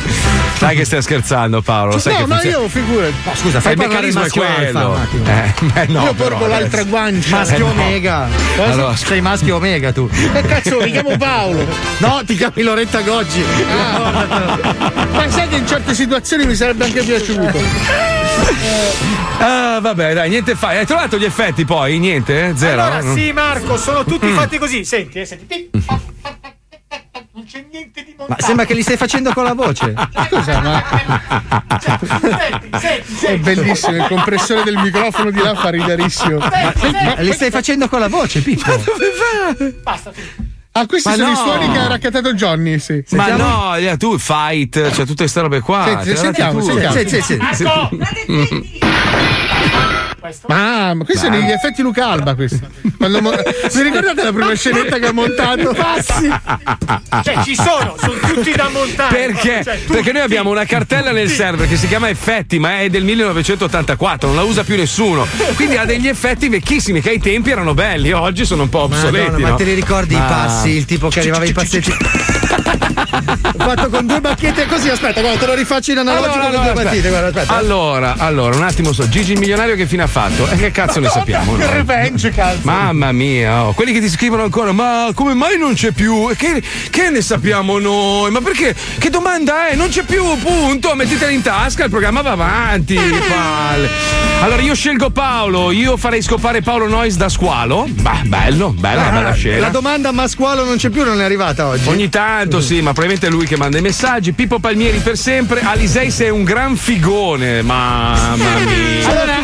[0.59, 3.14] Dai che stai scherzando Paolo, lo sai no, che ma funziona- io figurati.
[3.24, 4.94] Ma scusa, Eh, fai il meccanismo è alfa quello.
[4.94, 5.24] attimo.
[5.26, 7.36] Eh, eh, no, io porgo l'altra guancia.
[7.36, 7.68] Maschio Eh, no.
[7.82, 8.28] Omega.
[8.66, 10.09] Allora, sei maschio Omega tu.
[10.35, 11.64] Eh, cazzo, mi chiamo Paolo.
[11.98, 13.44] No, ti chiami Loretta Goggi.
[15.12, 17.59] Ma sai che in certe situazioni mi sarebbe anche piaciuto.
[19.39, 20.78] Ah, vabbè, dai, niente fai.
[20.78, 21.98] Hai trovato gli effetti poi?
[21.98, 22.47] Niente?
[22.48, 22.52] eh?
[22.56, 22.82] Zero?
[22.82, 24.35] Allora, sì, Marco, sono tutti Mm.
[24.36, 24.85] fatti così.
[24.85, 25.70] Senti, eh, senti.
[28.28, 29.94] Ma sembra che li stai facendo con la voce.
[30.28, 30.84] Scusa, ma
[31.80, 33.26] Senti, senti, senti.
[33.26, 33.96] è bellissimo.
[33.96, 36.38] Il compressore del microfono di là fa riderissimo.
[36.38, 38.70] Ma li stai facendo con la voce, Pippo.
[39.82, 40.12] Basta.
[40.72, 41.32] Ah, questi Ma sono no.
[41.32, 43.02] i suoni che ha raccattato Johnny, sì.
[43.10, 45.84] Ma no, eh, tu fight, cioè tutte queste robe qua.
[45.84, 46.96] Senti, sentiamo, sentiamo.
[46.96, 47.38] Sì, sì, sì.
[50.49, 52.61] Ma, ma questi sono gli effetti Luca Alba questi.
[52.97, 53.31] Quando mo-
[53.73, 55.73] Vi ricordate la prima scenetta che ha montato?
[55.73, 56.28] Passi.
[57.23, 59.15] Cioè, ci sono, sono tutti da montare.
[59.16, 59.62] Perché?
[59.65, 59.78] Cioè.
[59.86, 64.28] Perché noi abbiamo una cartella nel server che si chiama Effetti, ma è del 1984,
[64.28, 65.27] non la usa più nessuno.
[65.55, 69.24] Quindi ha degli effetti vecchissimi che ai tempi erano belli, oggi sono un po' obsoleti.
[69.27, 69.57] Madonna, ma no?
[69.57, 70.70] te li ricordi i Ma- passi?
[70.70, 71.90] Il tipo che arrivava i passetti.
[71.90, 76.57] Ho fatto con due bacchette così, aspetta, guarda, te lo rifaccio in analogico Allora, con
[76.59, 77.20] allora, due battite, aspetta.
[77.20, 77.57] guarda, aspetta.
[77.59, 80.48] Allora, allora, un attimo so, Gigi il milionario che fine ha fatto?
[80.48, 81.56] E che cazzo ne sappiamo?
[81.56, 82.60] Che revenge, cazzo.
[82.62, 86.28] Mamma mia, oh, quelli che ti scrivono ancora, ma come mai non c'è più?
[86.36, 88.30] Che, che ne sappiamo noi?
[88.30, 88.74] Ma perché?
[88.98, 89.74] Che domanda è?
[89.76, 90.94] Non c'è più, punto.
[90.94, 92.97] Mettetela in tasca, il programma va avanti.
[92.97, 93.89] palle.
[94.40, 97.86] Allora io scelgo Paolo, io farei scopare Paolo Nois da squalo.
[97.89, 99.60] Bah, bello, bella, una bella scena.
[99.60, 101.89] La domanda ma squalo non c'è più, non è arrivata oggi.
[101.89, 104.32] Ogni tanto sì, ma probabilmente è lui che manda i messaggi.
[104.32, 105.60] Pippo Palmieri per sempre.
[105.60, 107.62] Alisei sei un gran figone.
[107.62, 109.09] Mamma mia.
[109.09, 109.35] Allora,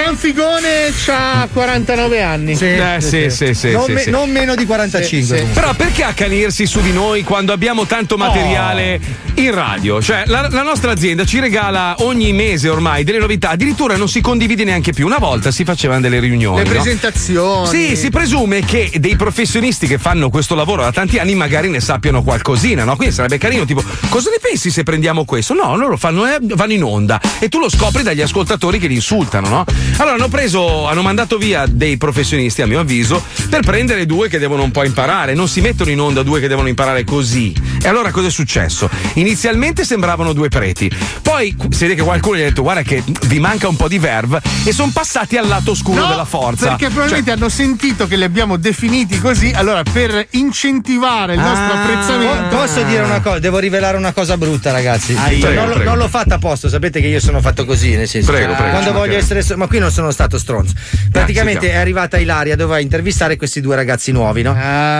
[0.00, 2.52] Gran Figone c'ha 49 anni.
[2.58, 4.10] Eh, sì, sì, sì, non, sì, me- sì.
[4.10, 5.36] non meno di 45.
[5.36, 5.52] Sì, sì.
[5.52, 8.98] Però perché accanirsi su di noi quando abbiamo tanto materiale
[9.34, 10.00] in radio?
[10.00, 14.22] Cioè, la, la nostra azienda ci regala ogni mese ormai delle novità, addirittura non si
[14.22, 15.04] condivide neanche più.
[15.04, 16.56] Una volta si facevano delle riunioni.
[16.56, 16.70] Le no?
[16.70, 17.68] presentazioni.
[17.68, 21.80] Sì, si presume che dei professionisti che fanno questo lavoro da tanti anni magari ne
[21.80, 22.96] sappiano qualcosina, no?
[22.96, 25.52] Quindi sarebbe carino, tipo, cosa ne pensi se prendiamo questo?
[25.52, 28.94] No, loro fanno, eh, vanno in onda e tu lo scopri dagli ascoltatori che li
[28.94, 29.64] insultano, no?
[29.96, 34.38] Allora hanno preso, hanno mandato via dei professionisti, a mio avviso, per prendere due che
[34.38, 35.34] devono un po' imparare.
[35.34, 37.54] Non si mettono in onda due che devono imparare così.
[37.82, 38.88] E allora cosa è successo?
[39.14, 40.90] Inizialmente sembravano due preti,
[41.22, 43.98] poi si vede che qualcuno gli ha detto guarda che vi manca un po' di
[43.98, 46.68] verve e sono passati al lato oscuro No, della forza.
[46.68, 51.82] Perché probabilmente hanno sentito che li abbiamo definiti così, allora per incentivare il nostro Ah,
[51.82, 52.56] apprezzamento.
[52.56, 53.38] Posso dire una cosa?
[53.38, 55.14] Devo rivelare una cosa brutta, ragazzi.
[55.14, 55.84] Prego, non, prego.
[55.90, 58.30] non l'ho fatta apposta, sapete che io sono fatto così, nel senso.
[58.30, 59.42] Prego, che prego, Quando ci voglio essere.
[59.56, 60.74] Ma qui non non sono stato stronzo.
[61.10, 64.52] Praticamente è arrivata Ilaria, doveva intervistare questi due ragazzi nuovi, no?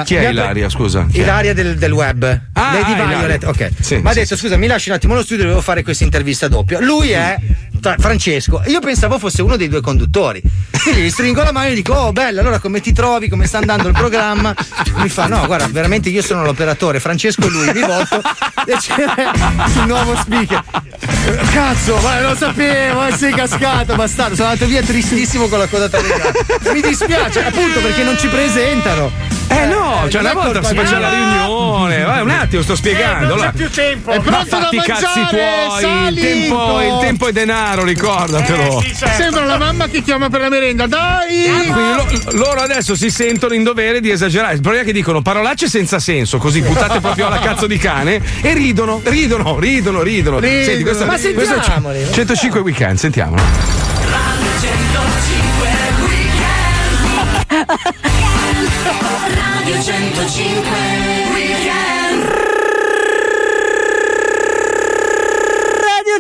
[0.05, 1.07] Chi è ha- Ilaria, scusa?
[1.13, 2.41] Ilaria del, del web.
[2.53, 3.49] Ah, Lady ah, Violet, Ilaria.
[3.49, 3.71] ok.
[3.81, 6.05] Sì, Ma ha sì, detto: scusa, mi lasci un attimo allo studio, devo fare questa
[6.05, 6.81] intervista doppia.
[6.81, 7.37] Lui è
[7.81, 8.63] Francesco.
[8.67, 10.43] Io pensavo fosse uno dei due conduttori.
[10.83, 13.29] Quindi gli stringo la mano e gli dico: Oh, bella, allora come ti trovi?
[13.29, 14.55] Come sta andando il programma?
[14.97, 18.23] Mi fa: No, guarda, veramente io sono l'operatore, Francesco è lui, mi volto
[18.67, 19.33] e c'era
[19.67, 20.63] il nuovo speaker.
[21.53, 24.35] Cazzo, ma lo sapevo, eh, sei cascato, bastardo.
[24.35, 26.33] Sono andato via tristissimo con la coda tagliata.
[26.73, 29.39] Mi dispiace, appunto, perché non ci presentano.
[29.53, 32.03] Eh no, cioè una volta si faceva la riunione.
[32.05, 33.35] Vai, un attimo, sto spiegando.
[33.35, 34.11] non c'è più tempo.
[34.13, 36.09] È Ma pronto da cazzi tuoi.
[36.09, 38.83] Il tempo, il tempo è denaro, ricordatelo.
[39.17, 40.87] Sembra la mamma che chiama per la merenda.
[40.87, 41.67] Dai!
[41.69, 44.55] Lo- loro adesso si sentono in dovere di esagerare.
[44.55, 48.23] Il problema è che dicono parolacce senza senso, così buttate proprio alla cazzo di cane
[48.41, 50.39] e ridono, ridono, ridono, ridono.
[50.39, 50.65] Ridono.
[50.65, 52.07] Senti, questo, Ma questo è sentiamoli.
[52.13, 53.43] 105 weekend, sentiamolo.
[54.11, 55.69] Radio 105
[57.49, 58.01] Weekend
[59.71, 61.20] 有战斗金牌。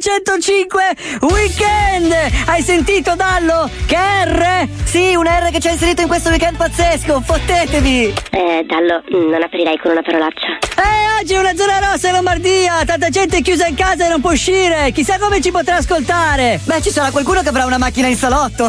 [0.01, 2.15] 105 Weekend!
[2.47, 3.69] Hai sentito Dallo?
[3.85, 4.67] Che R?
[4.85, 8.15] Sì, un R che ci ha inserito in questo weekend pazzesco, fottetevi!
[8.31, 10.47] Eh, Dallo, non aprirei con una parolaccia.
[10.77, 14.09] Eh, oggi è una zona rossa in Lombardia, tanta gente è chiusa in casa e
[14.09, 16.59] non può uscire, chissà come ci potrà ascoltare!
[16.65, 18.65] Beh, ci sarà qualcuno che avrà una macchina in salotto!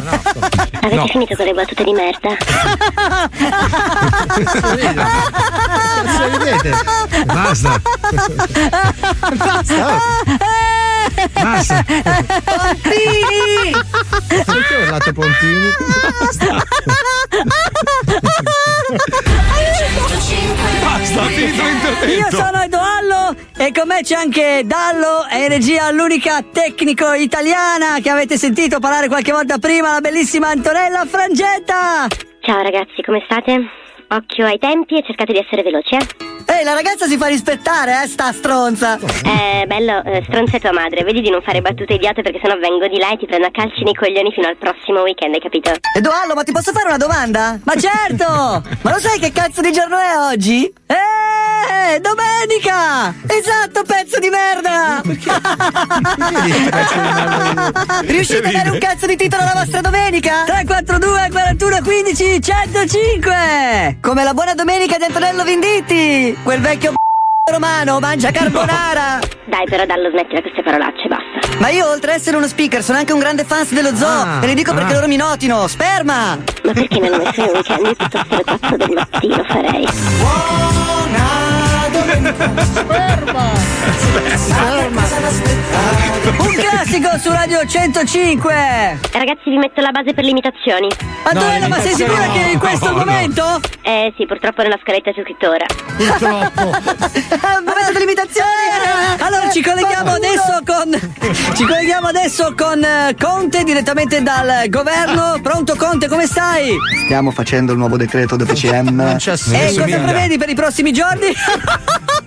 [0.81, 2.35] Avete finito con le battute di merda?
[7.25, 7.81] Basta.
[9.37, 10.70] Basta.
[11.33, 11.83] Basta.
[12.43, 13.71] Pompini!
[14.27, 15.69] Perché ho urlato Pompini?
[20.81, 21.63] Basta, finito
[22.05, 28.09] Io sono Edoallo e con me c'è anche Dallo e regia l'unica tecnico italiana che
[28.09, 32.07] avete sentito parlare qualche volta prima, la bellissima Antonella Frangetta!
[32.41, 33.69] Ciao ragazzi, come state?
[34.09, 36.30] Occhio ai tempi e cercate di essere veloci, eh?
[36.51, 38.99] Ehi, la ragazza si fa rispettare, eh, sta stronza!
[39.23, 42.57] Eh, bello, eh, stronza è tua madre, vedi di non fare battute idiote perché sennò
[42.59, 45.39] vengo di là e ti prendo a calci nei coglioni fino al prossimo weekend, hai
[45.39, 45.71] capito?
[45.95, 47.57] Edoallo, ma ti posso fare una domanda?
[47.63, 48.25] Ma certo!
[48.83, 50.65] ma lo sai che cazzo di giorno è oggi?
[50.87, 53.15] Eh, domenica!
[53.27, 55.01] Esatto, pezzo di merda!
[58.03, 60.43] Riuscite a dare un cazzo di titolo alla vostra domenica?
[60.45, 63.99] 342 41 15 105!
[64.01, 66.39] Come la buona domenica di Antonello Venditti!
[66.43, 66.93] Quel vecchio
[67.51, 69.19] romano mangia carbonara!
[69.45, 71.57] Dai però Dallo smettila queste parolacce, basta.
[71.59, 74.39] Ma io oltre a essere uno speaker sono anche un grande fan dello zoo Ah,
[74.41, 74.95] e le dico perché ah.
[74.95, 75.67] loro mi notino!
[75.67, 76.37] Sperma!
[76.63, 77.95] Ma perché mi hanno messo in weekend?
[77.95, 79.87] Piuttosto alle 4 del mattino farei.
[86.37, 88.99] Un classico su Radio 105!
[89.11, 90.87] Ragazzi vi metto la base per le imitazioni.
[91.23, 93.59] Antonella, ma sei sicura che in questo il momento?
[93.81, 95.65] Eh sì, purtroppo nella scaletta c'è scritto ora.
[97.61, 98.47] Momento dell'imitazione!
[98.79, 99.20] Allora
[99.61, 101.55] ci colleghiamo adesso con.
[101.55, 105.39] Ci colleghiamo adesso con eh, Conte direttamente dal governo.
[105.43, 106.75] Pronto Conte, come stai?
[107.05, 109.17] Stiamo facendo il nuovo decreto del PCM.
[109.19, 111.27] E cosa prevedi per i prossimi giorni?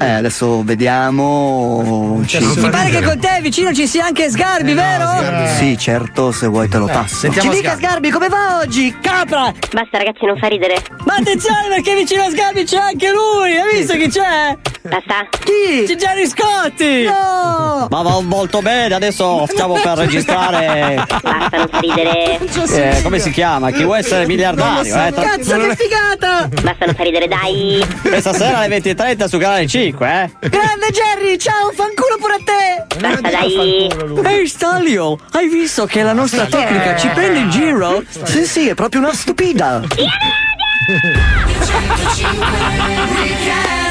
[0.00, 2.22] Eh, adesso vediamo.
[2.26, 2.38] Ci...
[2.38, 5.46] Mi pare che con te vicino ci sia anche Sgarbi, vero?
[5.56, 7.30] Sì, certo, se vuoi te lo passo.
[7.30, 8.94] Ci dica Sgarbi come va oggi?
[9.00, 9.52] Capra!
[9.72, 10.76] Basta ragazzi, non fa ridere.
[11.04, 13.56] Ma attenzione perché vicino a Sgarbi c'è anche lui!
[13.56, 14.56] Hai visto chi c'è?
[14.82, 15.26] Basta.
[15.44, 15.84] Chi?
[15.86, 17.04] C'è Gianni Scotti!
[17.04, 17.86] No!
[17.88, 21.04] Ma va molto bene, adesso stiamo per registrare.
[21.22, 22.38] Basta, non fa ridere.
[22.40, 23.70] eh, come si chiama?
[23.70, 24.92] Chi vuole essere miliardario?
[24.94, 25.12] Eh?
[25.12, 26.48] Tra- Cazzo che figata!
[26.62, 27.84] Basta, non fa ridere, dai.
[28.02, 30.48] Questa sera alle 20.30 su canale 5, eh?
[30.48, 34.28] Grande Jerry, ciao, fanculo pure a te!
[34.28, 38.02] Ehi Stalio, hai visto che la nostra tecnica ci prende in giro?
[38.24, 39.82] Sì, sì, è proprio una stupida.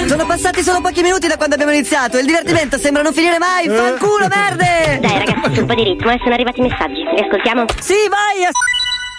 [0.08, 3.38] Sono passati solo pochi minuti da quando abbiamo iniziato e il divertimento sembra non finire
[3.38, 5.00] mai, fanculo merde!
[5.00, 7.02] Dai ragazzi, su un po' di ritmo, eh, sono arrivati i messaggi.
[7.16, 7.66] Li ascoltiamo?
[7.80, 8.50] Sì, vai!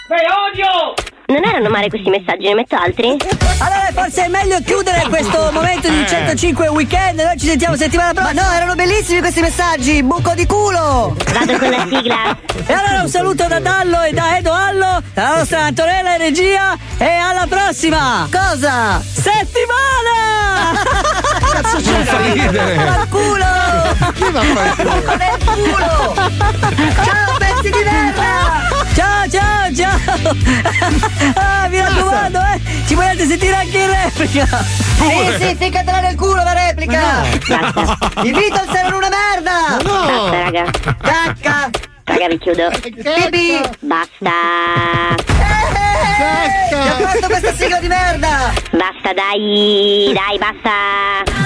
[0.09, 0.95] Odio!
[1.27, 3.17] Non erano male questi messaggi, ne metto altri?
[3.59, 8.43] Allora forse è meglio chiudere questo momento di 105 weekend, noi ci sentiamo settimana prossima.
[8.43, 11.17] Ma no, erano bellissimi questi messaggi, buco di culo!
[11.33, 12.37] Vado con la sigla.
[12.65, 16.77] E allora un saluto da Dallo e da Edo Allo, dalla nostra Antonella in regia
[16.97, 18.29] e alla prossima!
[18.31, 19.01] Cosa?
[19.03, 20.79] Settimana!
[21.41, 22.89] Cazzo c'è da ridere?
[22.89, 24.13] Al culo!
[24.15, 26.15] Chi va a fare Nel culo!
[27.05, 28.72] Ciao pezzi di merda!
[28.95, 30.37] Ciao ciao ciao!
[31.35, 32.61] Ah, mi raccomando, eh!
[32.87, 34.47] Ci volete sentire anche in replica!
[34.47, 37.25] Sì, sì, ficatela nel culo la replica!
[38.23, 39.79] Invito a essere una merda!
[39.83, 40.71] Raga.
[40.71, 41.71] Cacca!
[41.71, 41.71] Raga,
[42.07, 42.69] vi chiudo.
[42.81, 43.61] Bibi!
[43.81, 44.31] Basta.
[46.69, 48.53] Che ha fatto questa sigla di merda!
[48.71, 50.13] Basta, dai.
[50.13, 50.71] Dai, basta.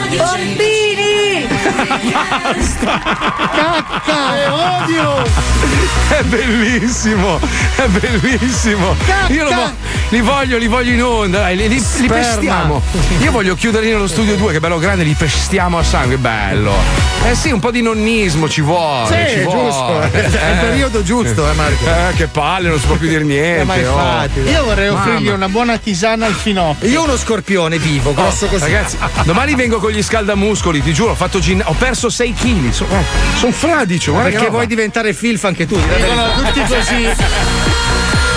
[0.08, 1.46] Bombini!
[3.54, 4.36] Cacca!
[4.36, 5.24] E odio!
[6.08, 7.40] È bellissimo,
[7.76, 8.94] è bellissimo.
[9.28, 9.70] Io lo vo-
[10.10, 12.80] li voglio, li voglio in onda, dai, li, li- li pestiamo.
[13.20, 16.72] Io voglio chiuderli nello studio 2, che bello grande, li pestiamo a sangue, bello.
[17.26, 19.26] Eh sì, un po' di nonnismo ci vuole.
[19.28, 20.10] Sì, ci vuole.
[20.12, 20.34] giusto.
[20.46, 21.84] È il periodo giusto, eh, Marco.
[21.84, 23.44] Eh, che palle, non si può più dire niente.
[23.56, 23.78] Eh, ma oh.
[23.78, 24.40] infatti.
[24.40, 25.00] Io vorrei Mamma.
[25.00, 26.88] offrirgli una buona tisana al finocchio.
[26.88, 28.62] Io uno scorpione vivo, grosso così.
[28.64, 32.70] Ragazzi, domani vengo con gli scaldamuscoli, ti giuro, ho fatto gin- ho perso 6 kg.
[32.70, 33.02] Sono
[33.36, 35.76] son fradicio, guarda Perché vuoi diventare filf anche tu?
[35.78, 36.32] verità.
[36.36, 37.64] tutti così.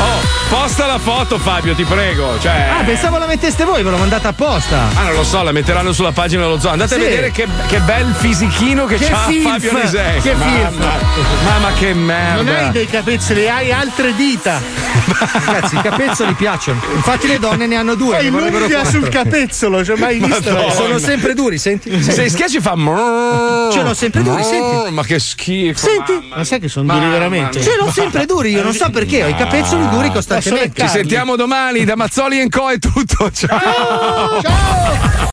[0.01, 0.19] Oh,
[0.49, 2.39] posta la foto, Fabio, ti prego.
[2.39, 2.67] Cioè.
[2.79, 4.87] Ah, pensavo la metteste voi, ve l'ho mandata apposta.
[4.95, 6.71] Ah, non lo so, la metteranno sulla pagina dello zoo.
[6.71, 7.01] Andate Sì.
[7.01, 10.21] a vedere che, che bel fisichino che, Che c'ha filf, Fabio Lisei.
[10.21, 10.91] che mamma,
[11.43, 12.41] mamma che merda.
[12.41, 14.61] Non hai dei capezzoli, hai altre dita.
[15.45, 16.79] Ragazzi, i capezzoli piacciono.
[16.95, 18.21] Infatti le donne ne hanno due.
[18.21, 20.51] Ne vorrebbero l'unghia sul capezzolo, ci hai mai visto?
[20.51, 20.71] Madonna.
[20.73, 22.01] Sono sempre duri, senti?
[22.01, 22.73] Se schiacci fa.
[23.71, 24.91] Ce l'ho sempre duri, senti.
[24.91, 25.77] Ma che schifo.
[25.77, 26.29] Senti?
[26.33, 27.61] Ma sai che sono duri veramente?
[27.61, 30.81] Ce l'ho sempre duri, io non so perché, ho i capezzoli duri costantemente.
[30.81, 32.69] Ci sentiamo domani da Mazzoli Co.
[32.69, 33.31] è tutto.
[33.31, 34.41] Ciao.
[34.41, 35.19] Ciao!